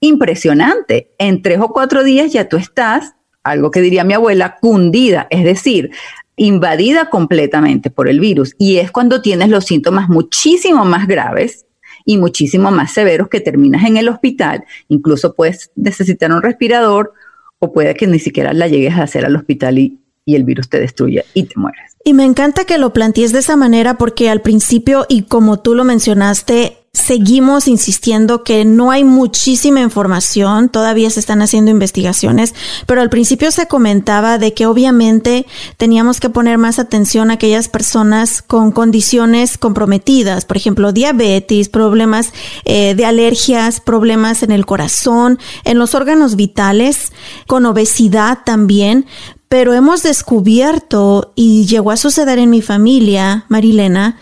impresionante. 0.00 1.10
En 1.18 1.42
tres 1.42 1.60
o 1.60 1.68
cuatro 1.68 2.02
días 2.02 2.32
ya 2.32 2.48
tú 2.48 2.56
estás, 2.56 3.14
algo 3.42 3.70
que 3.70 3.80
diría 3.80 4.04
mi 4.04 4.14
abuela, 4.14 4.56
cundida, 4.60 5.26
es 5.30 5.44
decir, 5.44 5.90
invadida 6.36 7.10
completamente 7.10 7.90
por 7.90 8.08
el 8.08 8.18
virus 8.18 8.54
y 8.58 8.78
es 8.78 8.90
cuando 8.90 9.20
tienes 9.20 9.50
los 9.50 9.66
síntomas 9.66 10.08
muchísimo 10.08 10.86
más 10.86 11.06
graves 11.06 11.66
y 12.04 12.18
muchísimo 12.18 12.70
más 12.70 12.92
severos 12.92 13.28
que 13.28 13.40
terminas 13.40 13.84
en 13.84 13.96
el 13.96 14.08
hospital. 14.08 14.64
Incluso 14.88 15.34
puedes 15.34 15.70
necesitar 15.76 16.32
un 16.32 16.42
respirador 16.42 17.12
o 17.58 17.72
puede 17.72 17.94
que 17.94 18.06
ni 18.06 18.18
siquiera 18.18 18.52
la 18.52 18.68
llegues 18.68 18.94
a 18.94 19.02
hacer 19.02 19.24
al 19.24 19.36
hospital 19.36 19.78
y, 19.78 19.96
el 20.26 20.44
virus 20.44 20.68
te 20.68 20.78
destruya 20.78 21.24
y 21.34 21.42
te 21.42 21.58
mueres. 21.58 21.96
Y 22.04 22.14
me 22.14 22.24
encanta 22.24 22.64
que 22.64 22.78
lo 22.78 22.92
plantees 22.92 23.32
de 23.32 23.40
esa 23.40 23.56
manera 23.56 23.98
porque 23.98 24.30
al 24.30 24.42
principio, 24.42 25.04
y 25.08 25.22
como 25.22 25.58
tú 25.58 25.74
lo 25.74 25.82
mencionaste, 25.82 26.76
seguimos 26.92 27.68
insistiendo 27.68 28.42
que 28.42 28.64
no 28.64 28.90
hay 28.90 29.04
muchísima 29.04 29.80
información, 29.80 30.68
todavía 30.68 31.08
se 31.08 31.20
están 31.20 31.40
haciendo 31.40 31.70
investigaciones, 31.70 32.52
pero 32.86 33.00
al 33.00 33.10
principio 33.10 33.52
se 33.52 33.66
comentaba 33.66 34.38
de 34.38 34.54
que 34.54 34.66
obviamente 34.66 35.46
teníamos 35.76 36.18
que 36.18 36.30
poner 36.30 36.58
más 36.58 36.80
atención 36.80 37.30
a 37.30 37.34
aquellas 37.34 37.68
personas 37.68 38.42
con 38.42 38.72
condiciones 38.72 39.56
comprometidas, 39.56 40.44
por 40.44 40.56
ejemplo, 40.56 40.92
diabetes, 40.92 41.68
problemas 41.68 42.32
eh, 42.64 42.94
de 42.96 43.04
alergias, 43.04 43.80
problemas 43.80 44.42
en 44.42 44.50
el 44.50 44.66
corazón, 44.66 45.38
en 45.62 45.78
los 45.78 45.94
órganos 45.94 46.34
vitales, 46.34 47.12
con 47.46 47.66
obesidad 47.66 48.40
también, 48.44 49.06
pero 49.48 49.74
hemos 49.74 50.02
descubierto, 50.02 51.32
y 51.34 51.66
llegó 51.66 51.90
a 51.90 51.96
suceder 51.96 52.38
en 52.38 52.50
mi 52.50 52.62
familia, 52.62 53.46
Marilena, 53.48 54.16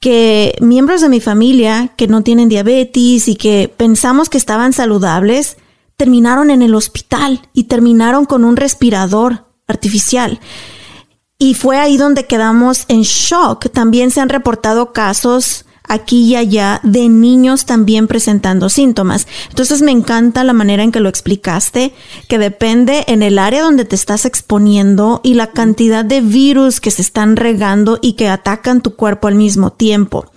que 0.00 0.56
miembros 0.60 1.02
de 1.02 1.10
mi 1.10 1.20
familia 1.20 1.92
que 1.96 2.08
no 2.08 2.22
tienen 2.22 2.48
diabetes 2.48 3.28
y 3.28 3.36
que 3.36 3.72
pensamos 3.74 4.30
que 4.30 4.38
estaban 4.38 4.72
saludables, 4.72 5.58
terminaron 5.96 6.50
en 6.50 6.62
el 6.62 6.74
hospital 6.74 7.42
y 7.52 7.64
terminaron 7.64 8.24
con 8.24 8.44
un 8.44 8.56
respirador 8.56 9.46
artificial. 9.68 10.40
Y 11.38 11.54
fue 11.54 11.78
ahí 11.78 11.98
donde 11.98 12.26
quedamos 12.26 12.86
en 12.88 13.02
shock. 13.02 13.70
También 13.70 14.10
se 14.10 14.20
han 14.20 14.30
reportado 14.30 14.92
casos 14.92 15.66
aquí 15.90 16.22
y 16.22 16.36
allá 16.36 16.80
de 16.82 17.08
niños 17.08 17.66
también 17.66 18.06
presentando 18.06 18.68
síntomas. 18.68 19.26
Entonces 19.48 19.82
me 19.82 19.90
encanta 19.90 20.44
la 20.44 20.52
manera 20.52 20.82
en 20.82 20.92
que 20.92 21.00
lo 21.00 21.08
explicaste, 21.08 21.92
que 22.28 22.38
depende 22.38 23.04
en 23.08 23.22
el 23.22 23.38
área 23.38 23.62
donde 23.62 23.84
te 23.84 23.96
estás 23.96 24.24
exponiendo 24.24 25.20
y 25.22 25.34
la 25.34 25.48
cantidad 25.48 26.04
de 26.04 26.20
virus 26.20 26.80
que 26.80 26.90
se 26.90 27.02
están 27.02 27.36
regando 27.36 27.98
y 28.00 28.14
que 28.14 28.28
atacan 28.28 28.80
tu 28.80 28.94
cuerpo 28.94 29.28
al 29.28 29.34
mismo 29.34 29.72
tiempo. 29.72 30.30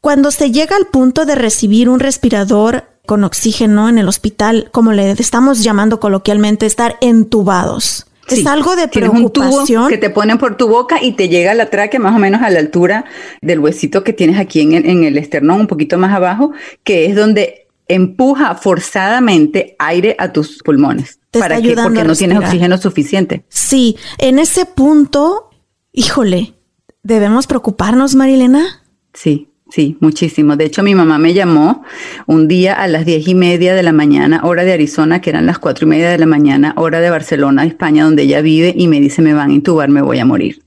Cuando 0.00 0.30
se 0.30 0.50
llega 0.50 0.76
al 0.76 0.86
punto 0.86 1.26
de 1.26 1.34
recibir 1.34 1.88
un 1.88 2.00
respirador 2.00 2.84
con 3.06 3.24
oxígeno 3.24 3.88
en 3.88 3.98
el 3.98 4.08
hospital, 4.08 4.70
como 4.72 4.92
le 4.92 5.10
estamos 5.12 5.62
llamando 5.62 6.00
coloquialmente, 6.00 6.66
estar 6.66 6.96
entubados. 7.00 8.07
Es 8.28 8.46
algo 8.46 8.76
de 8.76 8.88
preocupación. 8.88 9.84
Un 9.84 9.88
que 9.88 9.98
te 9.98 10.10
ponen 10.10 10.38
por 10.38 10.56
tu 10.56 10.68
boca 10.68 11.02
y 11.02 11.12
te 11.12 11.28
llega 11.28 11.54
la 11.54 11.70
tráquea 11.70 12.00
más 12.00 12.14
o 12.14 12.18
menos 12.18 12.42
a 12.42 12.50
la 12.50 12.58
altura 12.58 13.04
del 13.40 13.58
huesito 13.60 14.04
que 14.04 14.12
tienes 14.12 14.38
aquí 14.38 14.60
en, 14.60 14.72
en 14.74 15.04
el 15.04 15.18
esternón, 15.18 15.60
un 15.60 15.66
poquito 15.66 15.98
más 15.98 16.14
abajo, 16.14 16.52
que 16.84 17.06
es 17.06 17.16
donde 17.16 17.68
empuja 17.88 18.54
forzadamente 18.54 19.74
aire 19.78 20.14
a 20.18 20.32
tus 20.32 20.62
pulmones. 20.62 21.18
¿Para 21.30 21.60
qué? 21.60 21.74
Porque 21.74 22.04
no 22.04 22.14
tienes 22.14 22.38
oxígeno 22.38 22.78
suficiente. 22.78 23.44
Sí, 23.48 23.96
en 24.18 24.38
ese 24.38 24.66
punto, 24.66 25.50
híjole, 25.92 26.54
¿debemos 27.02 27.46
preocuparnos, 27.46 28.14
Marilena? 28.14 28.84
Sí. 29.12 29.47
Sí, 29.70 29.96
muchísimo. 30.00 30.56
De 30.56 30.64
hecho, 30.64 30.82
mi 30.82 30.94
mamá 30.94 31.18
me 31.18 31.34
llamó 31.34 31.82
un 32.26 32.48
día 32.48 32.72
a 32.74 32.88
las 32.88 33.04
diez 33.04 33.28
y 33.28 33.34
media 33.34 33.74
de 33.74 33.82
la 33.82 33.92
mañana, 33.92 34.40
hora 34.44 34.64
de 34.64 34.72
Arizona, 34.72 35.20
que 35.20 35.30
eran 35.30 35.44
las 35.44 35.58
cuatro 35.58 35.86
y 35.86 35.90
media 35.90 36.08
de 36.10 36.18
la 36.18 36.26
mañana, 36.26 36.72
hora 36.76 37.00
de 37.00 37.10
Barcelona, 37.10 37.64
España, 37.64 38.04
donde 38.04 38.22
ella 38.22 38.40
vive, 38.40 38.74
y 38.76 38.88
me 38.88 38.98
dice, 38.98 39.20
me 39.20 39.34
van 39.34 39.50
a 39.50 39.54
intubar, 39.54 39.90
me 39.90 40.00
voy 40.00 40.18
a 40.20 40.24
morir. 40.24 40.62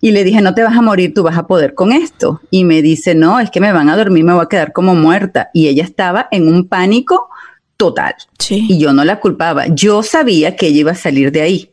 Y 0.00 0.12
le 0.12 0.24
dije, 0.24 0.40
no 0.40 0.54
te 0.54 0.62
vas 0.62 0.76
a 0.76 0.82
morir, 0.82 1.12
tú 1.12 1.22
vas 1.24 1.36
a 1.36 1.46
poder 1.46 1.74
con 1.74 1.92
esto. 1.92 2.40
Y 2.50 2.64
me 2.64 2.80
dice, 2.80 3.14
no, 3.14 3.38
es 3.38 3.50
que 3.50 3.60
me 3.60 3.72
van 3.72 3.90
a 3.90 3.96
dormir, 3.96 4.24
me 4.24 4.32
voy 4.32 4.44
a 4.44 4.48
quedar 4.48 4.72
como 4.72 4.94
muerta. 4.94 5.50
Y 5.52 5.68
ella 5.68 5.84
estaba 5.84 6.28
en 6.30 6.48
un 6.48 6.68
pánico 6.68 7.28
total. 7.76 8.14
Y 8.48 8.78
yo 8.78 8.92
no 8.92 9.04
la 9.04 9.20
culpaba. 9.20 9.66
Yo 9.66 10.02
sabía 10.02 10.56
que 10.56 10.68
ella 10.68 10.80
iba 10.80 10.92
a 10.92 10.94
salir 10.94 11.32
de 11.32 11.42
ahí. 11.42 11.69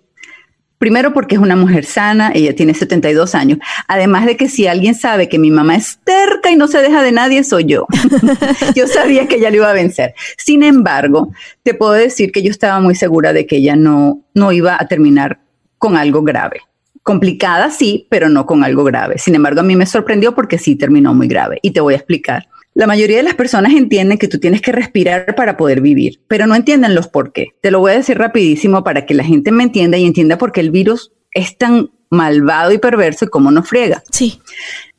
Primero 0.77 1.11
porque 1.11 1.35
es 1.35 1.41
una 1.41 1.55
mujer 1.55 1.85
sana, 1.85 2.31
ella 2.35 2.55
tiene 2.55 2.73
72 2.73 3.33
años. 3.33 3.57
Además 3.87 4.25
de 4.25 4.37
que 4.37 4.47
si 4.47 4.67
alguien 4.67 4.93
sabe 4.93 5.27
que 5.27 5.39
mi 5.39 5.49
mamá 5.49 5.75
es 5.75 5.99
terca 6.03 6.51
y 6.51 6.55
no 6.55 6.67
se 6.67 6.81
deja 6.81 7.01
de 7.01 7.11
nadie, 7.11 7.43
soy 7.43 7.65
yo. 7.65 7.87
yo 8.75 8.87
sabía 8.87 9.27
que 9.27 9.35
ella 9.35 9.49
lo 9.49 9.57
iba 9.57 9.69
a 9.69 9.73
vencer. 9.73 10.13
Sin 10.37 10.61
embargo, 10.61 11.31
te 11.63 11.73
puedo 11.73 11.93
decir 11.93 12.31
que 12.31 12.43
yo 12.43 12.51
estaba 12.51 12.79
muy 12.79 12.93
segura 12.93 13.33
de 13.33 13.47
que 13.47 13.57
ella 13.57 13.75
no, 13.75 14.21
no 14.35 14.51
iba 14.51 14.77
a 14.79 14.87
terminar 14.87 15.39
con 15.79 15.97
algo 15.97 16.21
grave. 16.21 16.61
Complicada, 17.01 17.71
sí, 17.71 18.05
pero 18.09 18.29
no 18.29 18.45
con 18.45 18.63
algo 18.63 18.83
grave. 18.83 19.17
Sin 19.17 19.33
embargo, 19.33 19.61
a 19.61 19.63
mí 19.63 19.75
me 19.75 19.85
sorprendió 19.85 20.35
porque 20.35 20.57
sí 20.59 20.75
terminó 20.75 21.13
muy 21.13 21.27
grave 21.27 21.57
y 21.61 21.71
te 21.71 21.79
voy 21.79 21.95
a 21.95 21.97
explicar. 21.97 22.49
La 22.77 22.85
mayoría 22.85 23.17
de 23.17 23.23
las 23.23 23.33
personas 23.33 23.73
entienden 23.73 24.19
que 24.19 24.27
tú 24.27 24.37
tienes 24.37 24.61
que 24.61 24.71
respirar 24.71 25.33
para 25.33 25.57
poder 25.57 25.81
vivir, 25.81 26.19
pero 26.27 26.45
no 26.45 26.53
entienden 26.53 26.93
los 26.93 27.07
por 27.07 27.33
qué. 27.33 27.47
Te 27.59 27.71
lo 27.71 27.79
voy 27.79 27.93
a 27.93 27.95
decir 27.95 28.19
rapidísimo 28.19 28.83
para 28.83 29.07
que 29.07 29.15
la 29.15 29.23
gente 29.23 29.51
me 29.51 29.63
entienda 29.63 29.97
y 29.97 30.05
entienda 30.05 30.37
por 30.37 30.51
qué 30.51 30.59
el 30.59 30.69
virus 30.69 31.11
es 31.33 31.57
tan 31.57 31.89
malvado 32.11 32.71
y 32.71 32.77
perverso 32.77 33.25
y 33.25 33.29
cómo 33.29 33.49
nos 33.49 33.67
friega. 33.67 34.03
Sí. 34.11 34.41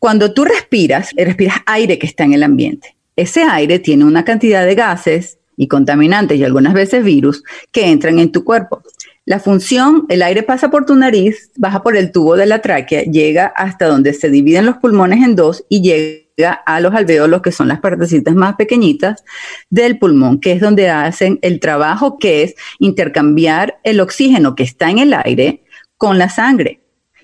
Cuando 0.00 0.34
tú 0.34 0.44
respiras, 0.44 1.10
respiras 1.16 1.58
aire 1.66 2.00
que 2.00 2.08
está 2.08 2.24
en 2.24 2.32
el 2.32 2.42
ambiente. 2.42 2.96
Ese 3.14 3.44
aire 3.44 3.78
tiene 3.78 4.04
una 4.04 4.24
cantidad 4.24 4.66
de 4.66 4.74
gases 4.74 5.38
y 5.56 5.68
contaminantes 5.68 6.36
y 6.36 6.42
algunas 6.42 6.74
veces 6.74 7.04
virus 7.04 7.44
que 7.70 7.86
entran 7.86 8.18
en 8.18 8.32
tu 8.32 8.42
cuerpo. 8.42 8.82
La 9.24 9.38
función, 9.38 10.04
el 10.08 10.22
aire 10.22 10.42
pasa 10.42 10.68
por 10.68 10.84
tu 10.84 10.96
nariz, 10.96 11.52
baja 11.56 11.84
por 11.84 11.96
el 11.96 12.10
tubo 12.10 12.34
de 12.34 12.46
la 12.46 12.60
tráquea, 12.60 13.04
llega 13.04 13.46
hasta 13.46 13.86
donde 13.86 14.14
se 14.14 14.30
dividen 14.30 14.66
los 14.66 14.78
pulmones 14.78 15.22
en 15.22 15.36
dos 15.36 15.64
y 15.68 15.80
llega 15.82 16.27
a 16.44 16.80
los 16.80 16.94
alveolos, 16.94 17.42
que 17.42 17.52
son 17.52 17.68
las 17.68 17.80
partecitas 17.80 18.34
más 18.34 18.56
pequeñitas 18.56 19.24
del 19.70 19.98
pulmón, 19.98 20.40
que 20.40 20.52
es 20.52 20.60
donde 20.60 20.90
hacen 20.90 21.38
el 21.42 21.60
trabajo 21.60 22.18
que 22.18 22.42
es 22.42 22.54
intercambiar 22.78 23.78
el 23.82 24.00
oxígeno 24.00 24.54
que 24.54 24.62
está 24.62 24.90
en 24.90 24.98
el 24.98 25.14
aire 25.14 25.64
con 25.96 26.18
la 26.18 26.28
sangre. 26.28 26.80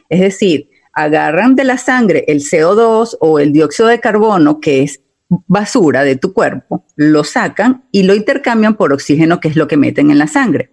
Es 0.09 0.21
decir, 0.21 0.71
agarran 0.93 1.57
de 1.57 1.65
la 1.65 1.79
sangre 1.79 2.25
el 2.29 2.41
CO2 2.41 3.17
o 3.21 3.39
el 3.39 3.53
dióxido 3.53 3.89
de 3.89 4.01
carbono, 4.01 4.61
que 4.61 4.83
es 4.83 5.01
basura 5.29 6.05
de 6.05 6.16
tu 6.16 6.33
cuerpo, 6.33 6.85
lo 6.97 7.25
sacan 7.25 7.85
y 7.91 8.03
lo 8.03 8.14
intercambian 8.14 8.75
por 8.75 8.93
oxígeno, 8.93 9.41
que 9.41 9.49
es 9.49 9.57
lo 9.57 9.66
que 9.66 9.77
meten 9.77 10.11
en 10.11 10.18
la 10.18 10.27
sangre. 10.27 10.72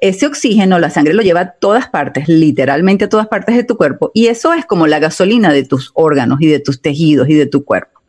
Ese 0.00 0.26
oxígeno, 0.26 0.78
la 0.78 0.90
sangre 0.90 1.14
lo 1.14 1.22
lleva 1.22 1.40
a 1.40 1.50
todas 1.52 1.88
partes, 1.88 2.28
literalmente 2.28 3.04
a 3.04 3.08
todas 3.08 3.28
partes 3.28 3.56
de 3.56 3.64
tu 3.64 3.76
cuerpo, 3.76 4.10
y 4.14 4.26
eso 4.26 4.52
es 4.52 4.64
como 4.64 4.86
la 4.86 4.98
gasolina 4.98 5.52
de 5.52 5.64
tus 5.64 5.90
órganos 5.94 6.40
y 6.40 6.46
de 6.46 6.60
tus 6.60 6.80
tejidos 6.80 7.28
y 7.28 7.34
de 7.34 7.46
tu 7.46 7.64
cuerpo. 7.64 8.00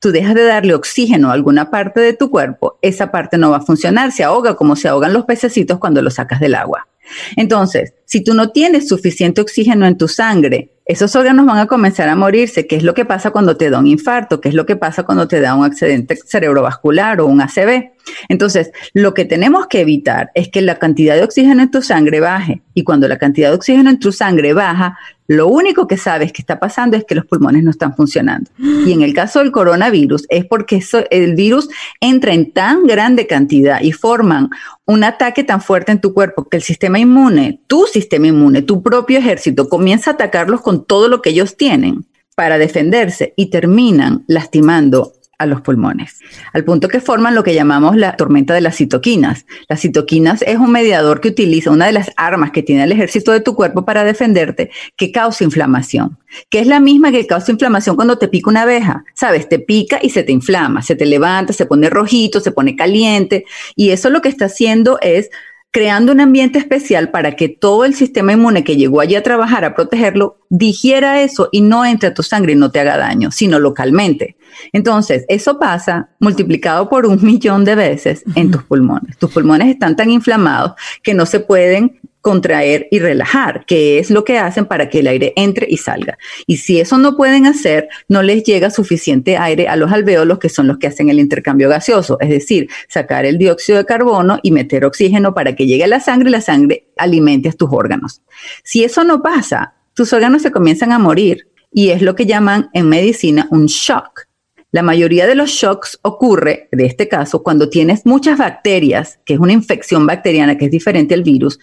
Tú 0.00 0.10
dejas 0.10 0.34
de 0.34 0.44
darle 0.44 0.74
oxígeno 0.74 1.30
a 1.30 1.34
alguna 1.34 1.70
parte 1.70 2.00
de 2.00 2.12
tu 2.12 2.30
cuerpo, 2.30 2.78
esa 2.82 3.10
parte 3.12 3.38
no 3.38 3.50
va 3.50 3.58
a 3.58 3.62
funcionar, 3.62 4.12
se 4.12 4.24
ahoga 4.24 4.56
como 4.56 4.74
se 4.74 4.88
ahogan 4.88 5.12
los 5.12 5.26
pececitos 5.26 5.78
cuando 5.78 6.02
los 6.02 6.14
sacas 6.14 6.40
del 6.40 6.54
agua. 6.54 6.89
Entonces, 7.36 7.94
si 8.04 8.22
tú 8.22 8.34
no 8.34 8.50
tienes 8.50 8.88
suficiente 8.88 9.40
oxígeno 9.40 9.86
en 9.86 9.96
tu 9.96 10.08
sangre, 10.08 10.70
esos 10.90 11.14
órganos 11.14 11.46
van 11.46 11.58
a 11.58 11.66
comenzar 11.66 12.08
a 12.08 12.16
morirse, 12.16 12.66
¿Qué 12.66 12.74
es 12.74 12.82
lo 12.82 12.94
que 12.94 13.04
pasa 13.04 13.30
cuando 13.30 13.56
te 13.56 13.70
da 13.70 13.78
un 13.78 13.86
infarto, 13.86 14.40
¿Qué 14.40 14.48
es 14.48 14.56
lo 14.56 14.66
que 14.66 14.74
pasa 14.74 15.04
cuando 15.04 15.28
te 15.28 15.40
da 15.40 15.54
un 15.54 15.64
accidente 15.64 16.18
cerebrovascular 16.26 17.20
o 17.20 17.26
un 17.26 17.40
ACV. 17.40 17.92
Entonces, 18.28 18.72
lo 18.92 19.14
que 19.14 19.24
tenemos 19.24 19.68
que 19.68 19.82
evitar 19.82 20.32
es 20.34 20.48
que 20.48 20.62
la 20.62 20.80
cantidad 20.80 21.14
de 21.14 21.22
oxígeno 21.22 21.62
en 21.62 21.70
tu 21.70 21.80
sangre 21.82 22.18
baje. 22.18 22.62
Y 22.74 22.82
cuando 22.82 23.06
la 23.06 23.18
cantidad 23.18 23.50
de 23.50 23.54
oxígeno 23.54 23.88
en 23.90 24.00
tu 24.00 24.10
sangre 24.10 24.52
baja, 24.52 24.98
lo 25.30 25.46
único 25.46 25.86
que 25.86 25.96
sabes 25.96 26.32
que 26.32 26.42
está 26.42 26.58
pasando 26.58 26.96
es 26.96 27.04
que 27.04 27.14
los 27.14 27.24
pulmones 27.24 27.62
no 27.62 27.70
están 27.70 27.94
funcionando. 27.94 28.50
Y 28.58 28.90
en 28.90 29.02
el 29.02 29.14
caso 29.14 29.38
del 29.38 29.52
coronavirus 29.52 30.26
es 30.28 30.44
porque 30.44 30.82
el 31.08 31.36
virus 31.36 31.68
entra 32.00 32.34
en 32.34 32.50
tan 32.50 32.84
grande 32.84 33.28
cantidad 33.28 33.80
y 33.80 33.92
forman 33.92 34.50
un 34.86 35.04
ataque 35.04 35.44
tan 35.44 35.60
fuerte 35.60 35.92
en 35.92 36.00
tu 36.00 36.14
cuerpo 36.14 36.48
que 36.48 36.56
el 36.56 36.64
sistema 36.64 36.98
inmune, 36.98 37.60
tu 37.68 37.86
sistema 37.86 38.26
inmune, 38.26 38.62
tu 38.62 38.82
propio 38.82 39.20
ejército, 39.20 39.68
comienza 39.68 40.10
a 40.10 40.14
atacarlos 40.14 40.62
con 40.62 40.84
todo 40.84 41.06
lo 41.06 41.22
que 41.22 41.30
ellos 41.30 41.56
tienen 41.56 42.06
para 42.34 42.58
defenderse 42.58 43.32
y 43.36 43.50
terminan 43.50 44.24
lastimando 44.26 45.12
a 45.40 45.46
los 45.46 45.62
pulmones, 45.62 46.20
al 46.52 46.64
punto 46.64 46.86
que 46.86 47.00
forman 47.00 47.34
lo 47.34 47.42
que 47.42 47.54
llamamos 47.54 47.96
la 47.96 48.14
tormenta 48.14 48.52
de 48.52 48.60
las 48.60 48.76
citoquinas. 48.76 49.46
Las 49.68 49.80
citoquinas 49.80 50.42
es 50.42 50.58
un 50.58 50.70
mediador 50.70 51.22
que 51.22 51.28
utiliza 51.28 51.70
una 51.70 51.86
de 51.86 51.92
las 51.92 52.10
armas 52.16 52.50
que 52.50 52.62
tiene 52.62 52.84
el 52.84 52.92
ejército 52.92 53.32
de 53.32 53.40
tu 53.40 53.54
cuerpo 53.54 53.86
para 53.86 54.04
defenderte, 54.04 54.70
que 54.96 55.10
causa 55.10 55.42
inflamación, 55.42 56.18
que 56.50 56.60
es 56.60 56.66
la 56.66 56.78
misma 56.78 57.10
que 57.10 57.26
causa 57.26 57.52
inflamación 57.52 57.96
cuando 57.96 58.18
te 58.18 58.28
pica 58.28 58.50
una 58.50 58.62
abeja. 58.62 59.02
Sabes, 59.14 59.48
te 59.48 59.58
pica 59.58 59.98
y 60.02 60.10
se 60.10 60.22
te 60.22 60.32
inflama, 60.32 60.82
se 60.82 60.94
te 60.94 61.06
levanta, 61.06 61.54
se 61.54 61.64
pone 61.64 61.88
rojito, 61.88 62.40
se 62.40 62.52
pone 62.52 62.76
caliente, 62.76 63.46
y 63.76 63.90
eso 63.90 64.10
lo 64.10 64.20
que 64.20 64.28
está 64.28 64.44
haciendo 64.44 64.98
es 65.00 65.30
creando 65.70 66.12
un 66.12 66.20
ambiente 66.20 66.58
especial 66.58 67.10
para 67.10 67.36
que 67.36 67.48
todo 67.48 67.84
el 67.84 67.94
sistema 67.94 68.32
inmune 68.32 68.64
que 68.64 68.76
llegó 68.76 69.00
allí 69.00 69.14
a 69.14 69.22
trabajar, 69.22 69.64
a 69.64 69.74
protegerlo, 69.74 70.38
digiera 70.48 71.22
eso 71.22 71.48
y 71.52 71.60
no 71.60 71.84
entre 71.84 72.08
a 72.08 72.14
tu 72.14 72.22
sangre 72.22 72.52
y 72.52 72.56
no 72.56 72.70
te 72.70 72.80
haga 72.80 72.96
daño, 72.96 73.30
sino 73.30 73.58
localmente. 73.58 74.36
Entonces, 74.72 75.24
eso 75.28 75.58
pasa 75.58 76.10
multiplicado 76.18 76.88
por 76.88 77.06
un 77.06 77.22
millón 77.24 77.64
de 77.64 77.76
veces 77.76 78.24
en 78.34 78.50
tus 78.50 78.64
pulmones. 78.64 79.16
Tus 79.16 79.30
pulmones 79.30 79.68
están 79.68 79.94
tan 79.94 80.10
inflamados 80.10 80.72
que 81.02 81.14
no 81.14 81.24
se 81.24 81.40
pueden 81.40 82.00
contraer 82.20 82.88
y 82.90 82.98
relajar, 82.98 83.64
que 83.66 83.98
es 83.98 84.10
lo 84.10 84.24
que 84.24 84.38
hacen 84.38 84.66
para 84.66 84.88
que 84.88 85.00
el 85.00 85.06
aire 85.06 85.32
entre 85.36 85.66
y 85.68 85.76
salga. 85.78 86.18
Y 86.46 86.58
si 86.58 86.80
eso 86.80 86.98
no 86.98 87.16
pueden 87.16 87.46
hacer, 87.46 87.88
no 88.08 88.22
les 88.22 88.44
llega 88.44 88.70
suficiente 88.70 89.36
aire 89.36 89.68
a 89.68 89.76
los 89.76 89.92
alveolos, 89.92 90.38
que 90.38 90.48
son 90.48 90.66
los 90.66 90.78
que 90.78 90.86
hacen 90.86 91.08
el 91.08 91.18
intercambio 91.18 91.68
gaseoso, 91.68 92.18
es 92.20 92.28
decir, 92.28 92.68
sacar 92.88 93.24
el 93.24 93.38
dióxido 93.38 93.78
de 93.78 93.86
carbono 93.86 94.38
y 94.42 94.50
meter 94.50 94.84
oxígeno 94.84 95.34
para 95.34 95.54
que 95.54 95.66
llegue 95.66 95.84
a 95.84 95.88
la 95.88 96.00
sangre 96.00 96.28
y 96.28 96.32
la 96.32 96.40
sangre 96.40 96.86
alimente 96.96 97.48
a 97.48 97.52
tus 97.52 97.70
órganos. 97.72 98.22
Si 98.62 98.84
eso 98.84 99.04
no 99.04 99.22
pasa, 99.22 99.74
tus 99.94 100.12
órganos 100.12 100.42
se 100.42 100.50
comienzan 100.50 100.92
a 100.92 100.98
morir 100.98 101.48
y 101.72 101.90
es 101.90 102.02
lo 102.02 102.14
que 102.14 102.26
llaman 102.26 102.68
en 102.72 102.88
medicina 102.88 103.48
un 103.50 103.66
shock 103.66 104.29
La 104.72 104.82
mayoría 104.82 105.26
de 105.26 105.34
los 105.34 105.50
shocks 105.50 105.98
ocurre, 106.02 106.68
de 106.70 106.86
este 106.86 107.08
caso, 107.08 107.42
cuando 107.42 107.68
tienes 107.68 108.06
muchas 108.06 108.38
bacterias, 108.38 109.18
que 109.24 109.34
es 109.34 109.40
una 109.40 109.52
infección 109.52 110.06
bacteriana 110.06 110.56
que 110.56 110.66
es 110.66 110.70
diferente 110.70 111.12
al 111.12 111.24
virus, 111.24 111.58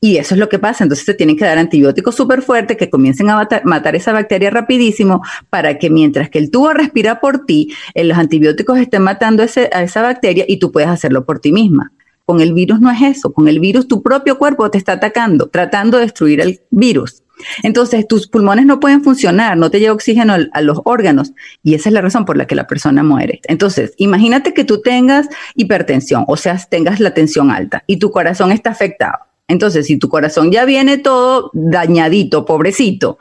y 0.00 0.18
eso 0.18 0.36
es 0.36 0.38
lo 0.38 0.48
que 0.48 0.60
pasa. 0.60 0.84
Entonces 0.84 1.04
te 1.04 1.14
tienen 1.14 1.36
que 1.36 1.44
dar 1.44 1.58
antibióticos 1.58 2.14
súper 2.14 2.40
fuertes 2.40 2.76
que 2.76 2.88
comiencen 2.88 3.30
a 3.30 3.48
matar, 3.64 3.96
esa 3.96 4.12
bacteria 4.12 4.50
rapidísimo 4.50 5.22
para 5.50 5.76
que 5.78 5.90
mientras 5.90 6.30
que 6.30 6.38
el 6.38 6.52
tubo 6.52 6.72
respira 6.72 7.20
por 7.20 7.46
ti, 7.46 7.74
eh, 7.94 8.04
los 8.04 8.16
antibióticos 8.16 8.78
estén 8.78 9.02
matando 9.02 9.42
a 9.42 9.46
esa 9.46 10.02
bacteria 10.02 10.44
y 10.46 10.58
tú 10.58 10.70
puedes 10.70 10.88
hacerlo 10.88 11.26
por 11.26 11.40
ti 11.40 11.50
misma. 11.50 11.92
Con 12.24 12.40
el 12.40 12.52
virus 12.52 12.80
no 12.80 12.92
es 12.92 13.02
eso, 13.02 13.32
con 13.32 13.48
el 13.48 13.58
virus 13.58 13.88
tu 13.88 14.02
propio 14.02 14.38
cuerpo 14.38 14.70
te 14.70 14.78
está 14.78 14.92
atacando, 14.92 15.48
tratando 15.48 15.98
de 15.98 16.04
destruir 16.04 16.40
el 16.40 16.60
virus. 16.70 17.21
Entonces, 17.62 18.06
tus 18.06 18.28
pulmones 18.28 18.66
no 18.66 18.80
pueden 18.80 19.02
funcionar, 19.02 19.56
no 19.56 19.70
te 19.70 19.80
llega 19.80 19.92
oxígeno 19.92 20.34
a 20.52 20.60
los 20.60 20.80
órganos 20.84 21.32
y 21.62 21.74
esa 21.74 21.88
es 21.88 21.92
la 21.92 22.00
razón 22.00 22.24
por 22.24 22.36
la 22.36 22.46
que 22.46 22.54
la 22.54 22.66
persona 22.66 23.02
muere. 23.02 23.40
Entonces, 23.44 23.94
imagínate 23.96 24.54
que 24.54 24.64
tú 24.64 24.82
tengas 24.82 25.28
hipertensión, 25.54 26.24
o 26.26 26.36
sea, 26.36 26.56
tengas 26.68 27.00
la 27.00 27.14
tensión 27.14 27.50
alta 27.50 27.84
y 27.86 27.98
tu 27.98 28.10
corazón 28.10 28.52
está 28.52 28.70
afectado. 28.70 29.18
Entonces, 29.48 29.86
si 29.86 29.98
tu 29.98 30.08
corazón 30.08 30.50
ya 30.50 30.64
viene 30.64 30.98
todo 30.98 31.50
dañadito, 31.52 32.44
pobrecito, 32.44 33.18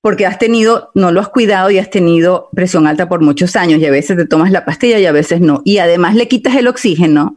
porque 0.00 0.26
has 0.26 0.38
tenido, 0.38 0.90
no 0.94 1.10
lo 1.10 1.20
has 1.20 1.28
cuidado 1.28 1.70
y 1.70 1.78
has 1.78 1.90
tenido 1.90 2.48
presión 2.54 2.86
alta 2.86 3.08
por 3.08 3.20
muchos 3.20 3.56
años 3.56 3.80
y 3.80 3.86
a 3.86 3.90
veces 3.90 4.16
te 4.16 4.26
tomas 4.26 4.52
la 4.52 4.64
pastilla 4.64 4.98
y 4.98 5.06
a 5.06 5.12
veces 5.12 5.40
no. 5.40 5.62
Y 5.64 5.78
además 5.78 6.14
le 6.14 6.28
quitas 6.28 6.54
el 6.56 6.68
oxígeno, 6.68 7.36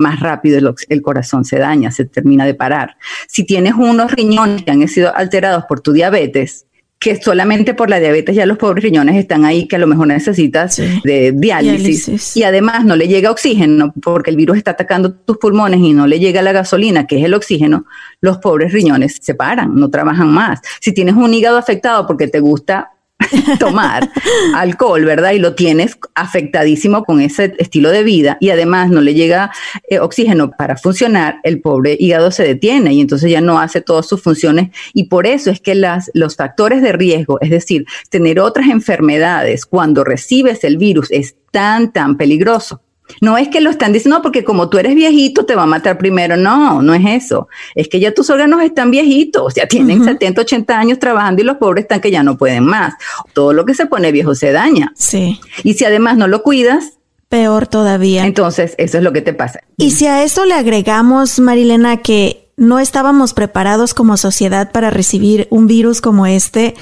más 0.00 0.20
rápido 0.20 0.74
el, 0.88 1.02
corazón 1.02 1.44
se 1.44 1.58
daña, 1.58 1.90
se 1.90 2.04
termina 2.04 2.44
de 2.44 2.54
parar. 2.54 2.96
Si 3.28 3.44
tienes 3.44 3.74
unos 3.74 4.10
riñones 4.12 4.62
que 4.62 4.70
han 4.70 4.88
sido 4.88 5.14
alterados 5.14 5.64
por 5.66 5.80
tu 5.80 5.92
diabetes, 5.92 6.66
que 6.98 7.16
solamente 7.16 7.72
por 7.72 7.88
la 7.88 7.98
diabetes 7.98 8.36
ya 8.36 8.44
los 8.44 8.58
pobres 8.58 8.84
riñones 8.84 9.16
están 9.16 9.46
ahí 9.46 9.66
que 9.66 9.76
a 9.76 9.78
lo 9.78 9.86
mejor 9.86 10.08
necesitas 10.08 10.76
de 11.02 11.32
diálisis, 11.34 12.36
y 12.36 12.42
además 12.42 12.84
no 12.84 12.94
le 12.94 13.08
llega 13.08 13.30
oxígeno 13.30 13.94
porque 14.02 14.30
el 14.30 14.36
virus 14.36 14.58
está 14.58 14.72
atacando 14.72 15.12
tus 15.12 15.38
pulmones 15.38 15.80
y 15.80 15.94
no 15.94 16.06
le 16.06 16.18
llega 16.18 16.42
la 16.42 16.52
gasolina 16.52 17.06
que 17.06 17.18
es 17.18 17.24
el 17.24 17.32
oxígeno, 17.32 17.86
los 18.20 18.36
pobres 18.38 18.72
riñones 18.72 19.16
se 19.18 19.34
paran, 19.34 19.74
no 19.74 19.88
trabajan 19.88 20.30
más. 20.30 20.60
Si 20.80 20.92
tienes 20.92 21.14
un 21.14 21.32
hígado 21.32 21.56
afectado 21.56 22.06
porque 22.06 22.28
te 22.28 22.40
gusta 22.40 22.90
tomar 23.58 24.10
alcohol, 24.54 25.04
¿verdad? 25.04 25.32
Y 25.32 25.38
lo 25.38 25.54
tienes 25.54 25.98
afectadísimo 26.14 27.04
con 27.04 27.20
ese 27.20 27.54
estilo 27.58 27.90
de 27.90 28.02
vida 28.02 28.36
y 28.40 28.50
además 28.50 28.90
no 28.90 29.00
le 29.00 29.14
llega 29.14 29.50
eh, 29.88 29.98
oxígeno 29.98 30.50
para 30.50 30.76
funcionar, 30.76 31.36
el 31.42 31.60
pobre 31.60 31.96
hígado 31.98 32.30
se 32.30 32.44
detiene 32.44 32.94
y 32.94 33.00
entonces 33.00 33.30
ya 33.30 33.40
no 33.40 33.58
hace 33.58 33.80
todas 33.80 34.06
sus 34.06 34.22
funciones 34.22 34.70
y 34.94 35.04
por 35.04 35.26
eso 35.26 35.50
es 35.50 35.60
que 35.60 35.74
las, 35.74 36.10
los 36.14 36.36
factores 36.36 36.82
de 36.82 36.92
riesgo, 36.92 37.38
es 37.40 37.50
decir, 37.50 37.86
tener 38.08 38.40
otras 38.40 38.68
enfermedades 38.68 39.66
cuando 39.66 40.04
recibes 40.04 40.64
el 40.64 40.76
virus 40.76 41.10
es 41.10 41.36
tan, 41.50 41.92
tan 41.92 42.16
peligroso. 42.16 42.82
No 43.20 43.38
es 43.38 43.48
que 43.48 43.60
lo 43.60 43.70
están 43.70 43.92
diciendo 43.92 44.20
porque 44.22 44.44
como 44.44 44.68
tú 44.68 44.78
eres 44.78 44.94
viejito 44.94 45.46
te 45.46 45.54
va 45.54 45.64
a 45.64 45.66
matar 45.66 45.98
primero. 45.98 46.36
No, 46.36 46.82
no 46.82 46.94
es 46.94 47.24
eso. 47.24 47.48
Es 47.74 47.88
que 47.88 48.00
ya 48.00 48.12
tus 48.12 48.30
órganos 48.30 48.62
están 48.62 48.90
viejitos, 48.90 49.54
sea, 49.54 49.66
tienen 49.66 50.04
70, 50.04 50.40
80 50.42 50.78
años 50.78 50.98
trabajando 50.98 51.42
y 51.42 51.44
los 51.44 51.56
pobres 51.56 51.82
están 51.82 52.00
que 52.00 52.10
ya 52.10 52.22
no 52.22 52.36
pueden 52.36 52.64
más. 52.64 52.94
Todo 53.32 53.52
lo 53.52 53.64
que 53.64 53.74
se 53.74 53.86
pone 53.86 54.12
viejo 54.12 54.34
se 54.34 54.52
daña. 54.52 54.92
Sí. 54.96 55.40
Y 55.64 55.74
si 55.74 55.84
además 55.84 56.16
no 56.16 56.28
lo 56.28 56.42
cuidas, 56.42 56.98
peor 57.28 57.66
todavía. 57.66 58.26
Entonces, 58.26 58.74
eso 58.76 58.98
es 58.98 59.04
lo 59.04 59.12
que 59.12 59.22
te 59.22 59.32
pasa. 59.32 59.60
Y 59.76 59.92
si 59.92 60.06
a 60.06 60.22
eso 60.22 60.44
le 60.44 60.54
agregamos, 60.54 61.38
Marilena, 61.38 61.98
que 61.98 62.50
no 62.56 62.78
estábamos 62.78 63.32
preparados 63.32 63.94
como 63.94 64.18
sociedad 64.18 64.70
para 64.70 64.90
recibir 64.90 65.46
un 65.50 65.66
virus 65.66 66.02
como 66.02 66.26
este, 66.26 66.74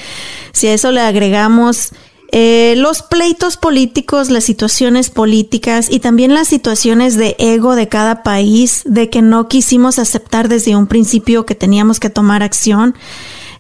si 0.53 0.67
a 0.67 0.75
eso 0.75 0.91
le 0.91 1.01
agregamos 1.01 1.93
eh, 2.31 2.75
los 2.77 3.03
pleitos 3.03 3.57
políticos, 3.57 4.29
las 4.29 4.45
situaciones 4.45 5.09
políticas 5.09 5.89
y 5.91 6.01
también 6.01 6.35
las 6.35 6.49
situaciones 6.49 7.17
de 7.17 7.37
ego 7.39 7.75
de 7.75 7.89
cada 7.89 8.23
país, 8.23 8.83
de 8.85 9.09
que 9.09 9.23
no 9.23 9.49
quisimos 9.49 9.99
aceptar 9.99 10.49
desde 10.49 10.77
un 10.77 10.87
principio 10.87 11.47
que 11.47 11.55
teníamos 11.55 12.01
que 12.01 12.11
tomar 12.11 12.43
acción. 12.43 12.95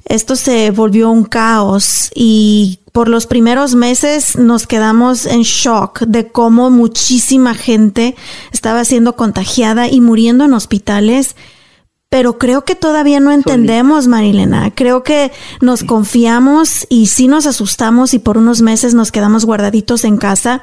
Esto 0.04 0.36
se 0.36 0.70
volvió 0.70 1.10
un 1.10 1.24
caos 1.24 2.10
y 2.14 2.80
por 2.92 3.08
los 3.08 3.26
primeros 3.26 3.74
meses 3.74 4.36
nos 4.36 4.66
quedamos 4.66 5.24
en 5.24 5.42
shock 5.42 6.00
de 6.00 6.28
cómo 6.28 6.70
muchísima 6.70 7.54
gente 7.54 8.16
estaba 8.52 8.84
siendo 8.84 9.16
contagiada 9.16 9.88
y 9.88 10.00
muriendo 10.00 10.44
en 10.44 10.52
hospitales 10.52 11.36
pero 12.11 12.38
creo 12.38 12.64
que 12.64 12.74
todavía 12.74 13.20
no 13.20 13.32
entendemos, 13.32 14.09
Marilena. 14.09 14.70
Creo 14.74 15.02
que 15.02 15.30
nos 15.61 15.84
confiamos 15.84 16.86
y 16.88 17.06
sí 17.06 17.28
nos 17.28 17.46
asustamos 17.46 18.14
y 18.14 18.18
por 18.18 18.38
unos 18.38 18.62
meses 18.62 18.94
nos 18.94 19.12
quedamos 19.12 19.44
guardaditos 19.44 20.04
en 20.04 20.16
casa. 20.16 20.62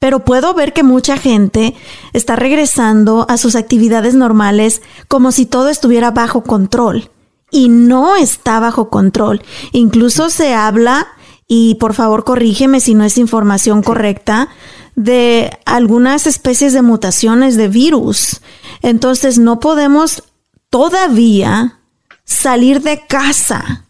Pero 0.00 0.24
puedo 0.24 0.52
ver 0.52 0.72
que 0.72 0.82
mucha 0.82 1.16
gente 1.16 1.76
está 2.12 2.34
regresando 2.34 3.24
a 3.28 3.36
sus 3.36 3.54
actividades 3.54 4.14
normales 4.14 4.82
como 5.06 5.30
si 5.30 5.46
todo 5.46 5.68
estuviera 5.68 6.10
bajo 6.10 6.42
control. 6.42 7.10
Y 7.52 7.68
no 7.68 8.16
está 8.16 8.58
bajo 8.58 8.90
control. 8.90 9.42
Incluso 9.72 10.30
se 10.30 10.54
habla, 10.54 11.06
y 11.46 11.76
por 11.76 11.94
favor 11.94 12.24
corrígeme 12.24 12.80
si 12.80 12.94
no 12.94 13.04
es 13.04 13.18
información 13.18 13.82
correcta, 13.82 14.48
de 14.96 15.58
algunas 15.66 16.26
especies 16.26 16.72
de 16.72 16.82
mutaciones 16.82 17.56
de 17.56 17.68
virus. 17.68 18.40
Entonces 18.82 19.38
no 19.38 19.60
podemos 19.60 20.22
todavía 20.70 21.80
salir 22.24 22.80
de 22.80 23.04
casa 23.06 23.84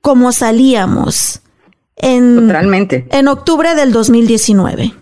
como 0.00 0.32
salíamos 0.32 1.40
en, 1.96 2.50
en 2.50 3.28
octubre 3.28 3.74
del 3.74 3.90
2019. 3.92 4.94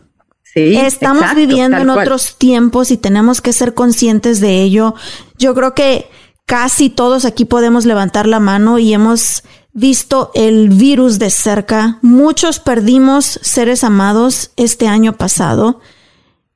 Sí, 0.45 0.77
Estamos 0.77 1.35
viviendo 1.35 1.79
en 1.79 1.91
otros 1.91 2.37
tiempos 2.39 2.91
y 2.91 2.97
tenemos 2.97 3.41
que 3.41 3.53
ser 3.53 3.75
conscientes 3.75 4.41
de 4.41 4.63
ello. 4.63 4.95
Yo 5.39 5.55
creo 5.55 5.75
que 5.75 6.09
casi 6.47 6.91
todos 6.91 7.25
aquí 7.25 7.47
podemos 7.47 7.87
levantar 7.87 8.27
la 8.27 8.39
mano 8.39 8.79
y 8.79 8.93
hemos 8.93 9.43
visto 9.73 10.31
el 10.35 10.69
virus 10.69 11.19
de 11.19 11.31
cerca. 11.31 11.99
Muchos 12.03 12.61
perdimos 12.61 13.41
seres 13.43 13.83
amados 13.83 14.53
este 14.57 14.87
año 14.87 15.15
pasado 15.15 15.81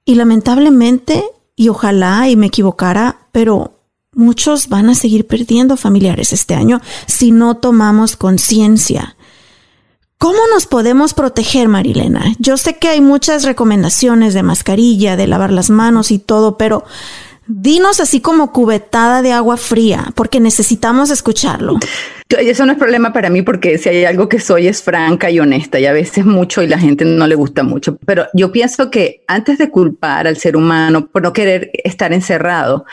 y 0.04 0.14
lamentablemente, 0.14 1.24
y 1.56 1.70
ojalá 1.70 2.28
y 2.28 2.36
me 2.36 2.46
equivocara, 2.46 3.26
pero 3.32 3.75
Muchos 4.16 4.68
van 4.68 4.88
a 4.88 4.94
seguir 4.94 5.26
perdiendo 5.26 5.76
familiares 5.76 6.32
este 6.32 6.54
año 6.54 6.80
si 7.06 7.32
no 7.32 7.58
tomamos 7.58 8.16
conciencia. 8.16 9.14
¿Cómo 10.16 10.38
nos 10.54 10.66
podemos 10.66 11.12
proteger, 11.12 11.68
Marilena? 11.68 12.24
Yo 12.38 12.56
sé 12.56 12.78
que 12.78 12.88
hay 12.88 13.02
muchas 13.02 13.44
recomendaciones 13.44 14.32
de 14.32 14.42
mascarilla, 14.42 15.16
de 15.16 15.26
lavar 15.26 15.52
las 15.52 15.68
manos 15.68 16.10
y 16.10 16.18
todo, 16.18 16.56
pero 16.56 16.84
dinos 17.46 18.00
así 18.00 18.22
como 18.22 18.52
cubetada 18.52 19.20
de 19.20 19.32
agua 19.32 19.58
fría, 19.58 20.10
porque 20.14 20.40
necesitamos 20.40 21.10
escucharlo. 21.10 21.78
Eso 22.30 22.64
no 22.64 22.72
es 22.72 22.78
problema 22.78 23.12
para 23.12 23.28
mí 23.28 23.42
porque 23.42 23.76
si 23.76 23.90
hay 23.90 24.04
algo 24.06 24.30
que 24.30 24.40
soy 24.40 24.66
es 24.66 24.82
franca 24.82 25.30
y 25.30 25.38
honesta 25.38 25.78
y 25.78 25.84
a 25.84 25.92
veces 25.92 26.24
mucho 26.24 26.62
y 26.62 26.68
la 26.68 26.78
gente 26.78 27.04
no 27.04 27.26
le 27.26 27.34
gusta 27.34 27.62
mucho. 27.62 27.98
Pero 28.06 28.26
yo 28.32 28.50
pienso 28.50 28.90
que 28.90 29.22
antes 29.28 29.58
de 29.58 29.70
culpar 29.70 30.26
al 30.26 30.38
ser 30.38 30.56
humano 30.56 31.06
por 31.08 31.22
no 31.22 31.34
querer 31.34 31.70
estar 31.84 32.14
encerrado, 32.14 32.86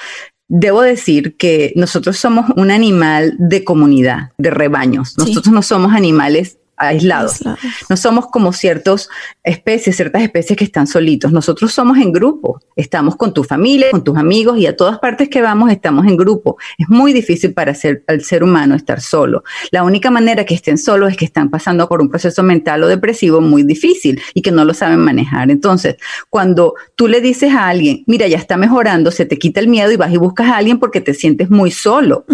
Debo 0.55 0.83
decir 0.83 1.35
que 1.35 1.73
nosotros 1.75 2.15
somos 2.17 2.45
un 2.57 2.69
animal 2.69 3.33
de 3.39 3.63
comunidad, 3.63 4.33
de 4.37 4.51
rebaños. 4.51 5.17
Nosotros 5.17 5.51
no 5.51 5.63
somos 5.63 5.93
animales 5.93 6.59
aislados. 6.77 7.43
No 7.89 7.97
somos 7.97 8.27
como 8.27 8.53
ciertas 8.53 9.09
especies, 9.43 9.95
ciertas 9.95 10.21
especies 10.21 10.57
que 10.57 10.63
están 10.63 10.87
solitos. 10.87 11.31
Nosotros 11.31 11.73
somos 11.73 11.97
en 11.97 12.11
grupo. 12.11 12.59
Estamos 12.75 13.15
con 13.15 13.33
tu 13.33 13.43
familia, 13.43 13.91
con 13.91 14.03
tus 14.03 14.17
amigos 14.17 14.57
y 14.57 14.65
a 14.65 14.75
todas 14.75 14.99
partes 14.99 15.29
que 15.29 15.41
vamos 15.41 15.71
estamos 15.71 16.05
en 16.07 16.17
grupo. 16.17 16.57
Es 16.77 16.89
muy 16.89 17.13
difícil 17.13 17.53
para 17.53 17.73
ser, 17.73 18.03
el 18.07 18.23
ser 18.23 18.43
humano 18.43 18.75
estar 18.75 19.01
solo. 19.01 19.43
La 19.71 19.83
única 19.83 20.09
manera 20.11 20.45
que 20.45 20.55
estén 20.55 20.77
solos 20.77 21.11
es 21.11 21.17
que 21.17 21.25
están 21.25 21.49
pasando 21.49 21.87
por 21.87 22.01
un 22.01 22.09
proceso 22.09 22.43
mental 22.43 22.83
o 22.83 22.87
depresivo 22.87 23.41
muy 23.41 23.63
difícil 23.63 24.21
y 24.33 24.41
que 24.41 24.51
no 24.51 24.65
lo 24.65 24.73
saben 24.73 24.99
manejar. 24.99 25.51
Entonces, 25.51 25.97
cuando 26.29 26.73
tú 26.95 27.07
le 27.07 27.21
dices 27.21 27.53
a 27.53 27.67
alguien, 27.67 28.03
mira, 28.07 28.27
ya 28.27 28.37
está 28.37 28.57
mejorando, 28.57 29.11
se 29.11 29.25
te 29.25 29.37
quita 29.37 29.59
el 29.59 29.67
miedo 29.67 29.91
y 29.91 29.95
vas 29.95 30.11
y 30.11 30.17
buscas 30.17 30.47
a 30.47 30.57
alguien 30.57 30.79
porque 30.79 31.01
te 31.01 31.13
sientes 31.13 31.49
muy 31.49 31.71
solo. 31.71 32.25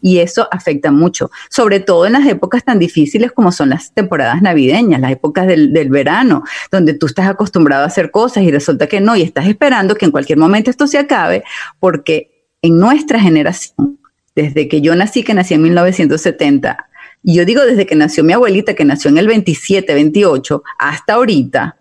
Y 0.00 0.18
eso 0.18 0.48
afecta 0.50 0.90
mucho, 0.90 1.30
sobre 1.50 1.80
todo 1.80 2.06
en 2.06 2.14
las 2.14 2.26
épocas 2.26 2.64
tan 2.64 2.78
difíciles 2.78 3.32
como 3.32 3.52
son 3.52 3.70
las 3.70 3.81
temporadas 3.92 4.42
navideñas, 4.42 5.00
las 5.00 5.12
épocas 5.12 5.46
del, 5.46 5.88
verano, 5.90 6.44
donde 6.70 6.94
tú 6.94 7.06
estás 7.06 7.26
acostumbrado 7.26 7.84
a 7.84 7.86
hacer 7.86 8.10
cosas 8.10 8.44
y 8.44 8.50
resulta 8.50 8.86
que 8.86 9.00
no, 9.00 9.16
y 9.16 9.22
estás 9.22 9.46
esperando 9.46 9.96
que 9.96 10.04
en 10.04 10.10
cualquier 10.10 10.38
momento 10.38 10.70
esto 10.70 10.86
se 10.86 10.98
acabe, 10.98 11.44
porque 11.80 12.46
en 12.62 12.78
nuestra 12.78 13.18
generación, 13.20 13.98
desde 14.34 14.68
que 14.68 14.80
yo 14.80 14.94
nací, 14.94 15.22
que 15.22 15.34
nací 15.34 15.54
en 15.54 15.62
1970, 15.62 16.86
y 17.24 17.34
yo 17.34 17.44
digo 17.44 17.62
desde 17.62 17.86
que 17.86 17.94
nació 17.94 18.24
mi 18.24 18.32
abuelita, 18.32 18.74
que 18.74 18.84
nació 18.84 19.10
en 19.10 19.18
el 19.18 19.26
27, 19.26 19.94
28, 19.94 20.62
hasta 20.78 21.14
ahorita, 21.14 21.76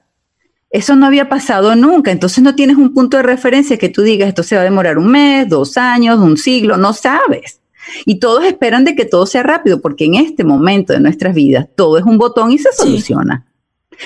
eso 0.72 0.95
no 0.95 1.06
había 1.06 1.30
pasado 1.30 1.76
nunca. 1.76 2.12
Entonces 2.12 2.43
no 2.43 2.56
tienes 2.56 2.78
un 2.78 2.93
punto 2.93 3.18
de 3.18 3.24
referencia 3.24 3.78
que 3.78 3.89
tú 3.89 4.02
digas, 4.02 4.30
esto 4.30 4.43
se 4.43 4.56
va 4.56 4.62
a 4.62 4.66
demorar 4.66 4.97
un 4.97 5.12
mes, 5.12 5.47
dos 5.49 5.78
años, 5.78 6.20
un 6.20 6.38
siglo, 6.38 6.78
no 6.78 6.93
sabes. 6.93 7.61
Y 8.05 8.19
todos 8.19 8.43
esperan 8.45 8.84
de 8.86 8.95
que 8.95 9.05
todo 9.05 9.25
sea 9.25 9.43
rápido, 9.43 9.82
porque 9.82 10.05
en 10.05 10.15
este 10.15 10.43
momento 10.43 10.93
de 10.93 10.99
nuestras 10.99 11.34
vidas 11.34 11.67
todo 11.75 11.97
es 11.97 12.03
un 12.03 12.17
botón 12.17 12.51
y 12.51 12.57
se 12.57 12.71
soluciona. 12.73 13.45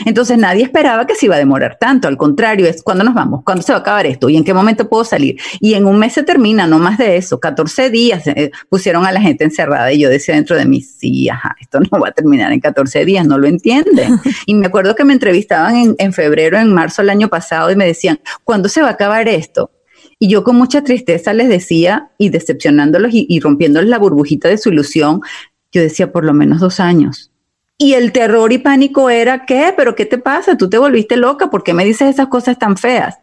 Entonces 0.04 0.38
nadie 0.38 0.64
esperaba 0.64 1.08
que 1.08 1.16
se 1.16 1.28
iba 1.28 1.36
a 1.36 1.40
demorar 1.40 1.78
tanto, 1.80 2.08
al 2.08 2.18
contrario, 2.18 2.66
es 2.66 2.82
cuándo 2.82 3.04
nos 3.04 3.14
vamos, 3.14 3.44
cuándo 3.46 3.64
se 3.64 3.72
va 3.72 3.78
a 3.78 3.82
acabar 3.82 4.06
esto 4.06 4.28
y 4.28 4.36
en 4.36 4.44
qué 4.44 4.54
momento 4.54 4.90
puedo 4.90 5.06
salir. 5.06 5.38
Y 5.62 5.76
en 5.76 5.86
un 5.86 5.98
mes 5.98 6.14
se 6.14 6.24
termina, 6.24 6.68
no 6.68 6.80
más 6.80 6.98
de 6.98 7.16
eso, 7.16 7.40
14 7.40 7.90
días 7.90 8.28
eh, 8.28 8.52
pusieron 8.68 9.06
a 9.06 9.12
la 9.12 9.22
gente 9.22 9.46
encerrada 9.46 9.94
y 9.94 10.00
yo 10.00 10.10
decía 10.10 10.36
dentro 10.36 10.58
de 10.58 10.66
mí, 10.66 10.82
sí, 10.82 11.30
ajá, 11.30 11.56
esto 11.62 11.80
no 11.80 12.00
va 12.00 12.10
a 12.10 12.12
terminar 12.12 12.52
en 12.52 12.60
14 12.60 13.06
días, 13.06 13.26
no 13.26 13.38
lo 13.38 13.48
entienden. 13.48 14.20
y 14.46 14.56
me 14.56 14.68
acuerdo 14.68 14.96
que 14.96 15.06
me 15.06 15.14
entrevistaban 15.14 15.76
en, 15.76 15.96
en 15.98 16.12
febrero, 16.12 16.58
en 16.58 16.74
marzo 16.74 17.02
del 17.02 17.12
año 17.12 17.30
pasado 17.30 17.72
y 17.72 17.76
me 17.76 17.86
decían, 17.86 18.20
¿cuándo 18.44 18.68
se 18.68 18.82
va 18.82 18.90
a 18.90 18.92
acabar 18.92 19.28
esto? 19.30 19.72
Y 20.26 20.28
yo 20.28 20.44
con 20.44 20.56
mucha 20.56 20.84
tristeza 20.84 21.36
les 21.36 21.50
decía, 21.50 22.10
y 22.18 22.30
decepcionándolos 22.30 23.12
y, 23.14 23.40
rompiéndoles 23.40 23.88
la 23.88 24.00
burbujita 24.00 24.50
de 24.50 24.58
su 24.58 24.70
ilusión, 24.70 25.22
yo 25.72 25.84
decía 25.84 26.12
por 26.12 26.26
lo 26.26 26.34
menos 26.34 26.60
dos 26.60 26.80
años. 26.80 27.32
Y 27.78 27.94
el 27.94 28.12
terror 28.12 28.52
y 28.52 28.58
pánico 28.58 29.12
era, 29.12 29.46
¿qué? 29.46 29.72
¿Pero 29.78 29.94
qué 29.94 30.08
te 30.08 30.18
pasa? 30.18 30.58
Tú 30.58 30.68
te 30.68 30.80
volviste 30.80 31.16
loca, 31.16 31.52
¿por 31.52 31.64
qué 31.64 31.76
me 31.76 31.86
dices 31.86 32.10
esas 32.10 32.26
cosas 32.30 32.58
tan 32.58 32.76
feas? 32.76 33.20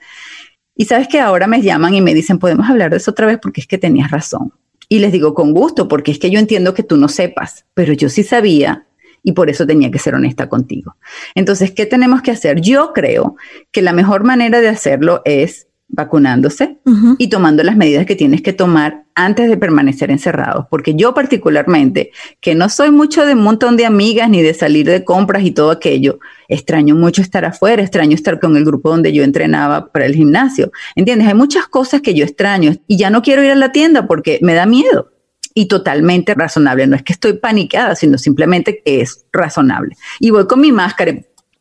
Y 0.77 0.85
sabes 0.85 1.09
que 1.09 1.19
ahora 1.19 1.49
me 1.49 1.61
llaman 1.61 1.93
y 1.93 2.01
me 2.01 2.15
dicen, 2.15 2.39
podemos 2.39 2.71
hablar 2.71 2.93
de 2.93 2.99
eso 2.99 3.11
otra 3.11 3.27
vez 3.27 3.41
porque 3.43 3.63
es 3.63 3.67
que 3.67 3.79
tenías 3.79 4.13
razón. 4.13 4.53
Y 4.89 5.01
les 5.01 5.11
digo 5.11 5.35
con 5.35 5.53
gusto, 5.53 5.89
porque 5.89 6.13
es 6.13 6.21
que 6.21 6.31
yo 6.31 6.39
entiendo 6.39 6.73
que 6.73 6.85
tú 6.85 6.97
no 6.97 7.09
sepas, 7.09 7.65
pero 7.75 7.93
yo 7.95 8.11
sí 8.11 8.23
sabía 8.23 8.87
y 9.25 9.33
por 9.33 9.51
eso 9.51 9.67
tenía 9.67 9.91
que 9.91 9.99
ser 9.99 10.15
honesta 10.15 10.49
contigo. 10.49 10.95
Entonces, 11.35 11.73
¿qué 11.73 11.85
tenemos 11.85 12.23
que 12.23 12.31
hacer? 12.31 12.61
Yo 12.61 12.93
creo 12.93 13.35
que 13.73 13.83
la 13.83 13.93
mejor 13.93 14.23
manera 14.23 14.61
de 14.61 14.69
hacerlo 14.69 15.21
es 15.25 15.67
vacunándose 15.93 16.79
y 17.19 17.29
tomando 17.29 17.63
las 17.63 17.77
medidas 17.77 18.07
que 18.07 18.17
tienes 18.17 18.41
que 18.41 18.55
tomar 18.55 19.05
antes 19.15 19.49
de 19.49 19.59
permanecer 19.59 20.11
encerrados. 20.11 20.67
Porque 20.71 20.95
yo 20.95 21.13
particularmente, 21.15 22.11
que 22.41 22.55
no 22.55 22.71
soy 22.71 22.91
mucho 22.91 23.27
de 23.27 23.35
un 23.35 23.43
montón 23.43 23.77
de 23.77 23.85
amigas 23.85 24.29
ni 24.31 24.43
de 24.43 24.55
salir 24.55 24.87
de 24.87 25.05
compras 25.05 25.45
y 25.45 25.51
todo 25.51 25.71
aquello, 25.71 26.19
extraño 26.49 26.95
mucho 26.97 27.21
estar 27.21 27.45
afuera, 27.45 27.83
extraño 27.83 28.15
estar 28.15 28.41
con 28.41 28.57
el 28.57 28.65
grupo 28.65 28.89
donde 28.89 29.13
yo 29.13 29.23
entrenaba 29.23 29.93
para 29.93 30.07
el 30.07 30.15
gimnasio. 30.15 30.73
¿Entiendes? 30.97 31.29
Hay 31.29 31.35
muchas 31.35 31.67
cosas 31.69 32.01
que 32.01 32.15
yo 32.15 32.25
extraño 32.25 32.73
y 32.89 32.97
ya 32.97 33.11
no 33.11 33.23
quiero 33.23 33.45
ir 33.45 33.51
a 33.51 33.57
la 33.57 33.71
tienda 33.71 34.07
porque 34.07 34.39
me 34.43 34.55
da 34.55 34.67
miedo. 34.67 35.11
Y 35.55 35.69
totalmente 35.69 36.33
razonable. 36.33 36.87
No 36.87 36.97
es 36.97 37.03
que 37.03 37.13
estoy 37.13 37.35
paniqueada, 37.35 37.95
sino 37.95 38.17
simplemente 38.17 38.81
que 38.83 39.03
es 39.03 39.27
razonable. 39.35 39.97
Y 40.19 40.31
voy 40.31 40.47
con 40.47 40.63
mi 40.63 40.73
máscara 40.73 41.13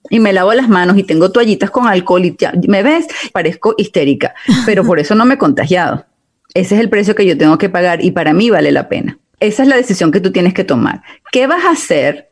y 0.09 0.19
me 0.19 0.33
lavo 0.33 0.53
las 0.53 0.69
manos 0.69 0.97
y 0.97 1.03
tengo 1.03 1.31
toallitas 1.31 1.69
con 1.69 1.87
alcohol 1.87 2.25
y 2.25 2.35
ya, 2.37 2.53
me 2.67 2.83
ves, 2.83 3.07
parezco 3.31 3.75
histérica, 3.77 4.33
pero 4.65 4.83
por 4.83 4.99
eso 4.99 5.15
no 5.15 5.25
me 5.25 5.35
he 5.35 5.37
contagiado. 5.37 6.05
Ese 6.53 6.75
es 6.75 6.81
el 6.81 6.89
precio 6.89 7.15
que 7.15 7.25
yo 7.25 7.37
tengo 7.37 7.57
que 7.57 7.69
pagar 7.69 8.03
y 8.03 8.11
para 8.11 8.33
mí 8.33 8.49
vale 8.49 8.71
la 8.71 8.89
pena. 8.89 9.17
Esa 9.39 9.63
es 9.63 9.69
la 9.69 9.77
decisión 9.77 10.11
que 10.11 10.19
tú 10.19 10.31
tienes 10.31 10.53
que 10.53 10.63
tomar. 10.63 11.01
¿Qué 11.31 11.47
vas 11.47 11.65
a 11.65 11.71
hacer 11.71 12.31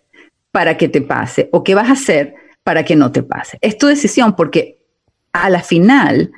para 0.51 0.77
que 0.77 0.89
te 0.89 1.01
pase 1.01 1.49
o 1.51 1.63
qué 1.63 1.73
vas 1.75 1.89
a 1.89 1.93
hacer 1.93 2.35
para 2.63 2.83
que 2.83 2.95
no 2.95 3.11
te 3.11 3.23
pase? 3.23 3.57
Es 3.61 3.77
tu 3.77 3.87
decisión 3.87 4.35
porque 4.35 4.79
a 5.31 5.49
la 5.49 5.61
final 5.61 6.31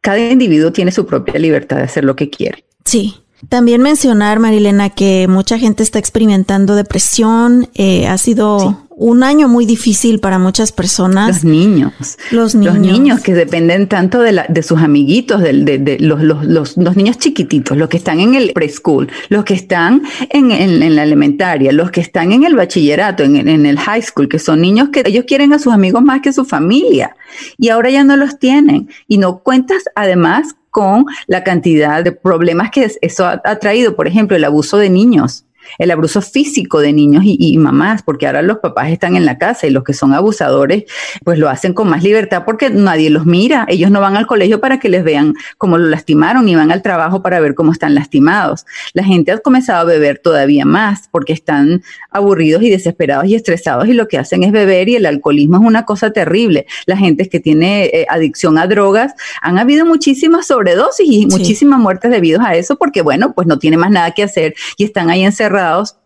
cada 0.00 0.18
individuo 0.18 0.72
tiene 0.72 0.90
su 0.90 1.06
propia 1.06 1.38
libertad 1.38 1.76
de 1.76 1.82
hacer 1.82 2.04
lo 2.04 2.16
que 2.16 2.30
quiere. 2.30 2.64
Sí. 2.84 3.25
También 3.48 3.82
mencionar, 3.82 4.38
Marilena, 4.38 4.90
que 4.90 5.26
mucha 5.28 5.58
gente 5.58 5.82
está 5.82 5.98
experimentando 5.98 6.74
depresión. 6.74 7.68
Eh, 7.74 8.06
ha 8.06 8.18
sido 8.18 8.60
sí 8.60 8.86
un 8.98 9.22
año 9.22 9.46
muy 9.46 9.66
difícil 9.66 10.20
para 10.20 10.38
muchas 10.38 10.72
personas. 10.72 11.28
Los 11.28 11.44
niños. 11.44 11.92
Los 12.30 12.54
niños. 12.54 12.74
Los 12.74 12.82
niños 12.82 13.20
que 13.20 13.34
dependen 13.34 13.88
tanto 13.88 14.20
de, 14.20 14.32
la, 14.32 14.46
de 14.48 14.62
sus 14.62 14.80
amiguitos, 14.80 15.42
de, 15.42 15.52
de, 15.52 15.78
de 15.78 15.98
los, 15.98 16.22
los, 16.22 16.46
los, 16.46 16.78
los, 16.78 16.96
niños 16.96 17.18
chiquititos, 17.18 17.76
los 17.76 17.90
que 17.90 17.98
están 17.98 18.20
en 18.20 18.34
el 18.34 18.52
preschool, 18.54 19.08
los 19.28 19.44
que 19.44 19.52
están 19.52 20.02
en, 20.30 20.50
en, 20.50 20.82
en, 20.82 20.96
la 20.96 21.02
elementaria, 21.02 21.72
los 21.72 21.90
que 21.90 22.00
están 22.00 22.32
en 22.32 22.44
el 22.44 22.56
bachillerato, 22.56 23.22
en, 23.22 23.36
en 23.36 23.66
el 23.66 23.78
high 23.78 24.00
school, 24.00 24.30
que 24.30 24.38
son 24.38 24.62
niños 24.62 24.88
que 24.88 25.02
ellos 25.04 25.26
quieren 25.28 25.52
a 25.52 25.58
sus 25.58 25.74
amigos 25.74 26.02
más 26.02 26.22
que 26.22 26.32
su 26.32 26.46
familia 26.46 27.14
y 27.58 27.68
ahora 27.68 27.90
ya 27.90 28.02
no 28.02 28.16
los 28.16 28.38
tienen. 28.38 28.88
Y 29.08 29.18
no 29.18 29.40
cuentas 29.40 29.84
además 29.94 30.56
con 30.76 31.06
la 31.26 31.42
cantidad 31.42 32.04
de 32.04 32.12
problemas 32.12 32.70
que 32.70 32.86
eso 33.00 33.24
ha, 33.24 33.58
traído, 33.58 33.96
por 33.96 34.06
ejemplo, 34.06 34.36
el 34.36 34.44
abuso 34.44 34.76
de 34.76 34.90
niños 34.90 35.45
el 35.78 35.90
abuso 35.90 36.20
físico 36.20 36.80
de 36.80 36.92
niños 36.92 37.24
y, 37.24 37.36
y, 37.38 37.56
mamás, 37.58 38.02
porque 38.02 38.26
ahora 38.26 38.42
los 38.42 38.58
papás 38.58 38.90
están 38.90 39.16
en 39.16 39.24
la 39.24 39.38
casa 39.38 39.66
y 39.66 39.70
los 39.70 39.84
que 39.84 39.92
son 39.92 40.12
abusadores, 40.12 40.84
pues 41.24 41.38
lo 41.38 41.48
hacen 41.48 41.72
con 41.72 41.88
más 41.88 42.02
libertad 42.02 42.44
porque 42.44 42.70
nadie 42.70 43.10
los 43.10 43.26
mira. 43.26 43.66
Ellos 43.68 43.90
no 43.90 44.00
van 44.00 44.16
al 44.16 44.26
colegio 44.26 44.60
para 44.60 44.78
que 44.78 44.88
les 44.88 45.04
vean 45.04 45.34
cómo 45.58 45.78
lo 45.78 45.86
lastimaron, 45.86 46.44
ni 46.44 46.54
van 46.54 46.72
al 46.72 46.82
trabajo 46.82 47.22
para 47.22 47.40
ver 47.40 47.54
cómo 47.54 47.72
están 47.72 47.94
lastimados. 47.94 48.66
La 48.92 49.04
gente 49.04 49.32
ha 49.32 49.38
comenzado 49.38 49.80
a 49.80 49.84
beber 49.84 50.18
todavía 50.18 50.64
más 50.64 51.08
porque 51.10 51.32
están 51.32 51.82
aburridos 52.10 52.62
y 52.62 52.70
desesperados 52.70 53.26
y 53.26 53.34
estresados 53.34 53.88
y 53.88 53.92
lo 53.92 54.08
que 54.08 54.18
hacen 54.18 54.42
es 54.42 54.52
beber 54.52 54.88
y 54.88 54.96
el 54.96 55.06
alcoholismo 55.06 55.56
es 55.58 55.62
una 55.62 55.84
cosa 55.84 56.12
terrible. 56.12 56.66
La 56.86 56.96
gente 56.96 57.28
que 57.28 57.40
tiene 57.40 57.86
eh, 57.86 58.06
adicción 58.08 58.58
a 58.58 58.66
drogas, 58.66 59.14
han 59.40 59.58
habido 59.58 59.84
muchísimas 59.86 60.46
sobredosis 60.46 61.06
y 61.06 61.22
sí. 61.22 61.26
muchísimas 61.26 61.78
muertes 61.78 62.10
debido 62.10 62.40
a 62.40 62.54
eso 62.54 62.76
porque, 62.76 63.02
bueno, 63.02 63.32
pues 63.34 63.46
no 63.46 63.58
tiene 63.58 63.76
más 63.76 63.90
nada 63.90 64.12
que 64.12 64.22
hacer 64.22 64.54
y 64.76 64.84
están 64.84 65.10
ahí 65.10 65.24
encerrados 65.24 65.55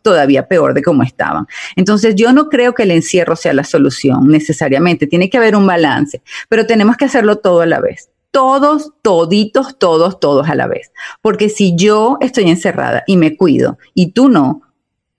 todavía 0.03 0.48
peor 0.48 0.74
de 0.74 0.82
cómo 0.82 1.03
estaban. 1.03 1.46
Entonces 1.76 2.14
yo 2.16 2.32
no 2.32 2.48
creo 2.48 2.74
que 2.74 2.84
el 2.84 2.90
encierro 2.90 3.36
sea 3.36 3.53
la 3.53 3.64
solución 3.64 4.28
necesariamente, 4.28 5.07
tiene 5.07 5.30
que 5.30 5.38
haber 5.38 5.57
un 5.57 5.66
balance, 5.66 6.22
pero 6.48 6.66
tenemos 6.66 6.96
que 6.96 7.07
hacerlo 7.07 7.36
todo 7.36 7.61
a 7.61 7.66
la 7.66 7.80
vez. 7.80 8.11
Todos, 8.30 8.92
toditos, 9.03 9.78
todos, 9.78 10.20
todos 10.20 10.48
a 10.48 10.55
la 10.55 10.68
vez. 10.68 10.92
Porque 11.20 11.48
si 11.48 11.74
yo 11.74 12.16
estoy 12.20 12.48
encerrada 12.48 13.03
y 13.07 13.16
me 13.16 13.36
cuido 13.36 13.78
y 13.92 14.12
tú 14.12 14.28
no, 14.28 14.62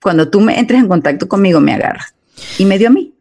cuando 0.00 0.30
tú 0.30 0.40
me 0.40 0.58
entres 0.58 0.80
en 0.80 0.88
contacto 0.88 1.28
conmigo 1.28 1.60
me 1.60 1.74
agarras. 1.74 2.14
Y 2.58 2.64
medio 2.64 2.88
a 2.88 2.90
mí. 2.90 3.12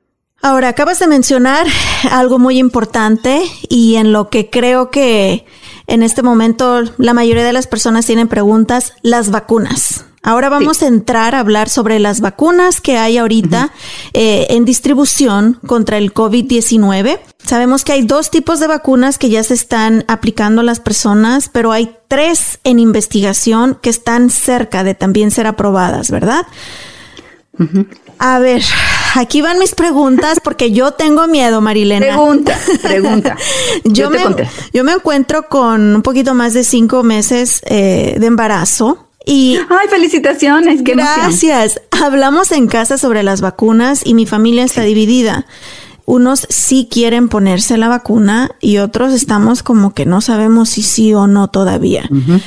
Ahora, 0.43 0.69
acabas 0.69 0.97
de 0.97 1.07
mencionar 1.07 1.67
algo 2.11 2.39
muy 2.39 2.57
importante 2.57 3.43
y 3.69 3.95
en 3.95 4.11
lo 4.11 4.29
que 4.29 4.49
creo 4.49 4.89
que 4.89 5.45
en 5.85 6.01
este 6.01 6.23
momento 6.23 6.81
la 6.97 7.13
mayoría 7.13 7.43
de 7.43 7.53
las 7.53 7.67
personas 7.67 8.07
tienen 8.07 8.27
preguntas, 8.27 8.93
las 9.03 9.29
vacunas. 9.29 10.05
Ahora 10.23 10.49
vamos 10.49 10.77
sí. 10.77 10.85
a 10.85 10.87
entrar 10.87 11.33
a 11.33 11.39
hablar 11.39 11.67
sobre 11.67 11.99
las 11.99 12.21
vacunas 12.21 12.79
que 12.79 12.97
hay 12.97 13.17
ahorita 13.17 13.65
uh 13.65 13.67
-huh. 13.67 14.09
eh, 14.13 14.47
en 14.51 14.65
distribución 14.65 15.59
contra 15.65 15.97
el 15.97 16.13
COVID-19. 16.13 17.19
Sabemos 17.43 17.83
que 17.83 17.93
hay 17.93 18.03
dos 18.03 18.29
tipos 18.29 18.59
de 18.59 18.67
vacunas 18.67 19.17
que 19.17 19.29
ya 19.29 19.43
se 19.43 19.55
están 19.55 20.05
aplicando 20.07 20.61
a 20.61 20.63
las 20.63 20.79
personas, 20.79 21.49
pero 21.49 21.71
hay 21.71 21.95
tres 22.07 22.59
en 22.63 22.77
investigación 22.77 23.77
que 23.81 23.89
están 23.89 24.29
cerca 24.29 24.83
de 24.83 24.93
también 24.93 25.31
ser 25.31 25.47
aprobadas, 25.47 26.11
¿verdad? 26.11 26.45
Uh 27.57 27.63
-huh. 27.63 27.87
A 28.23 28.37
ver, 28.37 28.63
aquí 29.15 29.41
van 29.41 29.57
mis 29.57 29.73
preguntas 29.73 30.39
porque 30.43 30.71
yo 30.71 30.91
tengo 30.91 31.27
miedo, 31.27 31.59
Marilena. 31.59 32.05
Pregunta, 32.05 32.59
pregunta. 32.83 33.37
yo, 33.83 33.91
yo, 33.91 34.09
me, 34.11 34.19
yo, 34.71 34.83
me, 34.83 34.91
encuentro 34.91 35.49
con 35.49 35.95
un 35.95 36.01
poquito 36.03 36.35
más 36.35 36.53
de 36.53 36.63
cinco 36.63 37.01
meses 37.01 37.61
eh, 37.65 38.15
de 38.19 38.25
embarazo. 38.27 39.07
Y 39.25 39.57
Ay, 39.69 39.87
felicitaciones. 39.89 40.81
Qué 40.83 40.93
gracias. 40.93 41.77
Emoción. 41.77 42.03
Hablamos 42.03 42.51
en 42.51 42.67
casa 42.67 42.97
sobre 42.97 43.23
las 43.23 43.41
vacunas 43.41 44.01
y 44.03 44.13
mi 44.13 44.25
familia 44.25 44.63
está 44.63 44.81
sí. 44.81 44.87
dividida. 44.87 45.45
Unos 46.05 46.47
sí 46.49 46.87
quieren 46.89 47.29
ponerse 47.29 47.77
la 47.77 47.87
vacuna 47.87 48.51
y 48.59 48.77
otros 48.77 49.13
estamos 49.13 49.63
como 49.63 49.93
que 49.93 50.05
no 50.05 50.19
sabemos 50.21 50.69
si 50.69 50.81
sí 50.81 51.13
o 51.13 51.27
no 51.27 51.49
todavía. 51.49 52.07
Uh 52.09 52.15
-huh. 52.15 52.41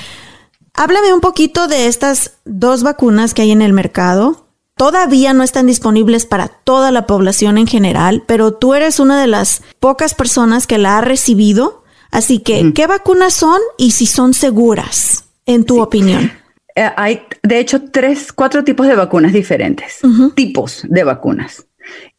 Háblame 0.75 1.15
un 1.15 1.21
poquito 1.21 1.69
de 1.69 1.87
estas 1.87 2.33
dos 2.45 2.83
vacunas 2.83 3.33
que 3.33 3.43
hay 3.43 3.53
en 3.53 3.63
el 3.63 3.73
mercado. 3.73 4.49
Todavía 4.77 5.33
no 5.33 5.45
están 5.45 5.69
disponibles 5.69 6.27
para 6.27 6.49
toda 6.49 6.91
la 6.91 7.07
población 7.07 7.59
en 7.59 7.69
general, 7.69 8.25
pero 8.27 8.55
tú 8.55 8.75
eres 8.75 8.99
una 8.99 9.21
de 9.21 9.29
las 9.29 9.63
pocas 9.79 10.15
personas 10.15 10.67
que 10.67 10.79
la 10.79 10.99
ha 10.99 11.01
recibido. 11.01 11.85
Así 12.11 12.41
que, 12.41 12.61
uh 12.61 12.65
-huh. 12.67 12.73
¿qué 12.75 12.89
vacunas 12.89 13.35
son 13.35 13.61
y 13.79 13.93
si 13.93 14.07
son 14.07 14.35
seguras, 14.35 15.25
en 15.47 15.65
tu 15.65 15.75
sí. 15.75 15.81
opinión? 15.81 16.33
Eh, 16.77 16.91
hay, 16.97 17.23
de 17.43 17.59
hecho, 17.59 17.83
tres, 17.91 18.33
cuatro 18.33 18.65
tipos 18.65 18.87
de 18.87 18.97
vacunas 18.97 19.33
diferentes. 19.33 20.03
Uh 20.03 20.09
-huh. 20.09 20.35
Tipos 20.35 20.85
de 20.89 21.05
vacunas. 21.05 21.67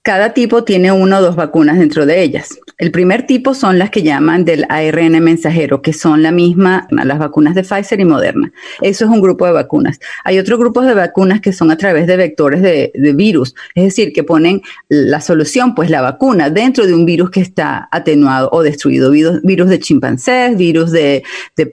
Cada 0.05 0.35
tipo 0.35 0.63
tiene 0.63 0.91
una 0.91 1.17
o 1.17 1.21
dos 1.23 1.35
vacunas 1.35 1.79
dentro 1.79 2.05
de 2.05 2.21
ellas. 2.21 2.59
El 2.77 2.91
primer 2.91 3.25
tipo 3.25 3.55
son 3.55 3.79
las 3.79 3.89
que 3.89 4.03
llaman 4.03 4.45
del 4.45 4.67
ARN 4.69 5.19
mensajero, 5.23 5.81
que 5.81 5.93
son 5.93 6.21
la 6.21 6.31
misma, 6.31 6.87
las 6.91 7.17
vacunas 7.17 7.55
de 7.55 7.63
Pfizer 7.63 7.99
y 7.99 8.05
Moderna. 8.05 8.51
Eso 8.81 9.05
es 9.05 9.09
un 9.09 9.19
grupo 9.19 9.47
de 9.47 9.53
vacunas. 9.53 9.99
Hay 10.23 10.37
otros 10.37 10.59
grupos 10.59 10.85
de 10.85 10.93
vacunas 10.93 11.41
que 11.41 11.53
son 11.53 11.71
a 11.71 11.77
través 11.77 12.05
de 12.05 12.17
vectores 12.17 12.61
de, 12.61 12.91
virus, 13.15 13.55
es 13.73 13.85
decir, 13.85 14.13
que 14.13 14.23
ponen 14.23 14.61
la 14.89 15.21
solución, 15.21 15.73
pues 15.73 15.89
la 15.89 16.01
vacuna, 16.01 16.51
dentro 16.51 16.85
de 16.85 16.93
un 16.93 17.07
virus 17.07 17.31
que 17.31 17.41
está 17.41 17.89
atenuado 17.91 18.49
o 18.51 18.61
destruido. 18.61 19.09
Virus, 19.09 19.69
de 19.69 19.79
chimpancés, 19.79 20.55
virus 20.55 20.91
de, 20.91 21.23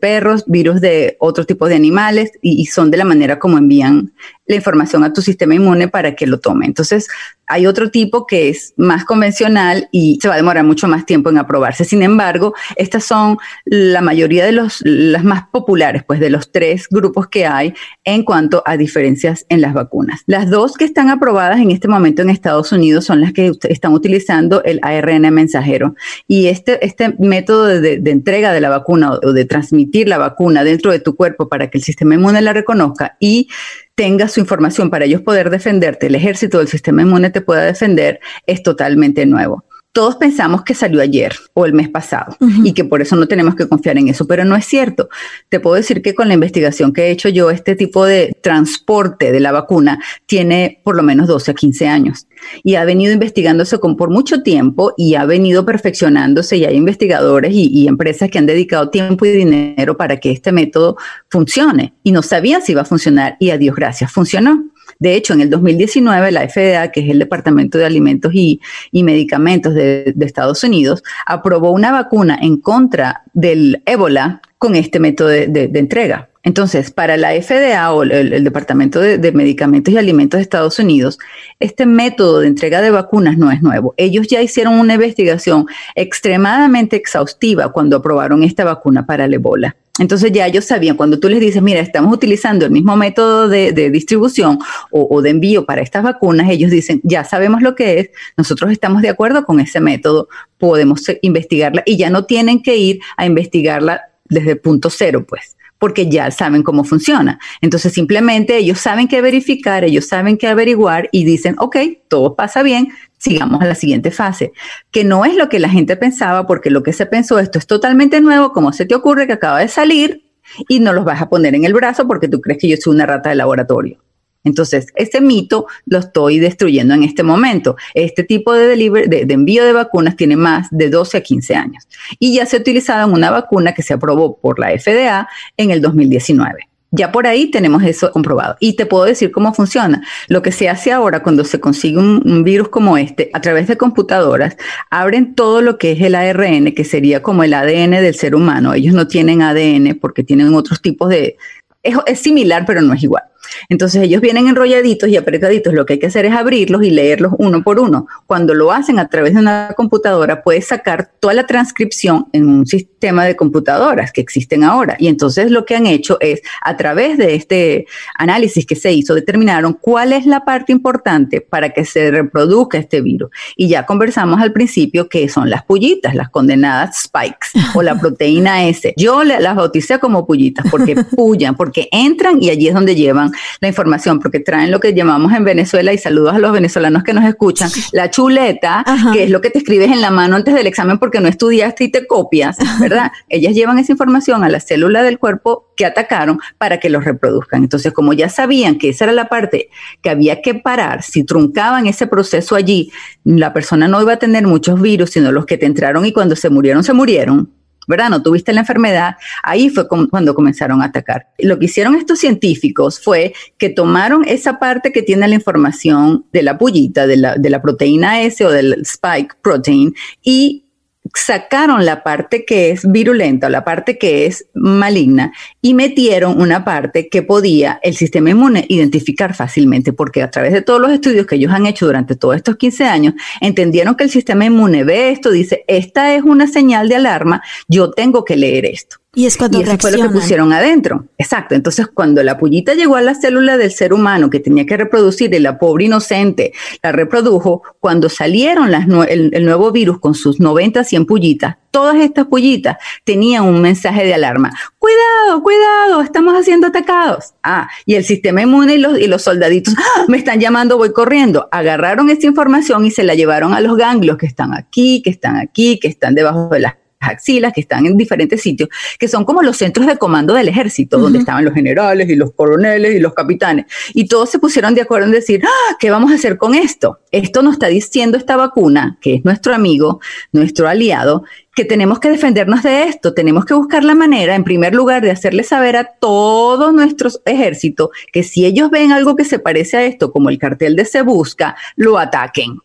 perros, 0.00 0.44
virus 0.46 0.80
de 0.80 1.18
otro 1.18 1.44
tipo 1.44 1.68
de 1.68 1.74
animales, 1.74 2.32
y 2.40 2.64
son 2.64 2.90
de 2.90 2.96
la 2.96 3.04
manera 3.04 3.38
como 3.38 3.58
envían 3.58 4.14
la 4.46 4.56
información 4.56 5.04
a 5.04 5.12
tu 5.12 5.22
sistema 5.22 5.54
inmune 5.54 5.88
para 5.88 6.14
que 6.14 6.26
lo 6.26 6.40
tome. 6.40 6.66
Entonces, 6.66 7.08
hay 7.46 7.66
otro 7.66 7.90
tipo 7.90 8.26
que 8.26 8.48
es 8.48 8.72
más 8.76 9.04
convencional 9.04 9.88
y 9.92 10.18
se 10.22 10.28
va 10.28 10.34
a 10.34 10.36
demorar 10.38 10.64
mucho 10.64 10.88
más 10.88 11.04
tiempo 11.04 11.30
en 11.30 11.38
aprobarse. 11.38 11.84
Sin 11.84 12.02
embargo, 12.02 12.54
estas 12.76 13.04
son 13.04 13.36
la 13.64 14.00
mayoría 14.00 14.44
de 14.44 14.52
los, 14.52 14.80
las 14.84 15.22
más 15.22 15.44
populares, 15.52 16.02
pues 16.06 16.18
de 16.18 16.30
los 16.30 16.50
tres 16.50 16.86
grupos 16.90 17.28
que 17.28 17.46
hay 17.46 17.74
en 18.04 18.24
cuanto 18.24 18.62
a 18.64 18.76
diferencias 18.76 19.44
en 19.48 19.60
las 19.60 19.74
vacunas. 19.74 20.22
Las 20.26 20.50
dos 20.50 20.76
que 20.76 20.84
están 20.84 21.10
aprobadas 21.10 21.60
en 21.60 21.70
este 21.70 21.88
momento 21.88 22.22
en 22.22 22.30
Estados 22.30 22.72
Unidos 22.72 23.04
son 23.04 23.20
las 23.20 23.32
que 23.32 23.52
están 23.68 23.92
utilizando 23.92 24.64
el 24.64 24.80
ARN 24.82 25.32
mensajero. 25.32 25.94
Y 26.26 26.46
este, 26.46 26.84
este 26.84 27.14
método 27.18 27.66
de, 27.66 27.98
de 27.98 28.10
entrega 28.10 28.52
de 28.52 28.60
la 28.60 28.70
vacuna 28.70 29.12
o 29.22 29.32
de 29.32 29.44
transmitir 29.44 30.08
la 30.08 30.18
vacuna 30.18 30.64
dentro 30.64 30.90
de 30.90 31.00
tu 31.00 31.14
cuerpo 31.14 31.48
para 31.48 31.68
que 31.68 31.78
el 31.78 31.84
sistema 31.84 32.14
inmune 32.14 32.40
la 32.40 32.52
reconozca 32.52 33.16
y 33.20 33.48
tenga 33.94 34.28
su 34.28 34.40
información 34.40 34.90
para 34.90 35.04
ellos 35.04 35.22
poder 35.22 35.50
defenderte, 35.50 36.06
el 36.06 36.14
ejército 36.14 36.58
del 36.58 36.68
sistema 36.68 37.02
inmune 37.02 37.30
te 37.30 37.40
pueda 37.40 37.62
defender, 37.62 38.20
es 38.46 38.62
totalmente 38.62 39.26
nuevo 39.26 39.64
todos 39.92 40.16
pensamos 40.16 40.62
que 40.62 40.74
salió 40.74 41.02
ayer 41.02 41.34
o 41.52 41.66
el 41.66 41.74
mes 41.74 41.90
pasado 41.90 42.34
y 42.64 42.72
que 42.72 42.84
por 42.84 43.02
eso 43.02 43.14
no 43.14 43.28
tenemos 43.28 43.54
que 43.54 43.68
confiar 43.68 43.98
en 43.98 44.08
eso, 44.08 44.26
pero 44.26 44.44
no 44.44 44.56
es 44.56 44.64
cierto. 44.64 45.10
Te 45.50 45.60
puedo 45.60 45.76
decir 45.76 46.00
que 46.00 46.14
con 46.14 46.28
la 46.28 46.34
investigación 46.34 46.94
que 46.94 47.04
he 47.04 47.10
hecho 47.10 47.28
yo, 47.28 47.50
este 47.50 47.76
tipo 47.76 48.06
de 48.06 48.34
transporte 48.42 49.32
de 49.32 49.40
la 49.40 49.52
vacuna 49.52 50.02
tiene 50.24 50.80
por 50.82 50.96
lo 50.96 51.02
menos 51.02 51.28
12 51.28 51.50
a 51.50 51.54
15 51.54 51.88
años 51.88 52.26
y 52.64 52.76
ha 52.76 52.84
venido 52.84 53.12
investigándose 53.12 53.78
con, 53.78 53.96
por 53.96 54.08
mucho 54.08 54.42
tiempo 54.42 54.94
y 54.96 55.14
ha 55.14 55.26
venido 55.26 55.66
perfeccionándose 55.66 56.56
y 56.56 56.64
hay 56.64 56.76
investigadores 56.76 57.52
y, 57.52 57.68
y 57.68 57.86
empresas 57.86 58.30
que 58.30 58.38
han 58.38 58.46
dedicado 58.46 58.88
tiempo 58.88 59.26
y 59.26 59.30
dinero 59.30 59.98
para 59.98 60.16
que 60.16 60.30
este 60.30 60.52
método 60.52 60.96
funcione 61.28 61.92
y 62.02 62.12
no 62.12 62.22
sabían 62.22 62.62
si 62.62 62.72
iba 62.72 62.82
a 62.82 62.86
funcionar 62.86 63.36
y 63.38 63.50
a 63.50 63.58
Dios 63.58 63.76
gracias, 63.76 64.10
funcionó. 64.10 64.72
De 65.02 65.16
hecho, 65.16 65.32
en 65.32 65.40
el 65.40 65.50
2019, 65.50 66.30
la 66.30 66.48
FDA, 66.48 66.92
que 66.92 67.00
es 67.00 67.10
el 67.10 67.18
Departamento 67.18 67.76
de 67.76 67.84
Alimentos 67.84 68.32
y, 68.32 68.60
Medicamentos 68.92 69.74
de, 69.74 70.14
Estados 70.20 70.62
Unidos, 70.62 71.02
aprobó 71.26 71.72
una 71.72 71.90
vacuna 71.90 72.38
en 72.40 72.56
contra 72.58 73.22
del 73.34 73.82
ébola 73.84 74.40
con 74.58 74.76
este 74.76 75.00
método 75.00 75.26
de, 75.26 75.70
entrega. 75.74 76.28
Entonces, 76.44 76.92
para 76.92 77.16
la 77.16 77.32
FDA 77.32 77.92
o 77.92 78.04
el, 78.04 78.44
Departamento 78.44 79.00
de, 79.00 79.32
Medicamentos 79.32 79.92
y 79.92 79.98
Alimentos 79.98 80.38
de 80.38 80.42
Estados 80.42 80.78
Unidos, 80.78 81.18
este 81.58 81.84
método 81.84 82.38
de 82.38 82.46
entrega 82.46 82.80
de 82.80 82.92
vacunas 82.92 83.36
no 83.36 83.50
es 83.50 83.60
nuevo. 83.60 83.94
Ellos 83.96 84.28
ya 84.28 84.40
hicieron 84.40 84.74
una 84.74 84.94
investigación 84.94 85.66
extremadamente 85.96 86.94
exhaustiva 86.94 87.72
cuando 87.72 87.96
aprobaron 87.96 88.44
esta 88.44 88.62
vacuna 88.62 89.04
para 89.04 89.24
el 89.24 89.34
ébola. 89.34 89.74
Entonces 89.98 90.32
ya 90.32 90.46
ellos 90.46 90.64
sabían, 90.64 90.96
cuando 90.96 91.20
tú 91.20 91.28
les 91.28 91.38
dices, 91.38 91.60
mira, 91.60 91.80
estamos 91.80 92.14
utilizando 92.14 92.64
el 92.64 92.70
mismo 92.70 92.96
método 92.96 93.48
de, 93.48 93.90
distribución 93.90 94.58
o, 94.90 95.20
de 95.20 95.30
envío 95.30 95.66
para 95.66 95.82
estas 95.82 96.02
vacunas, 96.02 96.48
ellos 96.48 96.70
dicen, 96.70 97.00
ya 97.04 97.24
sabemos 97.24 97.60
lo 97.60 97.74
que 97.74 98.00
es, 98.00 98.10
nosotros 98.36 98.72
estamos 98.72 99.02
de 99.02 99.10
acuerdo 99.10 99.44
con 99.44 99.60
ese 99.60 99.80
método, 99.80 100.28
podemos 100.56 101.02
investigarla 101.20 101.82
y 101.84 101.98
ya 101.98 102.08
no 102.08 102.24
tienen 102.24 102.62
que 102.62 102.76
ir 102.76 103.00
a 103.18 103.26
investigarla 103.26 104.00
desde 104.24 104.56
punto 104.56 104.88
cero, 104.88 105.26
pues 105.28 105.56
porque 105.82 106.08
ya 106.08 106.30
saben 106.30 106.62
cómo 106.62 106.84
funciona. 106.84 107.40
Entonces 107.60 107.92
simplemente 107.92 108.56
ellos 108.56 108.78
saben 108.78 109.08
qué 109.08 109.20
verificar, 109.20 109.82
ellos 109.82 110.06
saben 110.06 110.38
qué 110.38 110.46
averiguar 110.46 111.08
y 111.10 111.24
dicen, 111.24 111.56
ok, 111.58 111.76
todo 112.06 112.36
pasa 112.36 112.62
bien, 112.62 112.92
sigamos 113.22 113.62
a 113.62 113.66
la 113.66 113.76
siguiente 113.76 114.10
fase, 114.10 114.52
que 114.90 115.04
no 115.04 115.24
es 115.24 115.36
lo 115.36 115.48
que 115.48 115.60
la 115.60 115.68
gente 115.68 115.96
pensaba, 115.96 116.44
porque 116.46 116.70
lo 116.70 116.82
que 116.82 116.92
se 116.92 117.06
pensó, 117.06 117.38
esto 117.38 117.58
es 117.58 117.68
totalmente 117.68 118.20
nuevo, 118.20 118.52
como 118.52 118.72
se 118.72 118.84
te 118.84 118.96
ocurre 118.96 119.28
que 119.28 119.34
acaba 119.34 119.60
de 119.60 119.68
salir 119.68 120.24
y 120.68 120.80
no 120.80 120.92
los 120.92 121.04
vas 121.04 121.22
a 121.22 121.28
poner 121.28 121.54
en 121.54 121.64
el 121.64 121.72
brazo 121.72 122.08
porque 122.08 122.26
tú 122.26 122.40
crees 122.40 122.60
que 122.60 122.68
yo 122.68 122.76
soy 122.76 122.94
una 122.94 123.06
rata 123.06 123.30
de 123.30 123.36
laboratorio. 123.36 123.98
Entonces, 124.42 124.88
ese 124.96 125.20
mito 125.20 125.66
lo 125.86 125.98
estoy 125.98 126.40
destruyendo 126.40 126.94
en 126.94 127.04
este 127.04 127.22
momento. 127.22 127.76
Este 127.94 128.24
tipo 128.24 128.52
de, 128.52 128.76
de, 128.76 129.24
de, 129.24 129.34
envío 129.34 129.64
de 129.64 129.72
vacunas 129.72 130.16
tiene 130.16 130.34
más 130.34 130.66
de 130.72 130.90
12 130.90 131.18
a 131.18 131.20
15 131.20 131.54
años 131.54 131.86
y 132.18 132.34
ya 132.34 132.44
se 132.44 132.56
ha 132.56 132.60
utilizado 132.60 133.08
en 133.08 133.14
una 133.14 133.30
vacuna 133.30 133.72
que 133.72 133.84
se 133.84 133.94
aprobó 133.94 134.36
por 134.40 134.58
la 134.58 134.76
FDA 134.76 135.28
en 135.56 135.70
el 135.70 135.80
2019. 135.80 136.71
Ya 136.94 137.10
por 137.10 137.26
ahí 137.26 137.50
tenemos 137.50 137.82
eso 137.82 138.12
comprobado. 138.12 138.56
Y 138.60 138.76
te 138.76 138.84
puedo 138.84 139.04
decir 139.04 139.32
cómo 139.32 139.54
funciona. 139.54 140.02
Lo 140.28 140.42
que 140.42 140.52
se 140.52 140.68
hace 140.68 140.92
ahora 140.92 141.22
cuando 141.22 141.42
se 141.44 141.58
consigue 141.58 141.96
un, 141.98 142.44
virus 142.44 142.68
como 142.68 142.98
este, 142.98 143.30
a 143.32 143.40
través 143.40 143.66
de 143.66 143.78
computadoras, 143.78 144.58
abren 144.90 145.34
todo 145.34 145.62
lo 145.62 145.78
que 145.78 145.92
es 145.92 146.00
el 146.02 146.14
ARN, 146.14 146.72
que 146.74 146.84
sería 146.84 147.22
como 147.22 147.44
el 147.44 147.54
ADN 147.54 147.92
del 147.92 148.14
ser 148.14 148.34
humano. 148.34 148.74
Ellos 148.74 148.94
no 148.94 149.08
tienen 149.08 149.40
ADN 149.40 149.98
porque 150.00 150.22
tienen 150.22 150.54
otros 150.54 150.82
tipos 150.82 151.08
de... 151.08 151.38
es 151.82 152.20
similar, 152.20 152.64
pero 152.66 152.82
no 152.82 152.92
es 152.92 153.02
igual. 153.02 153.24
Entonces 153.68 154.02
ellos 154.02 154.20
vienen 154.20 154.48
enrolladitos 154.48 155.08
y 155.08 155.16
apretaditos, 155.16 155.74
lo 155.74 155.86
que 155.86 155.94
hay 155.94 155.98
que 155.98 156.06
hacer 156.06 156.24
es 156.26 156.32
abrirlos 156.32 156.82
y 156.82 156.90
leerlos 156.90 157.32
uno 157.38 157.62
por 157.62 157.78
uno. 157.78 158.06
Cuando 158.26 158.54
lo 158.54 158.72
hacen 158.72 158.98
a 158.98 159.08
través 159.08 159.34
de 159.34 159.40
una 159.40 159.72
computadora, 159.76 160.42
puedes 160.42 160.68
sacar 160.68 161.10
toda 161.20 161.34
la 161.34 161.46
transcripción 161.46 162.26
en 162.32 162.48
un 162.48 162.66
sistema 162.66 163.24
de 163.24 163.36
computadoras 163.36 164.12
que 164.12 164.20
existen 164.20 164.64
ahora. 164.64 164.96
Y 164.98 165.08
entonces 165.08 165.50
lo 165.50 165.64
que 165.64 165.76
han 165.76 165.86
hecho 165.86 166.18
es, 166.20 166.42
a 166.62 166.76
través 166.76 167.18
de 167.18 167.34
este 167.34 167.86
análisis 168.16 168.66
que 168.66 168.76
se 168.76 168.92
hizo, 168.92 169.14
determinaron 169.14 169.74
cuál 169.74 170.12
es 170.12 170.26
la 170.26 170.44
parte 170.44 170.72
importante 170.72 171.40
para 171.40 171.70
que 171.70 171.84
se 171.84 172.10
reproduzca 172.10 172.78
este 172.78 173.00
virus. 173.00 173.30
Y 173.56 173.68
ya 173.68 173.86
conversamos 173.86 174.40
al 174.40 174.52
principio 174.52 175.08
que 175.08 175.28
son 175.28 175.50
las 175.50 175.64
pullitas, 175.64 176.14
las 176.14 176.30
condenadas 176.30 177.02
spikes 177.02 177.48
o 177.74 177.82
la 177.82 177.94
proteína 178.00 178.68
S. 178.68 178.94
Yo 178.96 179.24
las 179.24 179.56
bauticé 179.56 179.98
como 179.98 180.26
pullitas 180.26 180.66
porque 180.70 180.96
pullan, 180.96 181.56
porque 181.56 181.88
entran 181.90 182.42
y 182.42 182.50
allí 182.50 182.68
es 182.68 182.74
donde 182.74 182.94
llevan 182.94 183.32
la 183.60 183.68
información, 183.68 184.18
porque 184.20 184.40
traen 184.40 184.70
lo 184.70 184.80
que 184.80 184.94
llamamos 184.94 185.32
en 185.32 185.44
Venezuela, 185.44 185.92
y 185.92 185.98
saludos 185.98 186.34
a 186.34 186.38
los 186.38 186.52
venezolanos 186.52 187.02
que 187.02 187.12
nos 187.12 187.24
escuchan, 187.24 187.70
la 187.92 188.10
chuleta, 188.10 188.84
que 189.12 189.24
es 189.24 189.30
lo 189.30 189.40
que 189.40 189.50
te 189.50 189.58
escribes 189.58 189.90
en 189.90 190.00
la 190.00 190.10
mano 190.10 190.36
antes 190.36 190.54
del 190.54 190.66
examen 190.66 190.98
porque 190.98 191.20
no 191.20 191.28
estudiaste 191.28 191.84
y 191.84 191.90
te 191.90 192.06
copias, 192.06 192.56
¿verdad? 192.80 193.12
Ellas 193.28 193.54
llevan 193.54 193.78
esa 193.78 193.92
información 193.92 194.44
a 194.44 194.48
la 194.48 194.60
célula 194.60 195.02
del 195.02 195.18
cuerpo 195.18 195.72
que 195.76 195.84
atacaron 195.84 196.38
para 196.58 196.78
que 196.78 196.90
los 196.90 197.04
reproduzcan. 197.04 197.62
Entonces, 197.62 197.92
como 197.92 198.12
ya 198.12 198.28
sabían 198.28 198.78
que 198.78 198.90
esa 198.90 199.04
era 199.04 199.12
la 199.12 199.28
parte 199.28 199.70
que 200.02 200.10
había 200.10 200.42
que 200.42 200.54
parar, 200.54 201.02
si 201.02 201.24
truncaban 201.24 201.86
ese 201.86 202.06
proceso 202.06 202.54
allí, 202.54 202.92
la 203.24 203.52
persona 203.52 203.88
no 203.88 204.00
iba 204.00 204.14
a 204.14 204.18
tener 204.18 204.46
muchos 204.46 204.80
virus, 204.80 205.10
sino 205.10 205.32
los 205.32 205.46
que 205.46 205.58
te 205.58 205.66
entraron 205.66 206.04
y 206.06 206.12
cuando 206.12 206.36
se 206.36 206.50
murieron, 206.50 206.84
se 206.84 206.92
murieron 206.92 207.50
¿verdad? 207.86 208.10
No 208.10 208.22
tuviste 208.22 208.52
la 208.52 208.60
enfermedad, 208.60 209.16
ahí 209.42 209.70
fue 209.70 209.88
cuando 209.88 210.34
comenzaron 210.34 210.82
a 210.82 210.86
atacar. 210.86 211.28
Lo 211.38 211.58
que 211.58 211.66
hicieron 211.66 211.94
estos 211.94 212.18
científicos 212.18 213.00
fue 213.00 213.34
que 213.58 213.70
tomaron 213.70 214.24
esa 214.26 214.58
parte 214.58 214.92
que 214.92 215.02
tiene 215.02 215.28
la 215.28 215.34
información 215.34 216.26
de 216.32 216.42
la 216.42 216.58
pullita, 216.58 217.06
de 217.06 217.16
la, 217.16 217.36
de 217.36 217.50
la 217.50 217.62
proteína 217.62 218.22
S 218.22 218.44
o 218.44 218.50
del 218.50 218.82
spike 218.82 219.36
protein, 219.42 219.94
y 220.22 220.66
sacaron 221.14 221.84
la 221.84 222.02
parte 222.02 222.44
que 222.44 222.70
es 222.70 222.90
virulenta, 222.90 223.48
la 223.48 223.64
parte 223.64 223.98
que 223.98 224.26
es 224.26 224.46
maligna, 224.54 225.32
y 225.60 225.74
metieron 225.74 226.40
una 226.40 226.64
parte 226.64 227.08
que 227.08 227.22
podía 227.22 227.80
el 227.82 227.96
sistema 227.96 228.30
inmune 228.30 228.64
identificar 228.68 229.34
fácilmente, 229.34 229.92
porque 229.92 230.22
a 230.22 230.30
través 230.30 230.52
de 230.52 230.62
todos 230.62 230.80
los 230.80 230.92
estudios 230.92 231.26
que 231.26 231.36
ellos 231.36 231.52
han 231.52 231.66
hecho 231.66 231.86
durante 231.86 232.16
todos 232.16 232.36
estos 232.36 232.56
15 232.56 232.84
años, 232.84 233.14
entendieron 233.40 233.94
que 233.94 234.04
el 234.04 234.10
sistema 234.10 234.44
inmune 234.44 234.84
ve 234.84 235.10
esto, 235.10 235.30
dice, 235.30 235.64
esta 235.66 236.14
es 236.14 236.22
una 236.22 236.46
señal 236.46 236.88
de 236.88 236.96
alarma, 236.96 237.42
yo 237.68 237.90
tengo 237.90 238.24
que 238.24 238.36
leer 238.36 238.66
esto. 238.66 239.01
Y 239.14 239.26
es 239.26 239.36
cuando 239.36 239.60
eso 239.60 239.76
fue 239.78 239.92
lo 239.92 240.04
que 240.04 240.08
pusieron 240.08 240.54
adentro. 240.54 241.04
Exacto. 241.18 241.54
Entonces, 241.54 241.86
cuando 241.86 242.22
la 242.22 242.38
pullita 242.38 242.72
llegó 242.72 242.96
a 242.96 243.02
la 243.02 243.14
célula 243.14 243.58
del 243.58 243.70
ser 243.70 243.92
humano 243.92 244.30
que 244.30 244.40
tenía 244.40 244.64
que 244.64 244.74
reproducir 244.78 245.34
y 245.34 245.38
la 245.38 245.58
pobre 245.58 245.84
inocente 245.84 246.54
la 246.82 246.92
reprodujo, 246.92 247.62
cuando 247.78 248.08
salieron 248.08 248.70
las 248.70 248.86
el, 249.08 249.44
nuevo 249.44 249.70
virus 249.70 250.00
con 250.00 250.14
sus 250.14 250.40
90, 250.40 250.82
100 250.82 251.04
pullitas, 251.04 251.56
todas 251.70 251.96
estas 251.96 252.24
pullitas 252.24 252.78
tenían 253.04 253.44
un 253.44 253.60
mensaje 253.60 254.02
de 254.02 254.14
alarma. 254.14 254.50
Cuidado, 254.78 255.42
cuidado, 255.42 256.00
estamos 256.00 256.42
siendo 256.42 256.68
atacados. 256.68 257.34
Ah, 257.42 257.68
y 257.84 257.96
el 257.96 258.06
sistema 258.06 258.40
inmune 258.40 258.76
y 258.76 258.78
los, 258.78 258.98
y 258.98 259.08
los 259.08 259.20
soldaditos, 259.20 259.74
¡Ah! 259.76 260.04
me 260.08 260.16
están 260.16 260.40
llamando, 260.40 260.78
voy 260.78 260.94
corriendo. 260.94 261.50
Agarraron 261.52 262.08
esta 262.08 262.26
información 262.26 262.86
y 262.86 262.90
se 262.90 263.02
la 263.02 263.14
llevaron 263.14 263.52
a 263.52 263.60
los 263.60 263.76
ganglios 263.76 264.16
que 264.16 264.24
están 264.24 264.54
aquí, 264.54 265.02
que 265.02 265.10
están 265.10 265.36
aquí, 265.36 265.78
que 265.78 265.88
están 265.88 266.14
debajo 266.14 266.48
de 266.48 266.60
las 266.60 266.81
axilas 267.02 267.52
que 267.52 267.60
están 267.60 267.86
en 267.86 267.96
diferentes 267.96 268.40
sitios, 268.40 268.68
que 268.98 269.08
son 269.08 269.24
como 269.24 269.42
los 269.42 269.56
centros 269.56 269.86
de 269.86 269.96
comando 269.96 270.34
del 270.34 270.48
ejército, 270.48 270.98
donde 270.98 271.18
estaban 271.18 271.44
los 271.44 271.54
generales 271.54 272.08
y 272.08 272.16
los 272.16 272.32
coroneles 272.32 272.94
y 272.94 273.00
los 273.00 273.14
capitanes. 273.14 273.66
Y 273.94 274.06
todos 274.06 274.30
se 274.30 274.38
pusieron 274.38 274.74
de 274.74 274.82
acuerdo 274.82 275.06
en 275.06 275.12
decir, 275.12 275.42
¡Ah! 275.44 275.76
¿qué 275.78 275.90
vamos 275.90 276.10
a 276.12 276.14
hacer 276.14 276.38
con 276.38 276.54
esto? 276.54 277.00
Esto 277.10 277.42
nos 277.42 277.54
está 277.54 277.66
diciendo 277.66 278.16
esta 278.16 278.36
vacuna, 278.36 278.98
que 279.00 279.14
es 279.14 279.24
nuestro 279.24 279.54
amigo, 279.54 280.00
nuestro 280.32 280.68
aliado, 280.68 281.24
que 281.54 281.64
tenemos 281.64 282.00
que 282.00 282.10
defendernos 282.10 282.62
de 282.62 282.84
esto, 282.84 283.12
tenemos 283.12 283.44
que 283.44 283.54
buscar 283.54 283.84
la 283.84 283.94
manera, 283.94 284.34
en 284.34 284.44
primer 284.44 284.74
lugar, 284.74 285.02
de 285.02 285.10
hacerle 285.10 285.42
saber 285.42 285.76
a 285.76 285.84
todo 285.84 286.72
nuestro 286.72 287.10
ejército 287.26 287.90
que 288.12 288.22
si 288.22 288.46
ellos 288.46 288.70
ven 288.70 288.92
algo 288.92 289.16
que 289.16 289.24
se 289.24 289.38
parece 289.38 289.76
a 289.76 289.84
esto, 289.84 290.12
como 290.12 290.30
el 290.30 290.38
cartel 290.38 290.76
de 290.76 290.84
Se 290.84 291.02
Busca, 291.02 291.56
lo 291.76 291.98
ataquen. 291.98 292.58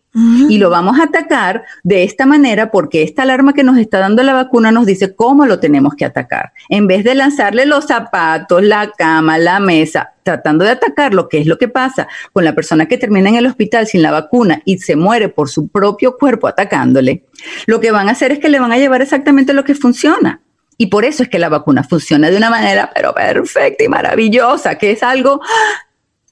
Y 0.50 0.58
lo 0.58 0.72
vamos 0.72 1.00
a 1.00 1.04
atacar 1.04 1.64
de 1.84 2.04
esta 2.04 2.26
manera 2.26 2.72
porque 2.72 3.04
esta 3.04 3.22
alarma 3.22 3.54
que 3.54 3.64
nos 3.64 3.78
está 3.78 4.00
dando 4.00 4.24
la 4.24 4.34
vacuna 4.34 4.72
nos 4.72 4.88
dice 4.88 5.16
cómo 5.16 5.46
lo 5.46 5.60
tenemos 5.60 5.94
que 5.96 6.06
atacar. 6.06 6.54
En 6.70 6.88
vez 6.88 7.04
de 7.04 7.14
lanzarle 7.14 7.68
los 7.68 7.86
zapatos, 7.86 8.64
la 8.64 8.92
cama, 8.98 9.38
la 9.38 9.60
mesa, 9.60 10.14
tratando 10.24 10.66
de 10.66 10.72
atacar 10.72 11.14
lo 11.14 11.30
que 11.30 11.40
es 11.40 11.46
lo 11.46 11.60
que 11.60 11.68
pasa 11.68 12.08
con 12.34 12.44
la 12.44 12.56
persona 12.56 12.88
que 12.88 12.98
termina 12.98 13.30
en 13.30 13.36
el 13.36 13.46
hospital 13.46 13.86
sin 13.86 14.02
la 14.02 14.12
vacuna 14.12 14.62
y 14.66 14.80
se 14.80 14.96
muere 14.96 15.30
por 15.30 15.50
su 15.50 15.68
propio 15.68 16.18
cuerpo 16.18 16.48
atacándole, 16.48 17.24
lo 17.68 17.80
que 17.80 17.92
van 17.92 18.10
a 18.10 18.14
hacer 18.14 18.32
es 18.32 18.40
que 18.40 18.50
le 18.50 18.60
van 18.60 18.72
a 18.72 18.78
llevar 18.78 19.04
exactamente 19.04 19.54
lo 19.54 19.64
que 19.64 19.76
funciona. 19.76 20.42
Y 20.80 20.88
por 20.88 21.06
eso 21.06 21.24
es 21.24 21.30
que 21.30 21.40
la 21.40 21.50
vacuna 21.50 21.84
funciona 21.84 22.30
de 22.30 22.38
una 22.38 22.50
manera 22.50 22.92
pero 22.94 23.14
perfecta 23.14 23.84
y 23.84 23.88
maravillosa, 23.88 24.78
que 24.78 24.92
es 24.92 25.02
algo 25.02 25.42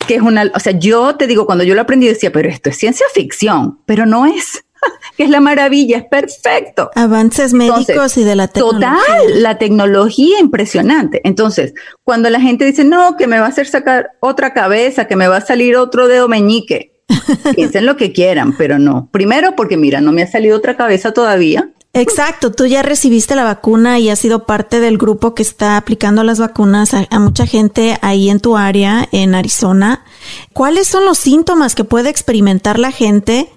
que 0.07 0.15
es 0.15 0.21
una, 0.21 0.51
o 0.53 0.59
sea, 0.59 0.73
yo 0.73 1.15
te 1.15 1.27
digo, 1.27 1.45
cuando 1.45 1.63
yo 1.63 1.75
lo 1.75 1.81
aprendí 1.81 2.07
decía, 2.07 2.31
pero 2.31 2.49
esto 2.49 2.69
es 2.69 2.77
ciencia 2.77 3.05
ficción, 3.13 3.79
pero 3.85 4.05
no 4.05 4.25
es, 4.25 4.65
que 5.17 5.23
es 5.23 5.29
la 5.29 5.39
maravilla, 5.39 5.97
es 5.97 6.05
perfecto. 6.05 6.91
Avances 6.95 7.53
médicos 7.53 8.17
y 8.17 8.23
de 8.23 8.35
la 8.35 8.47
tecnología. 8.47 8.97
Total, 9.07 9.43
la 9.43 9.57
tecnología 9.57 10.39
impresionante. 10.39 11.21
Entonces, 11.23 11.73
cuando 12.03 12.29
la 12.29 12.39
gente 12.39 12.65
dice, 12.65 12.83
no, 12.83 13.17
que 13.17 13.27
me 13.27 13.39
va 13.39 13.45
a 13.45 13.49
hacer 13.49 13.67
sacar 13.67 14.11
otra 14.19 14.53
cabeza, 14.53 15.05
que 15.05 15.15
me 15.15 15.27
va 15.27 15.37
a 15.37 15.41
salir 15.41 15.75
otro 15.77 16.07
dedo 16.07 16.27
meñique, 16.27 16.93
piensen 17.55 17.85
lo 17.85 17.97
que 17.97 18.11
quieran, 18.11 18.55
pero 18.57 18.79
no. 18.79 19.09
Primero, 19.11 19.55
porque 19.55 19.77
mira, 19.77 20.01
no 20.01 20.11
me 20.11 20.23
ha 20.23 20.27
salido 20.27 20.57
otra 20.57 20.75
cabeza 20.75 21.13
todavía. 21.13 21.69
Exacto, 21.97 22.51
tú 22.51 22.65
ya 22.65 22.81
recibiste 22.81 23.35
la 23.35 23.45
vacuna 23.45 23.99
y 23.99 24.09
has 24.09 24.19
sido 24.19 24.45
parte 24.45 24.81
del 24.81 24.97
grupo 24.97 25.33
que 25.33 25.41
está 25.41 25.77
aplicando 25.77 26.25
las 26.25 26.39
vacunas 26.39 26.93
a, 26.93 27.19
mucha 27.19 27.45
gente 27.45 27.97
ahí 28.01 28.29
en 28.29 28.41
tu 28.41 28.57
área, 28.57 29.07
en 29.13 29.33
Arizona. 29.33 30.03
¿Cuáles 30.51 30.87
son 30.87 31.05
los 31.05 31.17
síntomas 31.17 31.73
que 31.73 31.85
puede 31.85 32.09
experimentar 32.09 32.79
la 32.79 32.91
gente? 32.91 33.47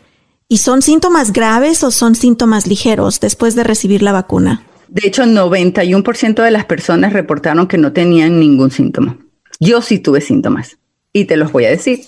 ¿Y 0.47 0.59
son 0.59 0.83
síntomas 0.83 1.33
graves 1.33 1.83
o 1.83 1.91
son 1.91 2.15
síntomas 2.15 2.69
ligeros 2.69 3.19
después 3.19 3.57
de 3.57 3.65
recibir 3.65 4.03
la 4.03 4.13
vacuna? 4.13 4.63
De 4.87 5.09
hecho, 5.09 5.25
91% 5.25 6.41
de 6.41 6.51
las 6.53 6.65
personas 6.65 7.13
reportaron 7.13 7.67
que 7.67 7.77
no 7.77 7.93
tenían 7.93 8.39
ningún 8.39 8.71
síntoma. 8.71 9.19
Yo 9.59 9.83
sí 9.83 9.99
tuve 9.99 10.21
síntomas 10.21 10.78
y 11.13 11.25
te 11.25 11.37
los 11.37 11.53
voy 11.53 11.65
a 11.65 11.71
decir. 11.71 12.01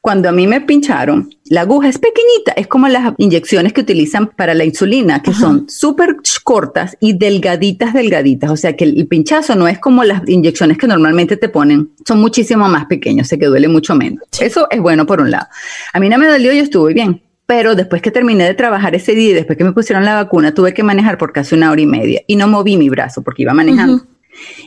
Cuando 0.00 0.28
a 0.28 0.32
mí 0.32 0.46
me 0.46 0.60
pincharon, 0.60 1.30
la 1.46 1.62
aguja 1.62 1.88
es 1.88 1.98
pequeñita, 1.98 2.52
es 2.56 2.66
como 2.66 2.88
las 2.88 3.14
inyecciones 3.18 3.72
que 3.72 3.80
utilizan 3.80 4.28
para 4.28 4.54
la 4.54 4.64
insulina, 4.64 5.22
que 5.22 5.32
son 5.32 5.68
súper 5.68 6.16
cortas 6.44 6.96
y 7.00 7.16
delgaditas, 7.16 7.94
delgaditas. 7.94 8.50
O 8.50 8.56
sea 8.56 8.76
que 8.76 8.84
el, 8.84 9.06
pinchazo 9.06 9.54
no 9.54 9.68
es 9.68 9.78
como 9.78 10.04
las 10.04 10.28
inyecciones 10.28 10.76
que 10.78 10.86
normalmente 10.86 11.36
te 11.36 11.48
ponen, 11.48 11.90
son 12.06 12.20
muchísimo 12.20 12.68
más 12.68 12.86
pequeños, 12.86 13.28
sé 13.28 13.38
que 13.38 13.46
duele 13.46 13.68
mucho 13.68 13.94
menos. 13.94 14.24
Eso 14.40 14.66
es 14.70 14.80
bueno 14.80 15.06
por 15.06 15.20
un 15.20 15.30
lado. 15.30 15.46
A 15.92 16.00
mí 16.00 16.08
no 16.08 16.18
me 16.18 16.26
dolió, 16.26 16.52
yo 16.52 16.62
estuve 16.62 16.92
bien. 16.92 17.22
Pero 17.46 17.74
después 17.74 18.02
que 18.02 18.10
terminé 18.10 18.44
de 18.44 18.52
trabajar 18.52 18.94
ese 18.94 19.14
día 19.14 19.30
y 19.30 19.32
después 19.32 19.56
que 19.56 19.64
me 19.64 19.72
pusieron 19.72 20.04
la 20.04 20.16
vacuna, 20.16 20.52
tuve 20.52 20.74
que 20.74 20.82
manejar 20.82 21.16
por 21.16 21.32
casi 21.32 21.54
una 21.54 21.70
hora 21.70 21.80
y 21.80 21.86
media 21.86 22.20
y 22.26 22.36
no 22.36 22.46
moví 22.46 22.76
mi 22.76 22.90
brazo 22.90 23.22
porque 23.22 23.42
iba 23.42 23.54
manejando. 23.54 24.04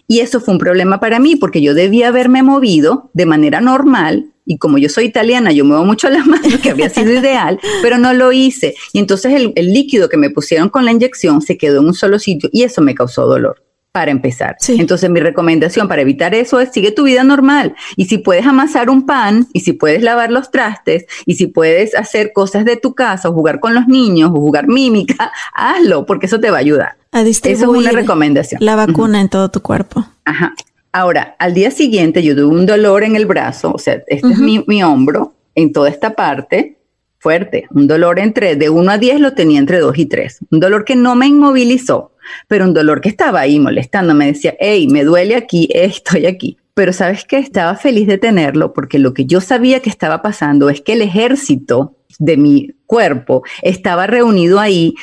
Y 0.07 0.19
eso 0.19 0.39
fue 0.39 0.53
un 0.53 0.59
problema 0.59 0.99
para 0.99 1.19
mí 1.19 1.35
porque 1.35 1.61
yo 1.61 1.73
debía 1.73 2.09
haberme 2.09 2.43
movido 2.43 3.09
de 3.13 3.25
manera 3.25 3.61
normal 3.61 4.31
y 4.45 4.57
como 4.57 4.77
yo 4.77 4.89
soy 4.89 5.05
italiana, 5.05 5.51
yo 5.51 5.65
muevo 5.65 5.85
mucho 5.85 6.09
las 6.09 6.25
manos, 6.27 6.59
que 6.61 6.71
había 6.71 6.89
sido 6.89 7.13
ideal, 7.13 7.59
pero 7.81 7.97
no 7.97 8.13
lo 8.13 8.31
hice. 8.31 8.75
Y 8.93 8.99
entonces 8.99 9.33
el, 9.33 9.53
el, 9.55 9.73
líquido 9.73 10.09
que 10.09 10.17
me 10.17 10.29
pusieron 10.29 10.69
con 10.69 10.85
la 10.85 10.91
inyección 10.91 11.41
se 11.41 11.57
quedó 11.57 11.81
en 11.81 11.87
un 11.87 11.93
solo 11.93 12.19
sitio 12.19 12.49
y 12.51 12.63
eso 12.63 12.81
me 12.81 12.95
causó 12.95 13.25
dolor 13.25 13.63
para 13.91 14.11
empezar. 14.11 14.55
Entonces 14.67 15.09
mi 15.09 15.19
recomendación 15.19 15.87
para 15.87 16.01
evitar 16.01 16.33
eso 16.33 16.59
es 16.59 16.71
sigue 16.71 16.91
tu 16.91 17.03
vida 17.03 17.23
normal. 17.23 17.75
Y 17.97 18.05
si 18.05 18.17
puedes 18.17 18.45
amasar 18.45 18.89
un 18.89 19.05
pan, 19.05 19.47
y 19.53 19.61
si 19.61 19.73
puedes 19.73 20.01
lavar 20.01 20.31
los 20.31 20.49
trastes, 20.49 21.05
y 21.25 21.35
si 21.35 21.47
puedes 21.47 21.95
hacer 21.95 22.31
cosas 22.33 22.63
de 22.65 22.77
tu 22.77 22.95
casa, 22.95 23.29
o 23.29 23.33
jugar 23.33 23.59
con 23.59 23.73
los 23.73 23.87
niños, 23.87 24.31
o 24.33 24.39
jugar 24.39 24.67
mímica, 24.67 25.31
hazlo, 25.53 26.05
porque 26.05 26.27
eso 26.27 26.39
te 26.39 26.51
va 26.51 26.57
a 26.57 26.61
ayudar. 26.61 27.00
A 27.13 27.21
Eso 27.21 27.49
es 27.49 27.61
una 27.63 27.91
recomendación. 27.91 28.63
La 28.63 28.75
vacuna 28.75 29.19
en 29.19 29.27
todo 29.27 29.49
tu 29.49 29.61
cuerpo. 29.61 30.05
Ajá. 30.23 30.53
Ahora, 30.93 31.35
al 31.39 31.53
día 31.53 31.71
siguiente 31.71 32.23
yo 32.23 32.35
tuve 32.35 32.45
un 32.45 32.65
dolor 32.65 33.03
en 33.03 33.15
el 33.15 33.25
brazo, 33.25 33.71
o 33.73 33.77
sea, 33.77 34.01
este 34.07 34.27
es 34.33 34.39
mi, 34.39 34.63
mi 34.67 34.83
hombro, 34.83 35.33
en 35.55 35.71
toda 35.71 35.89
esta 35.89 36.15
parte, 36.15 36.77
fuerte, 37.17 37.65
un 37.71 37.87
dolor 37.87 38.19
entre, 38.19 38.55
de 38.55 38.69
1 38.69 38.91
a 38.91 38.97
10 38.97 39.19
lo 39.19 39.33
tenía 39.33 39.59
entre 39.59 39.79
2 39.79 39.97
y 39.97 40.05
3, 40.05 40.39
un 40.49 40.59
dolor 40.59 40.83
que 40.83 40.95
no 40.95 41.15
me 41.15 41.27
inmovilizó, 41.27 42.11
pero 42.47 42.65
un 42.65 42.73
dolor 42.73 42.99
que 42.99 43.09
estaba 43.09 43.41
ahí 43.41 43.59
molestando, 43.59 44.13
me 44.13 44.25
decía, 44.25 44.55
hey, 44.59 44.87
me 44.89 45.03
duele 45.03 45.35
aquí, 45.35 45.69
estoy 45.73 46.25
aquí. 46.25 46.57
Pero 46.73 46.93
sabes 46.93 47.25
que 47.25 47.37
estaba 47.37 47.75
feliz 47.75 48.07
de 48.07 48.17
tenerlo 48.17 48.73
porque 48.73 48.97
lo 48.97 49.13
que 49.13 49.25
yo 49.25 49.41
sabía 49.41 49.81
que 49.81 49.89
estaba 49.89 50.21
pasando 50.21 50.69
es 50.69 50.81
que 50.81 50.93
el 50.93 51.01
ejército 51.01 51.97
de 52.17 52.37
mi 52.37 52.71
cuerpo 52.85 53.43
estaba 53.61 54.07
reunido 54.07 54.59
ahí 54.59 54.95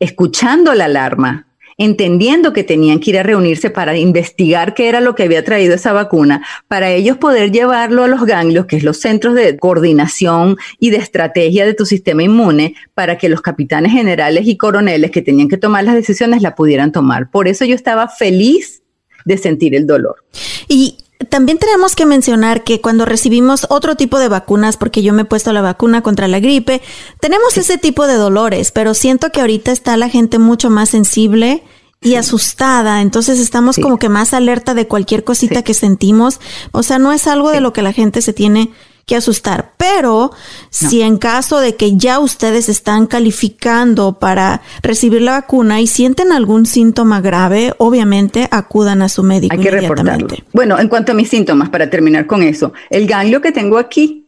escuchando 0.00 0.74
la 0.74 0.86
alarma, 0.86 1.46
entendiendo 1.78 2.52
que 2.52 2.64
tenían 2.64 3.00
que 3.00 3.10
ir 3.10 3.18
a 3.18 3.22
reunirse 3.22 3.70
para 3.70 3.96
investigar 3.96 4.74
qué 4.74 4.88
era 4.88 5.00
lo 5.00 5.14
que 5.14 5.24
había 5.24 5.44
traído 5.44 5.74
esa 5.74 5.92
vacuna, 5.92 6.44
para 6.68 6.90
ellos 6.90 7.16
poder 7.16 7.52
llevarlo 7.52 8.04
a 8.04 8.08
los 8.08 8.24
ganglios, 8.24 8.66
que 8.66 8.76
es 8.76 8.84
los 8.84 8.98
centros 8.98 9.34
de 9.34 9.56
coordinación 9.58 10.56
y 10.78 10.90
de 10.90 10.98
estrategia 10.98 11.64
de 11.66 11.74
tu 11.74 11.86
sistema 11.86 12.22
inmune, 12.22 12.74
para 12.94 13.18
que 13.18 13.28
los 13.28 13.40
capitanes 13.40 13.92
generales 13.92 14.46
y 14.46 14.56
coroneles 14.56 15.10
que 15.10 15.22
tenían 15.22 15.48
que 15.48 15.56
tomar 15.56 15.84
las 15.84 15.94
decisiones 15.94 16.42
la 16.42 16.54
pudieran 16.54 16.92
tomar. 16.92 17.30
Por 17.30 17.48
eso 17.48 17.64
yo 17.64 17.74
estaba 17.74 18.08
feliz 18.08 18.82
de 19.24 19.38
sentir 19.38 19.74
el 19.74 19.86
dolor. 19.86 20.24
Y 20.68 20.98
también 21.28 21.58
tenemos 21.58 21.94
que 21.94 22.06
mencionar 22.06 22.64
que 22.64 22.80
cuando 22.80 23.04
recibimos 23.04 23.66
otro 23.70 23.96
tipo 23.96 24.18
de 24.18 24.28
vacunas, 24.28 24.76
porque 24.76 25.02
yo 25.02 25.12
me 25.12 25.22
he 25.22 25.24
puesto 25.26 25.52
la 25.52 25.60
vacuna 25.60 26.02
contra 26.02 26.28
la 26.28 26.40
gripe, 26.40 26.82
tenemos 27.20 27.56
ese 27.56 27.78
tipo 27.78 28.06
de 28.06 28.14
dolores, 28.14 28.70
pero 28.72 28.94
siento 28.94 29.30
que 29.30 29.40
ahorita 29.40 29.72
está 29.72 29.96
la 29.96 30.08
gente 30.08 30.38
mucho 30.38 30.70
más 30.70 30.90
sensible 30.90 31.62
y 32.00 32.16
asustada, 32.16 33.00
entonces 33.00 33.38
estamos 33.38 33.76
como 33.76 33.98
que 33.98 34.08
más 34.08 34.34
alerta 34.34 34.74
de 34.74 34.88
cualquier 34.88 35.22
cosita 35.22 35.62
que 35.62 35.74
sentimos, 35.74 36.40
o 36.72 36.82
sea, 36.82 36.98
no 36.98 37.12
es 37.12 37.28
algo 37.28 37.50
de 37.50 37.60
lo 37.60 37.72
que 37.72 37.82
la 37.82 37.92
gente 37.92 38.22
se 38.22 38.32
tiene 38.32 38.72
que 39.06 39.16
asustar. 39.16 39.72
Pero 39.76 40.32
si 40.70 41.02
en 41.02 41.18
caso 41.18 41.60
de 41.60 41.76
que 41.76 41.96
ya 41.96 42.18
ustedes 42.18 42.68
están 42.68 43.06
calificando 43.06 44.18
para 44.18 44.62
recibir 44.82 45.22
la 45.22 45.32
vacuna 45.32 45.80
y 45.80 45.86
sienten 45.86 46.32
algún 46.32 46.66
síntoma 46.66 47.20
grave, 47.20 47.74
obviamente 47.78 48.48
acudan 48.50 49.02
a 49.02 49.08
su 49.08 49.22
médico. 49.22 49.54
Hay 49.54 49.60
que 49.60 49.70
reportarlo. 49.70 50.28
Bueno, 50.52 50.78
en 50.78 50.88
cuanto 50.88 51.12
a 51.12 51.14
mis 51.14 51.28
síntomas, 51.28 51.68
para 51.68 51.90
terminar 51.90 52.26
con 52.26 52.42
eso, 52.42 52.72
el 52.90 53.06
ganglio 53.06 53.40
que 53.40 53.52
tengo 53.52 53.78
aquí, 53.78 54.26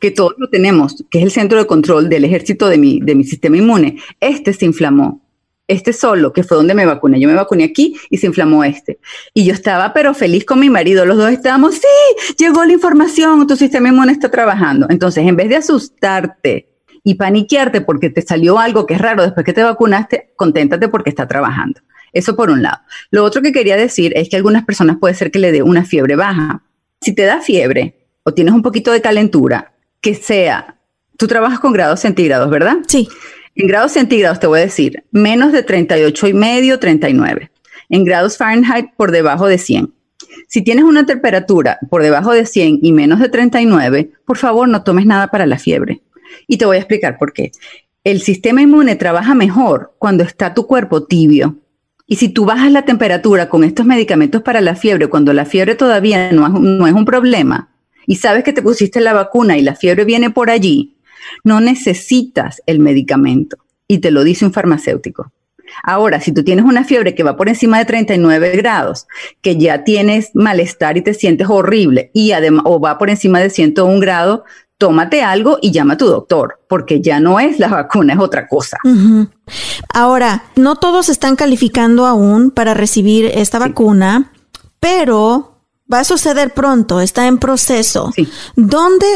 que 0.00 0.10
todos 0.10 0.34
lo 0.38 0.48
tenemos, 0.48 1.04
que 1.10 1.18
es 1.18 1.24
el 1.24 1.30
centro 1.30 1.58
de 1.58 1.66
control 1.66 2.08
del 2.08 2.24
ejército 2.24 2.68
de 2.68 2.78
mi, 2.78 3.00
de 3.00 3.14
mi 3.14 3.24
sistema 3.24 3.56
inmune, 3.56 3.96
este 4.20 4.52
se 4.52 4.66
inflamó 4.66 5.22
este 5.68 5.92
solo, 5.92 6.32
que 6.32 6.42
fue 6.42 6.56
donde 6.56 6.74
me 6.74 6.86
vacuné. 6.86 7.20
Yo 7.20 7.28
me 7.28 7.34
vacuné 7.34 7.64
aquí 7.64 7.94
y 8.10 8.16
se 8.16 8.26
inflamó 8.26 8.64
este. 8.64 8.98
Y 9.34 9.44
yo 9.44 9.52
estaba 9.52 9.92
pero 9.92 10.14
feliz 10.14 10.44
con 10.44 10.58
mi 10.58 10.70
marido. 10.70 11.04
Los 11.04 11.18
dos 11.18 11.30
estábamos, 11.30 11.74
sí, 11.74 12.34
llegó 12.38 12.64
la 12.64 12.72
información, 12.72 13.46
tu 13.46 13.54
sistema 13.54 13.88
inmune 13.90 14.12
está 14.12 14.30
trabajando. 14.30 14.86
Entonces, 14.88 15.26
en 15.26 15.36
vez 15.36 15.50
de 15.50 15.56
asustarte 15.56 16.68
y 17.04 17.14
paniquearte 17.14 17.82
porque 17.82 18.10
te 18.10 18.22
salió 18.22 18.58
algo 18.58 18.86
que 18.86 18.94
es 18.94 19.00
raro 19.00 19.22
después 19.22 19.44
que 19.44 19.52
te 19.52 19.62
vacunaste, 19.62 20.32
conténtate 20.36 20.88
porque 20.88 21.10
está 21.10 21.28
trabajando. 21.28 21.80
Eso 22.12 22.34
por 22.34 22.50
un 22.50 22.62
lado. 22.62 22.78
Lo 23.10 23.22
otro 23.22 23.42
que 23.42 23.52
quería 23.52 23.76
decir 23.76 24.12
es 24.16 24.28
que 24.28 24.36
a 24.36 24.38
algunas 24.38 24.64
personas 24.64 24.96
puede 24.98 25.14
ser 25.14 25.30
que 25.30 25.38
le 25.38 25.52
dé 25.52 25.62
una 25.62 25.84
fiebre 25.84 26.16
baja. 26.16 26.62
Si 27.00 27.14
te 27.14 27.22
da 27.22 27.40
fiebre 27.40 28.06
o 28.22 28.32
tienes 28.32 28.54
un 28.54 28.62
poquito 28.62 28.90
de 28.90 29.02
calentura, 29.02 29.72
que 30.00 30.14
sea, 30.14 30.78
tú 31.18 31.26
trabajas 31.26 31.60
con 31.60 31.72
grados 31.72 32.00
centígrados, 32.00 32.48
¿verdad? 32.50 32.78
Sí. 32.86 33.08
En 33.58 33.66
grados 33.66 33.90
centígrados 33.90 34.38
te 34.38 34.46
voy 34.46 34.60
a 34.60 34.62
decir, 34.62 35.02
menos 35.10 35.50
de 35.50 35.64
38 35.64 36.28
y 36.28 36.32
medio, 36.32 36.78
39. 36.78 37.50
En 37.88 38.04
grados 38.04 38.36
Fahrenheit 38.36 38.90
por 38.96 39.10
debajo 39.10 39.48
de 39.48 39.58
100. 39.58 39.92
Si 40.46 40.62
tienes 40.62 40.84
una 40.84 41.06
temperatura 41.06 41.80
por 41.90 42.04
debajo 42.04 42.32
de 42.32 42.46
100 42.46 42.78
y 42.82 42.92
menos 42.92 43.18
de 43.18 43.28
39, 43.28 44.12
por 44.24 44.36
favor 44.36 44.68
no 44.68 44.84
tomes 44.84 45.06
nada 45.06 45.26
para 45.26 45.44
la 45.44 45.58
fiebre. 45.58 46.02
Y 46.46 46.56
te 46.56 46.66
voy 46.66 46.76
a 46.76 46.78
explicar 46.78 47.18
por 47.18 47.32
qué. 47.32 47.50
El 48.04 48.20
sistema 48.20 48.62
inmune 48.62 48.94
trabaja 48.94 49.34
mejor 49.34 49.92
cuando 49.98 50.22
está 50.22 50.54
tu 50.54 50.68
cuerpo 50.68 51.02
tibio. 51.02 51.56
Y 52.06 52.14
si 52.14 52.28
tú 52.28 52.44
bajas 52.44 52.70
la 52.70 52.84
temperatura 52.84 53.48
con 53.48 53.64
estos 53.64 53.84
medicamentos 53.84 54.40
para 54.40 54.60
la 54.60 54.76
fiebre, 54.76 55.08
cuando 55.08 55.32
la 55.32 55.44
fiebre 55.44 55.74
todavía 55.74 56.30
no 56.30 56.48
no 56.48 56.86
es 56.86 56.92
un 56.92 57.04
problema, 57.04 57.70
y 58.06 58.16
sabes 58.16 58.44
que 58.44 58.52
te 58.52 58.62
pusiste 58.62 59.00
la 59.00 59.14
vacuna 59.14 59.58
y 59.58 59.62
la 59.62 59.74
fiebre 59.74 60.04
viene 60.04 60.30
por 60.30 60.48
allí, 60.48 60.94
no 61.44 61.60
necesitas 61.60 62.62
el 62.66 62.78
medicamento 62.80 63.56
y 63.86 63.98
te 63.98 64.10
lo 64.10 64.24
dice 64.24 64.44
un 64.44 64.52
farmacéutico. 64.52 65.32
Ahora, 65.82 66.20
si 66.20 66.32
tú 66.32 66.44
tienes 66.44 66.64
una 66.64 66.84
fiebre 66.84 67.14
que 67.14 67.22
va 67.22 67.36
por 67.36 67.48
encima 67.48 67.78
de 67.78 67.84
39 67.84 68.56
grados, 68.56 69.06
que 69.42 69.56
ya 69.56 69.84
tienes 69.84 70.30
malestar 70.34 70.96
y 70.96 71.02
te 71.02 71.14
sientes 71.14 71.48
horrible 71.48 72.10
y 72.14 72.32
además 72.32 72.64
o 72.66 72.80
va 72.80 72.98
por 72.98 73.10
encima 73.10 73.40
de 73.40 73.50
101 73.50 74.00
grados, 74.00 74.40
tómate 74.78 75.22
algo 75.22 75.58
y 75.60 75.72
llama 75.72 75.94
a 75.94 75.96
tu 75.96 76.06
doctor, 76.06 76.60
porque 76.68 77.00
ya 77.00 77.20
no 77.20 77.40
es 77.40 77.58
la 77.58 77.68
vacuna, 77.68 78.14
es 78.14 78.20
otra 78.20 78.46
cosa. 78.46 78.78
Ahora, 79.92 80.44
no 80.56 80.76
todos 80.76 81.08
están 81.08 81.36
calificando 81.36 82.06
aún 82.06 82.50
para 82.50 82.74
recibir 82.74 83.26
esta 83.26 83.58
vacuna, 83.58 84.32
pero 84.80 85.58
va 85.92 86.00
a 86.00 86.04
suceder 86.04 86.54
pronto, 86.54 87.00
está 87.00 87.26
en 87.26 87.38
proceso. 87.38 88.12
¿Dónde 88.54 89.06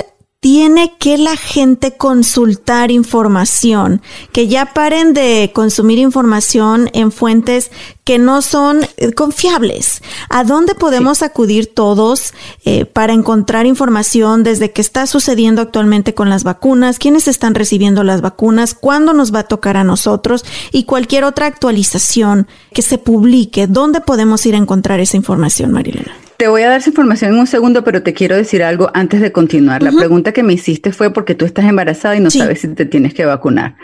tiene 0.42 0.96
que 0.98 1.18
la 1.18 1.36
gente 1.36 1.96
consultar 1.96 2.90
información, 2.90 4.02
que 4.32 4.48
ya 4.48 4.66
paren 4.74 5.14
de 5.14 5.52
consumir 5.54 6.00
información 6.00 6.90
en 6.94 7.12
fuentes 7.12 7.70
que 8.02 8.18
no 8.18 8.42
son 8.42 8.80
eh, 8.96 9.12
confiables. 9.12 10.02
¿A 10.30 10.42
dónde 10.42 10.74
podemos 10.74 11.22
acudir 11.22 11.72
todos 11.72 12.34
eh, 12.64 12.86
para 12.86 13.12
encontrar 13.12 13.66
información 13.66 14.42
desde 14.42 14.72
qué 14.72 14.80
está 14.80 15.06
sucediendo 15.06 15.62
actualmente 15.62 16.12
con 16.12 16.28
las 16.28 16.42
vacunas, 16.42 16.98
quiénes 16.98 17.28
están 17.28 17.54
recibiendo 17.54 18.02
las 18.02 18.20
vacunas, 18.20 18.74
cuándo 18.74 19.12
nos 19.12 19.32
va 19.32 19.40
a 19.40 19.48
tocar 19.48 19.76
a 19.76 19.84
nosotros 19.84 20.44
y 20.72 20.86
cualquier 20.86 21.22
otra 21.22 21.46
actualización 21.46 22.48
que 22.72 22.82
se 22.82 22.98
publique? 22.98 23.68
¿Dónde 23.68 24.00
podemos 24.00 24.44
ir 24.44 24.56
a 24.56 24.58
encontrar 24.58 24.98
esa 24.98 25.16
información, 25.16 25.70
Marilena? 25.70 26.16
Te 26.42 26.48
voy 26.48 26.62
a 26.62 26.70
dar 26.70 26.80
esa 26.80 26.90
información 26.90 27.34
en 27.34 27.38
un 27.38 27.46
segundo, 27.46 27.84
pero 27.84 28.02
te 28.02 28.14
quiero 28.14 28.34
decir 28.34 28.64
algo 28.64 28.90
antes 28.94 29.20
de 29.20 29.30
continuar. 29.30 29.80
La 29.80 29.92
pregunta 29.92 30.32
que 30.32 30.42
me 30.42 30.54
hiciste 30.54 30.90
fue 30.90 31.12
porque 31.12 31.36
tú 31.36 31.44
estás 31.44 31.66
embarazada 31.66 32.16
y 32.16 32.20
no 32.20 32.32
sabes 32.32 32.62
si 32.62 32.74
te 32.74 32.84
tienes 32.84 33.14
que 33.14 33.24
vacunar. 33.24 33.76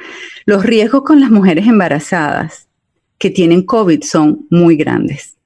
Los 0.45 0.65
riesgos 0.65 1.05
con 1.05 1.21
las 1.21 1.31
mujeres 1.31 1.69
embarazadas 1.69 2.67
que 3.17 3.31
tienen 3.31 3.63
COVID 3.63 4.03
son 4.03 4.49
muy 4.51 4.75
grandes. 4.75 5.37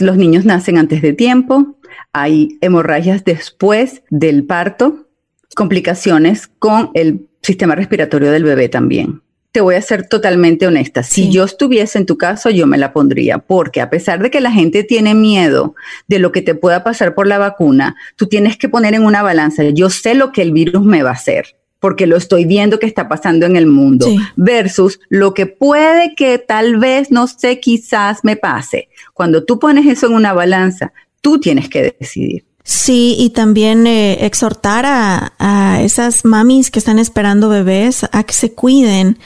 los 0.00 0.18
niños 0.18 0.44
nacen 0.44 0.76
antes 0.76 1.00
de 1.00 1.14
tiempo, 1.14 1.78
hay 2.12 2.58
hemorragias 2.60 3.24
después 3.24 4.02
del 4.10 4.44
parto, 4.44 5.08
complicaciones 5.54 6.48
con 6.48 6.90
el 6.92 7.30
sistema 7.40 7.74
respiratorio 7.74 8.30
del 8.30 8.44
bebé 8.44 8.68
también 8.68 9.22
te 9.58 9.62
voy 9.62 9.74
a 9.74 9.82
ser 9.82 10.06
totalmente 10.06 10.68
honesta. 10.68 11.02
Si 11.02 11.32
yo 11.32 11.42
estuviese 11.42 11.98
en 11.98 12.06
tu 12.06 12.16
caso, 12.16 12.48
yo 12.48 12.68
me 12.68 12.78
la 12.78 12.92
pondría, 12.92 13.38
porque 13.38 13.80
a 13.80 13.90
pesar 13.90 14.22
de 14.22 14.30
que 14.30 14.40
la 14.40 14.52
gente 14.52 14.84
tiene 14.84 15.16
miedo 15.16 15.74
de 16.06 16.20
lo 16.20 16.30
que 16.30 16.42
te 16.42 16.54
pueda 16.54 16.84
pasar 16.84 17.16
por 17.16 17.26
la 17.26 17.38
vacuna, 17.38 17.96
tú 18.14 18.28
tienes 18.28 18.56
que 18.56 18.68
poner 18.68 18.94
en 18.94 19.02
una 19.02 19.20
balanza, 19.20 19.64
yo 19.64 19.90
sé 19.90 20.14
lo 20.14 20.30
que 20.30 20.42
el 20.42 20.52
virus 20.52 20.84
me 20.84 21.02
va 21.02 21.10
a 21.10 21.14
hacer 21.14 21.56
porque 21.80 22.06
lo 22.06 22.16
estoy 22.16 22.44
viendo 22.44 22.78
que 22.78 22.86
está 22.86 23.08
pasando 23.08 23.46
en 23.46 23.56
el 23.56 23.66
mundo, 23.66 24.06
versus 24.36 25.00
lo 25.08 25.34
que 25.34 25.46
puede 25.46 26.14
que 26.14 26.38
tal 26.38 26.76
vez, 26.76 27.10
no 27.10 27.26
sé, 27.26 27.58
quizás 27.58 28.20
me 28.22 28.36
pase. 28.36 28.88
Cuando 29.12 29.44
tú 29.44 29.58
pones 29.58 29.86
eso 29.86 30.06
en 30.06 30.14
una 30.14 30.32
balanza, 30.32 30.92
tú 31.20 31.40
tienes 31.40 31.68
que 31.68 31.96
decidir. 31.98 32.47
Sí, 32.70 33.16
y 33.18 33.30
también 33.30 33.86
eh, 33.86 34.26
exhortar 34.26 34.84
a, 34.84 35.32
a, 35.38 35.80
esas 35.80 36.26
mamis 36.26 36.70
que 36.70 36.78
están 36.78 36.98
esperando 36.98 37.48
bebés 37.48 38.04
a 38.12 38.24
que 38.24 38.34
se 38.34 38.52
cuiden. 38.52 39.16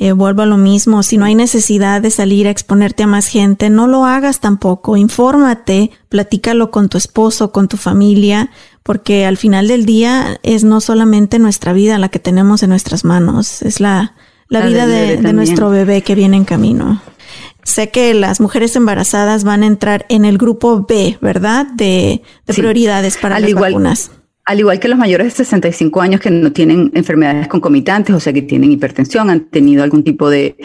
Eh, 0.00 0.10
vuelvo 0.10 0.42
a 0.42 0.46
lo 0.46 0.56
mismo, 0.56 1.04
si 1.04 1.16
no 1.16 1.24
hay 1.24 1.36
necesidad 1.36 2.02
de 2.02 2.10
salir 2.10 2.48
a 2.48 2.50
exponerte 2.50 3.04
a 3.04 3.06
más 3.06 3.28
gente, 3.28 3.70
no 3.70 3.86
lo 3.86 4.04
hagas 4.04 4.40
tampoco. 4.40 4.96
Infórmate, 4.96 5.92
platícalo 6.08 6.72
con 6.72 6.88
tu 6.88 6.98
esposo, 6.98 7.52
con 7.52 7.68
tu 7.68 7.76
familia, 7.76 8.50
porque 8.82 9.26
al 9.26 9.36
final 9.36 9.68
del 9.68 9.86
día 9.86 10.40
es 10.42 10.64
no 10.64 10.80
solamente 10.80 11.38
nuestra 11.38 11.72
vida 11.72 11.98
la 11.98 12.08
que 12.08 12.18
tenemos 12.18 12.64
en 12.64 12.70
nuestras 12.70 13.04
manos, 13.04 13.62
es 13.62 13.78
la, 13.78 14.16
la, 14.48 14.66
vida 14.66 14.88
de, 14.88 15.18
de 15.18 15.32
nuestro 15.32 15.70
bebé 15.70 16.02
que 16.02 16.16
viene 16.16 16.36
en 16.36 16.44
camino. 16.44 17.00
Sé 17.62 17.90
que 17.90 18.14
las 18.14 18.40
mujeres 18.40 18.74
embarazadas 18.76 19.44
van 19.44 19.62
a 19.62 19.66
entrar 19.66 20.06
en 20.08 20.24
el 20.24 20.38
grupo 20.38 20.86
B, 20.88 21.18
¿verdad? 21.20 21.66
De, 21.66 22.22
prioridades 22.46 23.18
para 23.18 23.38
las 23.38 23.52
vacunas. 23.52 24.10
Al 24.48 24.60
igual 24.60 24.80
que 24.80 24.88
los 24.88 24.98
mayores 24.98 25.26
de 25.26 25.44
65 25.44 26.00
años 26.00 26.22
que 26.22 26.30
no 26.30 26.50
tienen 26.52 26.90
enfermedades 26.94 27.48
concomitantes, 27.48 28.16
o 28.16 28.18
sea, 28.18 28.32
que 28.32 28.40
tienen 28.40 28.72
hipertensión, 28.72 29.28
han 29.28 29.50
tenido 29.50 29.84
algún 29.84 30.02
tipo 30.02 30.30
de, 30.30 30.56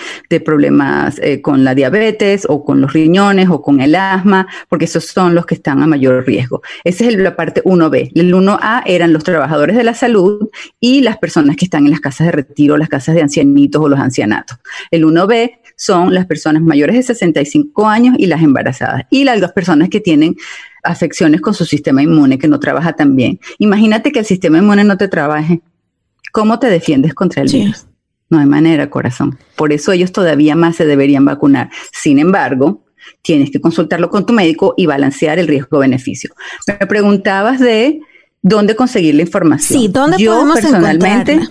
problemas 0.45 1.19
eh, 1.21 1.41
con 1.41 1.65
la 1.65 1.75
diabetes 1.75 2.45
o 2.47 2.63
con 2.63 2.79
los 2.79 2.93
riñones 2.93 3.49
o 3.49 3.61
con 3.61 3.81
el 3.81 3.95
asma, 3.95 4.47
porque 4.69 4.85
esos 4.85 5.03
son 5.07 5.35
los 5.35 5.45
que 5.45 5.55
están 5.55 5.83
a 5.83 5.87
mayor 5.87 6.25
riesgo. 6.25 6.61
Esa 6.85 7.03
es 7.03 7.17
la 7.17 7.35
parte 7.35 7.61
1B. 7.65 8.11
El 8.15 8.33
1A 8.33 8.83
eran 8.85 9.11
los 9.11 9.25
trabajadores 9.25 9.75
de 9.75 9.83
la 9.83 9.93
salud 9.93 10.49
y 10.79 11.01
las 11.01 11.17
personas 11.17 11.57
que 11.57 11.65
están 11.65 11.83
en 11.83 11.91
las 11.91 11.99
casas 11.99 12.27
de 12.27 12.31
retiro, 12.31 12.77
las 12.77 12.87
casas 12.87 13.15
de 13.15 13.21
ancianitos 13.21 13.81
o 13.81 13.89
los 13.89 13.99
ancianatos. 13.99 14.59
El 14.91 15.03
1B 15.03 15.59
son 15.83 16.13
las 16.13 16.25
personas 16.25 16.61
mayores 16.61 16.95
de 16.95 17.03
65 17.03 17.85
años 17.87 18.15
y 18.17 18.27
las 18.27 18.41
embarazadas. 18.41 19.03
Y 19.09 19.25
las 19.25 19.51
personas 19.51 19.89
que 19.89 19.99
tienen 19.99 20.35
afecciones 20.81 21.41
con 21.41 21.53
su 21.53 21.65
sistema 21.65 22.01
inmune 22.01 22.37
que 22.37 22.47
no 22.47 22.57
trabaja 22.57 22.93
tan 22.93 23.17
bien. 23.17 23.39
Imagínate 23.59 24.13
que 24.13 24.19
el 24.19 24.25
sistema 24.25 24.59
inmune 24.59 24.85
no 24.85 24.97
te 24.97 25.09
trabaje. 25.09 25.61
¿Cómo 26.31 26.57
te 26.57 26.67
defiendes 26.67 27.13
contra 27.13 27.41
el 27.41 27.51
virus? 27.51 27.85
No 28.29 28.39
hay 28.39 28.45
manera, 28.45 28.89
corazón. 28.89 29.37
Por 29.57 29.73
eso 29.73 29.91
ellos 29.91 30.13
todavía 30.13 30.55
más 30.55 30.77
se 30.77 30.85
deberían 30.85 31.25
vacunar. 31.25 31.69
Sin 31.91 32.17
embargo, 32.17 32.85
tienes 33.21 33.51
que 33.51 33.59
consultarlo 33.59 34.09
con 34.09 34.25
tu 34.25 34.31
médico 34.31 34.75
y 34.77 34.85
balancear 34.85 35.37
el 35.37 35.49
riesgo-beneficio. 35.49 36.33
Me 36.65 36.87
preguntabas 36.87 37.59
de 37.59 37.99
dónde 38.41 38.77
conseguir 38.77 39.15
la 39.15 39.23
información. 39.23 39.81
Sí, 39.81 39.89
¿dónde 39.89 40.17
Yo 40.17 40.31
podemos 40.31 40.55
personalmente 40.61 41.41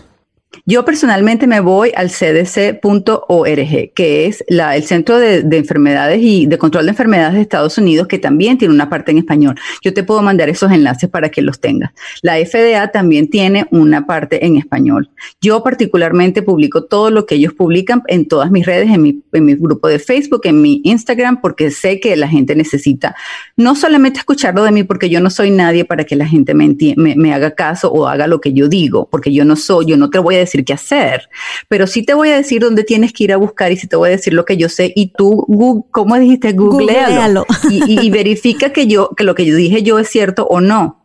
yo 0.64 0.84
personalmente 0.84 1.46
me 1.46 1.60
voy 1.60 1.92
al 1.96 2.10
cdc.org, 2.10 3.92
que 3.94 4.26
es 4.26 4.44
el 4.46 4.82
Centro 4.84 5.18
de, 5.18 5.42
Enfermedades 5.56 6.20
y 6.22 6.46
de 6.46 6.58
Control 6.58 6.84
de 6.84 6.90
Enfermedades 6.90 7.34
de 7.34 7.40
Estados 7.40 7.78
Unidos, 7.78 8.06
que 8.06 8.18
también 8.18 8.58
tiene 8.58 8.74
una 8.74 8.88
parte 8.88 9.10
en 9.10 9.18
español. 9.18 9.56
Yo 9.82 9.92
te 9.92 10.04
puedo 10.04 10.22
mandar 10.22 10.48
esos 10.48 10.70
enlaces 10.70 11.08
para 11.10 11.30
que 11.30 11.42
los 11.42 11.60
tengas. 11.60 11.92
La 12.22 12.36
FDA 12.36 12.88
también 12.92 13.28
tiene 13.28 13.66
una 13.70 14.06
parte 14.06 14.44
en 14.44 14.56
español. 14.56 15.10
Yo 15.40 15.62
particularmente 15.62 16.42
publico 16.42 16.84
todo 16.84 17.10
lo 17.10 17.26
que 17.26 17.36
ellos 17.36 17.54
publican 17.54 18.02
en 18.06 18.26
todas 18.26 18.50
mis 18.50 18.66
redes, 18.66 18.90
en 18.90 19.02
mi, 19.02 19.54
grupo 19.54 19.88
de 19.88 19.98
Facebook, 19.98 20.42
en 20.44 20.60
mi 20.60 20.80
Instagram, 20.84 21.40
porque 21.40 21.70
sé 21.70 22.00
que 22.00 22.16
la 22.16 22.28
gente 22.28 22.54
necesita 22.54 23.16
no 23.56 23.74
solamente 23.74 24.18
escucharlo 24.18 24.64
de 24.64 24.72
mí, 24.72 24.84
porque 24.84 25.08
yo 25.08 25.20
no 25.20 25.30
soy 25.30 25.50
nadie 25.50 25.84
para 25.84 26.04
que 26.04 26.16
la 26.16 26.26
gente 26.26 26.54
me 26.54 27.34
haga 27.34 27.52
caso 27.52 27.90
o 27.90 28.06
haga 28.06 28.26
lo 28.26 28.40
que 28.40 28.52
yo 28.52 28.68
digo, 28.68 29.08
porque 29.10 29.32
yo 29.32 29.44
no 29.44 29.56
soy, 29.56 29.86
yo 29.86 29.96
no 29.96 30.10
te 30.10 30.18
voy 30.18 30.36
a 30.36 30.41
decir 30.42 30.64
qué 30.64 30.72
hacer, 30.72 31.28
pero 31.68 31.86
sí 31.86 32.02
te 32.02 32.14
voy 32.14 32.30
a 32.30 32.36
decir 32.36 32.60
dónde 32.60 32.84
tienes 32.84 33.12
que 33.12 33.24
ir 33.24 33.32
a 33.32 33.36
buscar 33.36 33.72
y 33.72 33.76
sí 33.76 33.86
te 33.86 33.96
voy 33.96 34.08
a 34.08 34.12
decir 34.12 34.34
lo 34.34 34.44
que 34.44 34.56
yo 34.56 34.68
sé 34.68 34.92
y 34.94 35.12
tú, 35.16 35.46
¿cómo 35.90 36.18
dijiste? 36.18 36.52
Googlealo, 36.52 37.46
Y, 37.70 38.10
verifica 38.10 38.70
que 38.70 38.86
yo, 38.86 39.10
que 39.16 39.24
lo 39.24 39.34
que 39.34 39.46
yo 39.46 39.56
dije 39.56 39.82
yo 39.82 39.98
es 39.98 40.08
cierto 40.08 40.46
o 40.46 40.60
no. 40.60 41.02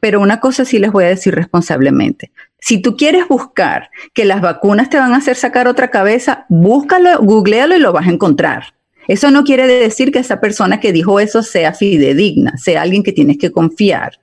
Pero 0.00 0.20
una 0.20 0.40
cosa 0.40 0.64
sí 0.64 0.78
les 0.78 0.92
voy 0.92 1.04
a 1.04 1.08
decir 1.08 1.34
responsablemente. 1.34 2.32
Si 2.58 2.78
tú 2.78 2.96
quieres 2.96 3.28
buscar 3.28 3.90
que 4.14 4.24
las 4.24 4.40
vacunas 4.40 4.90
te 4.90 4.98
van 4.98 5.12
a 5.12 5.18
hacer 5.18 5.36
sacar 5.36 5.68
otra 5.68 5.90
cabeza, 5.90 6.46
búscalo, 6.48 7.18
googlealo 7.20 7.76
y 7.76 7.80
lo 7.80 7.92
vas 7.92 8.06
a 8.06 8.10
encontrar. 8.10 8.74
Eso 9.08 9.30
no 9.30 9.44
quiere 9.44 9.66
decir 9.66 10.12
que 10.12 10.20
esa 10.20 10.40
persona 10.40 10.80
que 10.80 10.92
dijo 10.92 11.20
eso 11.20 11.42
sea 11.42 11.72
fidedigna, 11.74 12.56
sea 12.56 12.82
alguien 12.82 13.02
que 13.02 13.12
tienes 13.12 13.38
que 13.38 13.50
confiar. 13.50 14.20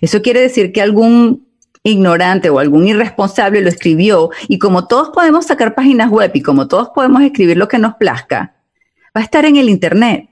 Eso 0.00 0.22
quiere 0.22 0.40
decir 0.40 0.72
que 0.72 0.80
algún 0.80 1.46
ignorante 1.82 2.50
o 2.50 2.58
algún 2.58 2.86
irresponsable 2.86 3.62
lo 3.62 3.68
escribió 3.68 4.30
y 4.48 4.58
como 4.58 4.86
todos 4.86 5.10
podemos 5.10 5.46
sacar 5.46 5.74
páginas 5.74 6.10
web 6.10 6.30
y 6.34 6.42
como 6.42 6.68
todos 6.68 6.90
podemos 6.94 7.22
escribir 7.22 7.56
lo 7.56 7.68
que 7.68 7.78
nos 7.78 7.94
plazca, 7.94 8.56
va 9.16 9.20
a 9.20 9.24
estar 9.24 9.44
en 9.44 9.56
el 9.56 9.68
Internet. 9.68 10.28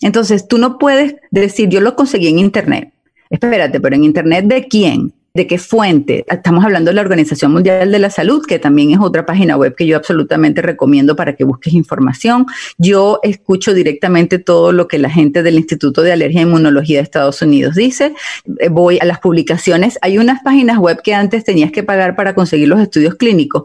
Entonces 0.00 0.46
tú 0.46 0.58
no 0.58 0.78
puedes 0.78 1.16
decir, 1.30 1.68
yo 1.68 1.80
lo 1.80 1.96
conseguí 1.96 2.28
en 2.28 2.38
Internet. 2.38 2.92
Espérate, 3.30 3.80
pero 3.80 3.96
en 3.96 4.04
Internet 4.04 4.44
de 4.46 4.68
quién? 4.68 5.14
¿De 5.38 5.46
qué 5.46 5.58
fuente? 5.58 6.24
Estamos 6.26 6.64
hablando 6.64 6.90
de 6.90 6.96
la 6.96 7.00
Organización 7.00 7.52
Mundial 7.52 7.92
de 7.92 8.00
la 8.00 8.10
Salud, 8.10 8.44
que 8.44 8.58
también 8.58 8.90
es 8.90 8.98
otra 8.98 9.24
página 9.24 9.56
web 9.56 9.76
que 9.76 9.86
yo 9.86 9.96
absolutamente 9.96 10.62
recomiendo 10.62 11.14
para 11.14 11.36
que 11.36 11.44
busques 11.44 11.74
información. 11.74 12.46
Yo 12.76 13.20
escucho 13.22 13.72
directamente 13.72 14.40
todo 14.40 14.72
lo 14.72 14.88
que 14.88 14.98
la 14.98 15.08
gente 15.08 15.44
del 15.44 15.54
Instituto 15.54 16.02
de 16.02 16.10
Alergia 16.10 16.40
e 16.40 16.42
Inmunología 16.42 16.96
de 16.96 17.04
Estados 17.04 17.40
Unidos 17.40 17.76
dice. 17.76 18.16
Eh, 18.58 18.68
voy 18.68 18.98
a 19.00 19.04
las 19.04 19.20
publicaciones. 19.20 19.96
Hay 20.02 20.18
unas 20.18 20.42
páginas 20.42 20.78
web 20.78 21.00
que 21.04 21.14
antes 21.14 21.44
tenías 21.44 21.70
que 21.70 21.84
pagar 21.84 22.16
para 22.16 22.34
conseguir 22.34 22.66
los 22.66 22.80
estudios 22.80 23.14
clínicos 23.14 23.62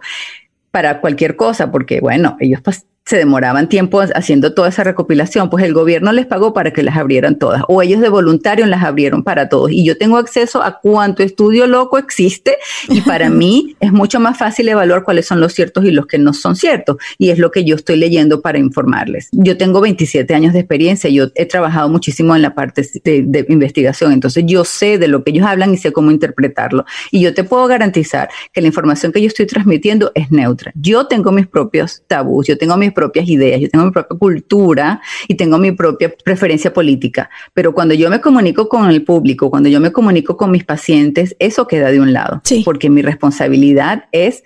para 0.70 1.02
cualquier 1.02 1.36
cosa, 1.36 1.72
porque 1.72 2.02
bueno, 2.02 2.38
ellos 2.40 2.62
pues, 2.62 2.86
se 3.06 3.18
demoraban 3.18 3.68
tiempo 3.68 4.02
haciendo 4.16 4.54
toda 4.54 4.70
esa 4.70 4.84
recopilación, 4.84 5.50
pues 5.50 5.66
el 5.66 5.74
gobierno 5.74 6.12
les 6.14 6.26
pagó 6.26 6.54
para 6.54 6.72
que 6.72 6.84
las 6.84 6.96
abrieran 6.96 7.38
todas, 7.38 7.64
o 7.68 7.82
ellos 7.82 8.00
de 8.00 8.10
voluntario 8.10 8.66
las 8.66 8.84
abrieron 8.84 9.24
para 9.24 9.50
todos. 9.50 9.72
Y 9.72 9.84
yo 9.84 9.98
tengo 9.98 10.18
acceso 10.18 10.64
a 10.64 10.80
cuánto 10.80 11.22
estudio 11.22 11.68
loco 11.68 11.98
existe 11.98 12.58
y 12.88 13.02
para 13.02 13.30
mí 13.30 13.76
es 13.82 13.92
mucho 13.92 14.20
más 14.20 14.38
fácil 14.38 14.70
evaluar 14.70 15.04
cuáles 15.04 15.26
son 15.28 15.42
los 15.42 15.54
ciertos 15.54 15.84
y 15.86 15.92
los 15.92 16.08
que 16.08 16.18
no 16.18 16.34
son 16.34 16.56
ciertos. 16.56 16.98
Y 17.18 17.30
es 17.30 17.40
lo 17.40 17.52
que 17.52 17.66
yo 17.66 17.76
estoy 17.76 17.98
leyendo 17.98 18.42
para 18.42 18.58
informarles. 18.58 19.28
Yo 19.32 19.58
tengo 19.58 19.82
27 19.82 20.34
años 20.34 20.54
de 20.54 20.60
experiencia, 20.60 21.10
yo 21.10 21.28
he 21.36 21.46
trabajado 21.46 21.90
muchísimo 21.90 22.36
en 22.36 22.42
la 22.42 22.56
parte 22.56 22.88
de, 23.04 23.24
de 23.26 23.46
investigación, 23.50 24.14
entonces 24.14 24.46
yo 24.48 24.64
sé 24.64 24.98
de 24.98 25.10
lo 25.10 25.24
que 25.24 25.32
ellos 25.32 25.46
hablan 25.46 25.74
y 25.74 25.78
sé 25.78 25.92
cómo 25.92 26.10
interpretarlo. 26.10 26.86
Y 27.12 27.20
yo 27.20 27.34
te 27.34 27.44
puedo 27.44 27.68
garantizar 27.68 28.30
que 28.54 28.62
la 28.62 28.68
información 28.68 29.12
que 29.12 29.22
yo 29.22 29.28
estoy 29.28 29.46
transmitiendo 29.46 30.12
es 30.16 30.32
neutra. 30.32 30.72
Yo 30.76 31.08
tengo 31.08 31.32
mis 31.34 31.48
propios 31.48 32.04
tabús, 32.08 32.48
yo 32.48 32.58
tengo 32.58 32.78
mis 32.78 32.93
propias 32.94 33.28
ideas, 33.28 33.60
yo 33.60 33.70
tengo 33.70 33.86
mi 33.86 33.92
propia 33.92 34.18
cultura 34.18 35.02
y 35.28 35.36
tengo 35.36 35.58
mi 35.58 35.72
propia 35.72 36.14
preferencia 36.24 36.74
política. 36.74 37.30
Pero 37.54 37.74
cuando 37.74 37.94
yo 37.94 38.10
me 38.10 38.22
comunico 38.22 38.70
con 38.70 38.90
el 38.90 39.04
público, 39.04 39.50
cuando 39.50 39.70
yo 39.70 39.80
me 39.80 39.92
comunico 39.92 40.38
con 40.38 40.52
mis 40.52 40.64
pacientes, 40.64 41.36
eso 41.40 41.68
queda 41.68 41.92
de 41.92 42.00
un 42.00 42.14
lado, 42.14 42.42
porque 42.64 42.90
mi 42.90 43.02
responsabilidad 43.02 44.06
es 44.12 44.44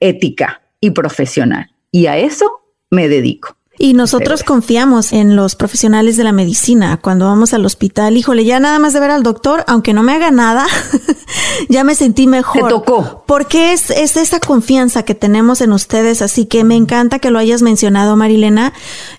ética 0.00 0.62
y 0.80 0.90
profesional. 0.90 1.70
Y 1.90 2.06
a 2.06 2.16
eso 2.16 2.46
me 2.90 3.08
dedico. 3.08 3.57
Y 3.78 3.94
nosotros 3.94 4.42
confiamos 4.42 5.12
en 5.12 5.36
los 5.36 5.54
profesionales 5.54 6.16
de 6.16 6.24
la 6.24 6.32
medicina. 6.32 6.98
Cuando 7.00 7.26
vamos 7.26 7.54
al 7.54 7.64
hospital, 7.64 8.16
híjole, 8.16 8.44
ya 8.44 8.58
nada 8.58 8.78
más 8.80 8.92
de 8.92 9.00
ver 9.00 9.12
al 9.12 9.22
doctor, 9.22 9.62
aunque 9.68 9.92
no 9.92 10.02
me 10.02 10.12
haga 10.12 10.32
nada, 10.32 10.66
ya 11.68 11.84
me 11.84 11.94
sentí 11.94 12.26
mejor. 12.26 12.64
Te 12.64 12.68
tocó. 12.68 13.22
Porque 13.26 13.72
es, 13.72 13.90
es 13.90 14.16
esa 14.16 14.40
confianza 14.40 15.04
que 15.04 15.14
tenemos 15.14 15.60
en 15.60 15.72
ustedes. 15.72 16.22
Así 16.22 16.46
que 16.46 16.64
me 16.64 16.74
encanta 16.74 17.20
que 17.20 17.30
lo 17.30 17.38
hayas 17.38 17.62
mencionado, 17.62 18.16
Marilena. 18.16 18.72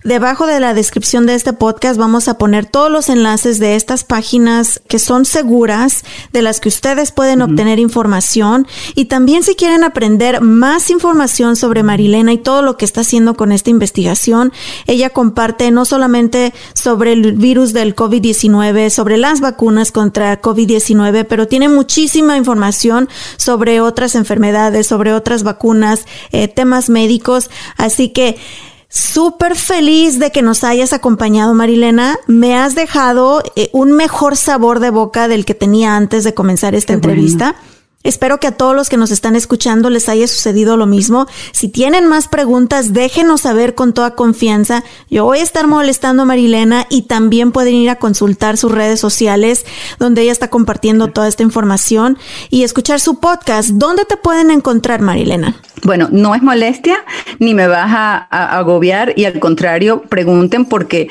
Debajo 0.03 0.45
de 0.45 0.59
la 0.59 0.73
descripción 0.73 1.25
de 1.25 1.35
este 1.35 1.53
podcast 1.53 1.97
vamos 1.97 2.27
a 2.27 2.37
poner 2.37 2.65
todos 2.65 2.91
los 2.91 3.09
enlaces 3.09 3.59
de 3.59 3.75
estas 3.75 4.03
páginas 4.03 4.81
que 4.87 4.99
son 4.99 5.25
seguras, 5.25 6.03
de 6.33 6.41
las 6.41 6.59
que 6.59 6.69
ustedes 6.69 7.11
pueden 7.11 7.41
obtener 7.41 7.79
información. 7.79 8.67
Y 8.95 9.05
también 9.05 9.43
si 9.43 9.55
quieren 9.55 9.83
aprender 9.83 10.41
más 10.41 10.89
información 10.89 11.55
sobre 11.55 11.83
Marilena 11.83 12.33
y 12.33 12.37
todo 12.37 12.61
lo 12.61 12.75
que 12.75 12.85
está 12.85 13.01
haciendo 13.01 13.35
con 13.35 13.51
esta 13.51 13.69
investigación, 13.69 14.48
ella 14.87 15.09
comparte 15.09 15.71
no 15.71 15.85
solamente 15.85 16.53
sobre 16.73 17.13
el 17.13 17.33
virus 17.33 17.73
del 17.73 17.95
COVID-19, 17.95 18.89
sobre 18.89 19.17
las 19.17 19.41
vacunas 19.41 19.91
contra 19.91 20.41
COVID-19, 20.41 21.25
pero 21.27 21.47
tiene 21.47 21.69
muchísima 21.69 22.37
información 22.37 23.09
sobre 23.37 23.81
otras 23.81 24.15
enfermedades, 24.15 24.87
sobre 24.87 25.13
otras 25.13 25.43
vacunas, 25.43 26.05
eh, 26.31 26.47
temas 26.47 26.89
médicos. 26.89 27.49
Así 27.77 28.09
que 28.09 28.37
Súper 28.91 29.55
feliz 29.55 30.17
de 30.17 30.31
que 30.31 30.41
nos 30.41 30.63
hayas 30.63 30.93
acompañado, 30.93 31.53
Marilena. 31.53 32.17
Me 32.25 32.57
has 32.57 32.73
dejado 32.73 33.43
eh, 33.55 33.69
un 33.71 33.91
mejor 33.91 34.35
sabor 34.35 34.79
de 34.79 34.89
boca 34.89 35.27
del 35.27 35.45
que 35.45 35.53
tenía 35.53 35.95
antes 35.95 36.23
de 36.23 36.33
comenzar 36.33 36.73
esta 36.73 36.93
entrevista. 36.93 37.55
Espero 38.01 38.39
que 38.39 38.47
a 38.47 38.53
todos 38.53 38.73
los 38.73 38.87
que 38.87 38.95
nos 38.95 39.11
están 39.11 39.35
escuchando 39.35 39.89
les 39.89 40.07
haya 40.07 40.25
sucedido 40.25 40.77
lo 40.77 40.85
mismo. 40.85 41.27
Si 41.51 41.67
tienen 41.67 42.07
más 42.07 42.29
preguntas, 42.29 42.93
déjenos 42.93 43.41
saber 43.41 43.75
con 43.75 43.91
toda 43.91 44.15
confianza. 44.15 44.85
Yo 45.09 45.25
voy 45.25 45.39
a 45.39 45.43
estar 45.43 45.67
molestando 45.67 46.23
a 46.23 46.25
Marilena 46.25 46.87
y 46.89 47.01
también 47.01 47.51
pueden 47.51 47.75
ir 47.75 47.89
a 47.89 47.97
consultar 47.97 48.55
sus 48.55 48.71
redes 48.71 49.01
sociales 49.01 49.65
donde 49.99 50.21
ella 50.21 50.31
está 50.31 50.49
compartiendo 50.49 51.09
toda 51.09 51.27
esta 51.27 51.43
información 51.43 52.17
y 52.49 52.63
escuchar 52.63 53.01
su 53.01 53.19
podcast. 53.19 53.71
¿Dónde 53.71 54.05
te 54.05 54.15
pueden 54.15 54.49
encontrar, 54.49 55.01
Marilena? 55.01 55.57
Bueno, 55.83 56.07
no 56.09 56.35
es 56.35 56.41
molestia 56.41 57.03
ni 57.39 57.53
me 57.53 57.67
vas 57.67 57.91
a, 57.91 58.17
agobiar 58.59 59.13
y 59.15 59.25
al 59.25 59.39
contrario, 59.39 60.03
pregunten 60.03 60.65
porque 60.65 61.09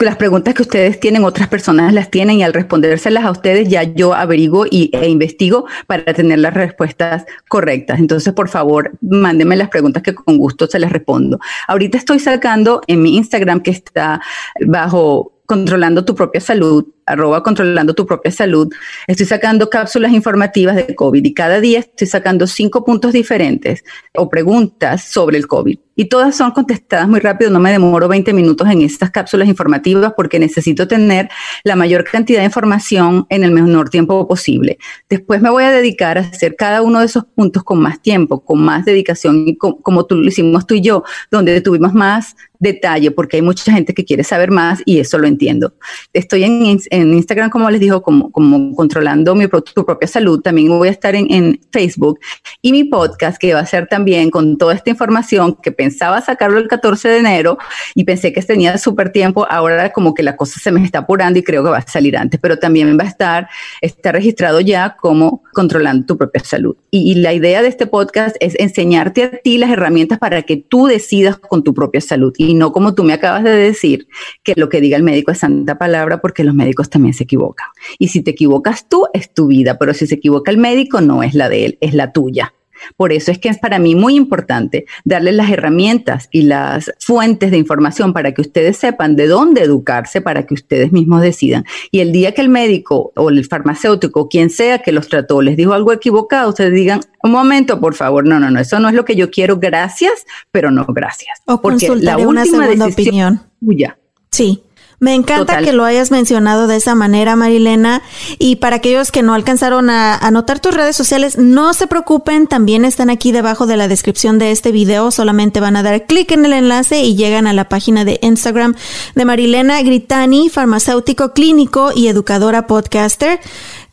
las 0.00 0.16
preguntas 0.16 0.54
que 0.54 0.62
ustedes 0.62 1.00
tienen, 1.00 1.24
otras 1.24 1.48
personas 1.48 1.92
las 1.92 2.10
tienen 2.10 2.38
y 2.38 2.42
al 2.42 2.52
respondérselas 2.52 3.24
a 3.24 3.30
ustedes 3.30 3.68
ya 3.68 3.82
yo 3.82 4.14
averiguo 4.14 4.66
y, 4.70 4.90
e 4.92 5.08
investigo 5.08 5.66
para 5.86 6.12
las 6.22 6.54
respuestas 6.54 7.24
correctas. 7.48 7.98
Entonces, 7.98 8.32
por 8.32 8.48
favor, 8.48 8.92
mándenme 9.00 9.56
las 9.56 9.68
preguntas 9.68 10.02
que 10.02 10.14
con 10.14 10.38
gusto 10.38 10.66
se 10.66 10.78
les 10.78 10.90
respondo. 10.90 11.38
Ahorita 11.68 11.98
estoy 11.98 12.18
sacando 12.18 12.80
en 12.86 13.02
mi 13.02 13.16
Instagram 13.16 13.60
que 13.60 13.70
está 13.70 14.20
bajo 14.66 15.32
controlando 15.46 16.04
tu 16.04 16.14
propia 16.14 16.40
salud, 16.40 16.86
arroba 17.06 17.42
controlando 17.42 17.94
tu 17.94 18.06
propia 18.06 18.30
salud, 18.30 18.72
estoy 19.06 19.26
sacando 19.26 19.68
cápsulas 19.70 20.12
informativas 20.12 20.76
de 20.76 20.94
COVID 20.94 21.24
y 21.24 21.34
cada 21.34 21.60
día 21.60 21.80
estoy 21.80 22.06
sacando 22.06 22.46
cinco 22.46 22.84
puntos 22.84 23.12
diferentes 23.12 23.84
o 24.14 24.28
preguntas 24.28 25.04
sobre 25.04 25.38
el 25.38 25.46
COVID. 25.46 25.78
Y 25.94 26.06
todas 26.06 26.34
son 26.34 26.52
contestadas 26.52 27.06
muy 27.06 27.20
rápido, 27.20 27.50
no 27.50 27.60
me 27.60 27.70
demoro 27.70 28.08
20 28.08 28.32
minutos 28.32 28.68
en 28.70 28.80
estas 28.80 29.10
cápsulas 29.10 29.46
informativas 29.46 30.14
porque 30.16 30.38
necesito 30.38 30.88
tener 30.88 31.28
la 31.64 31.76
mayor 31.76 32.04
cantidad 32.04 32.40
de 32.40 32.46
información 32.46 33.26
en 33.28 33.44
el 33.44 33.50
menor 33.50 33.90
tiempo 33.90 34.26
posible. 34.26 34.78
Después 35.10 35.42
me 35.42 35.50
voy 35.50 35.64
a 35.64 35.70
dedicar 35.70 36.16
a 36.16 36.22
hacer 36.22 36.56
cada 36.56 36.80
uno 36.80 37.00
de 37.00 37.06
esos 37.06 37.24
puntos 37.24 37.62
con 37.62 37.78
más 37.80 38.00
tiempo, 38.00 38.42
con 38.42 38.62
más 38.62 38.86
dedicación, 38.86 39.54
como 39.56 40.06
tú 40.06 40.16
lo 40.16 40.28
hicimos 40.28 40.66
tú 40.66 40.74
y 40.76 40.80
yo, 40.80 41.04
donde 41.30 41.60
tuvimos 41.60 41.92
más 41.92 42.36
detalle 42.62 43.10
porque 43.10 43.36
hay 43.36 43.42
mucha 43.42 43.72
gente 43.72 43.92
que 43.92 44.04
quiere 44.04 44.22
saber 44.24 44.50
más 44.50 44.80
y 44.86 45.00
eso 45.00 45.18
lo 45.18 45.26
entiendo. 45.26 45.74
Estoy 46.12 46.44
en, 46.44 46.80
en 46.92 47.14
Instagram, 47.14 47.48
como 47.48 47.70
les 47.70 47.80
digo, 47.80 48.02
como, 48.02 48.30
como 48.30 48.76
controlando 48.76 49.34
mi, 49.34 49.48
tu 49.48 49.84
propia 49.86 50.06
salud. 50.06 50.42
También 50.42 50.68
voy 50.68 50.88
a 50.88 50.90
estar 50.90 51.14
en, 51.14 51.32
en, 51.32 51.60
Facebook 51.72 52.20
y 52.60 52.70
mi 52.70 52.84
podcast 52.84 53.38
que 53.38 53.54
va 53.54 53.60
a 53.60 53.66
ser 53.66 53.86
también 53.86 54.28
con 54.28 54.58
toda 54.58 54.74
esta 54.74 54.90
información 54.90 55.56
que 55.62 55.72
pensaba 55.72 56.20
sacarlo 56.20 56.58
el 56.58 56.68
14 56.68 57.08
de 57.08 57.18
enero 57.18 57.56
y 57.94 58.04
pensé 58.04 58.30
que 58.34 58.42
tenía 58.42 58.76
súper 58.76 59.10
tiempo. 59.10 59.46
Ahora 59.48 59.90
como 59.90 60.12
que 60.12 60.22
la 60.22 60.36
cosa 60.36 60.60
se 60.60 60.70
me 60.70 60.84
está 60.84 60.98
apurando 60.98 61.38
y 61.38 61.42
creo 61.42 61.64
que 61.64 61.70
va 61.70 61.78
a 61.78 61.86
salir 61.88 62.14
antes, 62.14 62.38
pero 62.38 62.58
también 62.58 62.98
va 62.98 63.04
a 63.04 63.08
estar, 63.08 63.48
está 63.80 64.12
registrado 64.12 64.60
ya 64.60 64.96
como 65.00 65.42
controlando 65.54 66.04
tu 66.04 66.18
propia 66.18 66.44
salud. 66.44 66.76
Y, 66.90 67.10
y 67.10 67.14
la 67.14 67.32
idea 67.32 67.62
de 67.62 67.68
este 67.68 67.86
podcast 67.86 68.36
es 68.40 68.54
enseñarte 68.60 69.24
a 69.24 69.30
ti 69.30 69.56
las 69.56 69.70
herramientas 69.70 70.18
para 70.18 70.42
que 70.42 70.58
tú 70.58 70.88
decidas 70.88 71.38
con 71.38 71.64
tu 71.64 71.72
propia 71.72 72.02
salud 72.02 72.34
y 72.36 72.52
no 72.52 72.70
como 72.70 72.94
tú 72.94 73.02
me 73.02 73.14
acabas 73.14 73.44
de 73.44 73.56
decir, 73.56 74.08
que 74.42 74.52
lo 74.56 74.68
que 74.68 74.82
diga 74.82 74.98
el 74.98 75.02
médico 75.02 75.30
es 75.30 75.38
santa 75.38 75.78
palabra 75.78 76.20
porque 76.20 76.44
los 76.44 76.54
médicos 76.54 76.81
también 76.90 77.14
se 77.14 77.24
equivocan. 77.24 77.66
Y 77.98 78.08
si 78.08 78.22
te 78.22 78.32
equivocas 78.32 78.88
tú, 78.88 79.06
es 79.12 79.32
tu 79.32 79.48
vida, 79.48 79.78
pero 79.78 79.94
si 79.94 80.06
se 80.06 80.16
equivoca 80.16 80.50
el 80.50 80.58
médico, 80.58 81.00
no 81.00 81.22
es 81.22 81.34
la 81.34 81.48
de 81.48 81.66
él, 81.66 81.78
es 81.80 81.94
la 81.94 82.12
tuya. 82.12 82.52
Por 82.96 83.12
eso 83.12 83.30
es 83.30 83.38
que 83.38 83.48
es 83.48 83.58
para 83.58 83.78
mí 83.78 83.94
muy 83.94 84.14
importante 84.14 84.86
darles 85.04 85.34
las 85.34 85.50
herramientas 85.50 86.28
y 86.30 86.42
las 86.42 86.92
fuentes 86.98 87.50
de 87.50 87.58
información 87.58 88.12
para 88.12 88.32
que 88.32 88.40
ustedes 88.40 88.76
sepan 88.76 89.16
de 89.16 89.26
dónde 89.26 89.62
educarse 89.62 90.20
para 90.20 90.46
que 90.46 90.54
ustedes 90.54 90.92
mismos 90.92 91.22
decidan. 91.22 91.64
Y 91.90 92.00
el 92.00 92.12
día 92.12 92.32
que 92.32 92.40
el 92.40 92.48
médico 92.48 93.12
o 93.16 93.30
el 93.30 93.44
farmacéutico, 93.44 94.28
quien 94.28 94.50
sea 94.50 94.80
que 94.80 94.92
los 94.92 95.08
trató, 95.08 95.42
les 95.42 95.56
dijo 95.56 95.72
algo 95.72 95.92
equivocado, 95.92 96.50
ustedes 96.50 96.72
digan, 96.72 97.00
un 97.22 97.32
momento, 97.32 97.80
por 97.80 97.94
favor, 97.94 98.26
no, 98.26 98.40
no, 98.40 98.50
no, 98.50 98.60
eso 98.60 98.80
no 98.80 98.88
es 98.88 98.94
lo 98.94 99.04
que 99.04 99.16
yo 99.16 99.30
quiero, 99.30 99.58
gracias, 99.58 100.26
pero 100.50 100.70
no 100.70 100.84
gracias. 100.86 101.40
O 101.46 101.60
Porque 101.60 101.88
la 101.88 102.16
última 102.16 102.28
una 102.28 102.44
segunda 102.44 102.86
opinión. 102.86 103.40
Tuya. 103.60 103.98
Sí. 104.30 104.62
Me 105.02 105.16
encanta 105.16 105.58
que 105.58 105.72
lo 105.72 105.84
hayas 105.84 106.12
mencionado 106.12 106.68
de 106.68 106.76
esa 106.76 106.94
manera, 106.94 107.34
Marilena. 107.34 108.02
Y 108.38 108.56
para 108.56 108.76
aquellos 108.76 109.10
que 109.10 109.24
no 109.24 109.34
alcanzaron 109.34 109.90
a 109.90 110.14
anotar 110.14 110.60
tus 110.60 110.72
redes 110.72 110.94
sociales, 110.94 111.36
no 111.38 111.74
se 111.74 111.88
preocupen, 111.88 112.46
también 112.46 112.84
están 112.84 113.10
aquí 113.10 113.32
debajo 113.32 113.66
de 113.66 113.76
la 113.76 113.88
descripción 113.88 114.38
de 114.38 114.52
este 114.52 114.70
video. 114.70 115.10
Solamente 115.10 115.58
van 115.58 115.74
a 115.74 115.82
dar 115.82 116.06
clic 116.06 116.30
en 116.30 116.44
el 116.44 116.52
enlace 116.52 117.02
y 117.02 117.16
llegan 117.16 117.48
a 117.48 117.52
la 117.52 117.68
página 117.68 118.04
de 118.04 118.20
Instagram 118.22 118.76
de 119.16 119.24
Marilena 119.24 119.82
Gritani, 119.82 120.48
farmacéutico 120.48 121.32
clínico 121.32 121.90
y 121.92 122.06
educadora 122.06 122.68
podcaster 122.68 123.40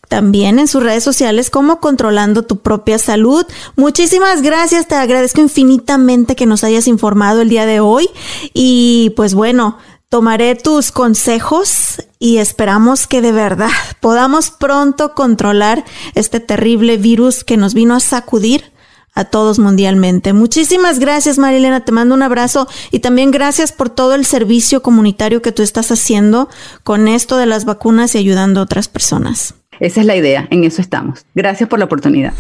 también 0.09 0.57
en 0.57 0.67
sus 0.67 0.83
redes 0.83 1.03
sociales 1.03 1.49
como 1.49 1.79
controlando 1.79 2.41
tu 2.41 2.57
propia 2.57 2.97
salud. 2.97 3.45
Muchísimas 3.75 4.41
gracias, 4.41 4.87
te 4.87 4.95
agradezco 4.95 5.39
infinitamente 5.39 6.35
que 6.35 6.47
nos 6.47 6.63
hayas 6.63 6.87
informado 6.87 7.41
el 7.41 7.49
día 7.49 7.65
de 7.65 7.79
hoy 7.79 8.09
y 8.53 9.13
pues 9.15 9.35
bueno, 9.35 9.77
Tomaré 10.09 10.55
tus 10.55 10.91
consejos 10.91 12.03
y 12.17 12.37
esperamos 12.37 13.05
que 13.05 13.21
de 13.21 13.31
verdad 13.31 13.69
podamos 13.99 14.49
pronto 14.49 15.13
controlar 15.13 15.85
este 16.15 16.39
terrible 16.39 16.97
virus 16.97 17.43
que 17.43 17.57
nos 17.57 17.75
vino 17.75 17.93
a 17.93 17.99
sacudir 17.99 18.73
a 19.13 19.25
todos 19.25 19.59
mundialmente. 19.59 20.33
Muchísimas 20.33 20.97
gracias 20.97 21.37
Marilena, 21.37 21.85
te 21.85 21.91
mando 21.91 22.15
un 22.15 22.23
abrazo 22.23 22.67
y 22.89 22.99
también 22.99 23.29
gracias 23.29 23.71
por 23.71 23.91
todo 23.91 24.15
el 24.15 24.25
servicio 24.25 24.81
comunitario 24.81 25.43
que 25.43 25.51
tú 25.51 25.61
estás 25.61 25.91
haciendo 25.91 26.49
con 26.83 27.07
esto 27.07 27.37
de 27.37 27.45
las 27.45 27.65
vacunas 27.65 28.15
y 28.15 28.17
ayudando 28.17 28.61
a 28.61 28.63
otras 28.63 28.87
personas. 28.87 29.53
Esa 29.79 30.01
es 30.01 30.05
la 30.05 30.15
idea, 30.15 30.47
en 30.49 30.63
eso 30.63 30.81
estamos. 30.81 31.25
Gracias 31.35 31.69
por 31.69 31.79
la 31.79 31.85
oportunidad. 31.85 32.33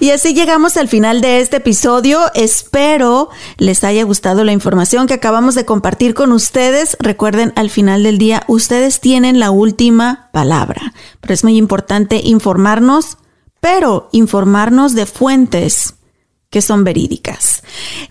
Y 0.00 0.10
así 0.10 0.32
llegamos 0.32 0.76
al 0.76 0.88
final 0.88 1.20
de 1.20 1.40
este 1.40 1.58
episodio. 1.58 2.20
Espero 2.34 3.28
les 3.58 3.84
haya 3.84 4.04
gustado 4.04 4.44
la 4.44 4.52
información 4.52 5.06
que 5.06 5.14
acabamos 5.14 5.54
de 5.54 5.64
compartir 5.64 6.14
con 6.14 6.32
ustedes. 6.32 6.96
Recuerden, 7.00 7.52
al 7.56 7.70
final 7.70 8.02
del 8.02 8.18
día, 8.18 8.42
ustedes 8.46 9.00
tienen 9.00 9.38
la 9.38 9.50
última 9.50 10.30
palabra. 10.32 10.92
Pero 11.20 11.34
es 11.34 11.44
muy 11.44 11.56
importante 11.56 12.20
informarnos, 12.24 13.18
pero 13.60 14.08
informarnos 14.12 14.94
de 14.94 15.06
fuentes 15.06 15.94
que 16.52 16.60
son 16.60 16.84
verídicas. 16.84 17.62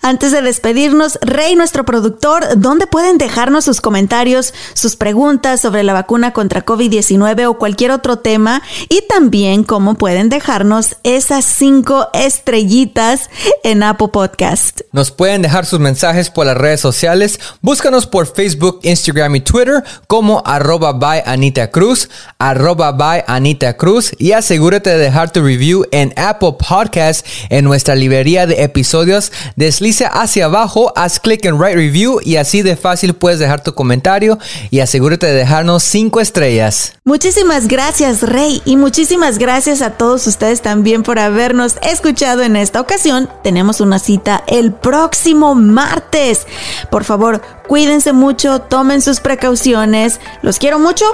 Antes 0.01 0.31
de 0.31 0.41
despedirnos, 0.41 1.19
Rey, 1.21 1.55
nuestro 1.55 1.85
productor, 1.85 2.43
¿dónde 2.57 2.87
pueden 2.87 3.19
dejarnos 3.19 3.65
sus 3.65 3.81
comentarios, 3.81 4.55
sus 4.73 4.95
preguntas 4.95 5.61
sobre 5.61 5.83
la 5.83 5.93
vacuna 5.93 6.33
contra 6.33 6.65
COVID-19 6.65 7.45
o 7.45 7.59
cualquier 7.59 7.91
otro 7.91 8.17
tema? 8.17 8.63
Y 8.89 9.03
también 9.07 9.63
cómo 9.63 9.93
pueden 9.93 10.29
dejarnos 10.29 10.95
esas 11.03 11.45
cinco 11.45 12.09
estrellitas 12.13 13.29
en 13.63 13.83
Apple 13.83 14.07
Podcast. 14.07 14.81
Nos 14.91 15.11
pueden 15.11 15.43
dejar 15.43 15.67
sus 15.67 15.79
mensajes 15.79 16.31
por 16.31 16.47
las 16.47 16.57
redes 16.57 16.81
sociales. 16.81 17.39
Búscanos 17.61 18.07
por 18.07 18.25
Facebook, 18.25 18.79
Instagram 18.81 19.35
y 19.35 19.41
Twitter 19.41 19.83
como 20.07 20.41
arroba 20.47 20.93
by 20.93 21.21
Anita 21.27 21.69
Cruz, 21.69 22.09
arroba 22.39 22.91
by 22.91 23.23
Anita 23.27 23.77
Cruz 23.77 24.13
y 24.17 24.31
asegúrate 24.31 24.89
de 24.89 24.97
dejar 24.97 25.31
tu 25.31 25.43
review 25.43 25.85
en 25.91 26.11
Apple 26.17 26.55
Podcast 26.67 27.23
en 27.49 27.65
nuestra 27.65 27.93
librería 27.93 28.30
galería 28.31 28.47
de 28.47 28.63
episodios, 28.63 29.31
deslice 29.55 30.05
hacia 30.05 30.45
abajo, 30.45 30.93
haz 30.95 31.19
clic 31.19 31.43
en 31.45 31.55
Write 31.55 31.75
Review 31.75 32.19
y 32.23 32.37
así 32.37 32.61
de 32.61 32.75
fácil 32.75 33.13
puedes 33.13 33.39
dejar 33.39 33.63
tu 33.63 33.73
comentario 33.73 34.37
y 34.69 34.79
asegúrate 34.79 35.27
de 35.27 35.33
dejarnos 35.33 35.83
5 35.83 36.21
estrellas. 36.21 36.93
Muchísimas 37.03 37.67
gracias, 37.67 38.21
Rey, 38.21 38.61
y 38.65 38.77
muchísimas 38.77 39.37
gracias 39.37 39.81
a 39.81 39.91
todos 39.91 40.27
ustedes 40.27 40.61
también 40.61 41.03
por 41.03 41.19
habernos 41.19 41.75
escuchado 41.81 42.43
en 42.43 42.55
esta 42.55 42.79
ocasión. 42.79 43.29
Tenemos 43.43 43.81
una 43.81 43.99
cita 43.99 44.43
el 44.47 44.71
próximo 44.73 45.55
martes. 45.55 46.47
Por 46.89 47.03
favor, 47.03 47.41
cuídense 47.67 48.13
mucho, 48.13 48.59
tomen 48.61 49.01
sus 49.01 49.19
precauciones. 49.19 50.19
Los 50.41 50.59
quiero 50.59 50.79
mucho. 50.79 51.05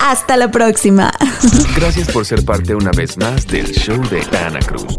Hasta 0.00 0.36
la 0.36 0.50
próxima. 0.50 1.12
Gracias 1.76 2.10
por 2.12 2.26
ser 2.26 2.44
parte 2.44 2.74
una 2.74 2.90
vez 2.90 3.16
más 3.16 3.46
del 3.46 3.72
show 3.72 4.00
de 4.10 4.20
Ana 4.36 4.60
Cruz. 4.60 4.98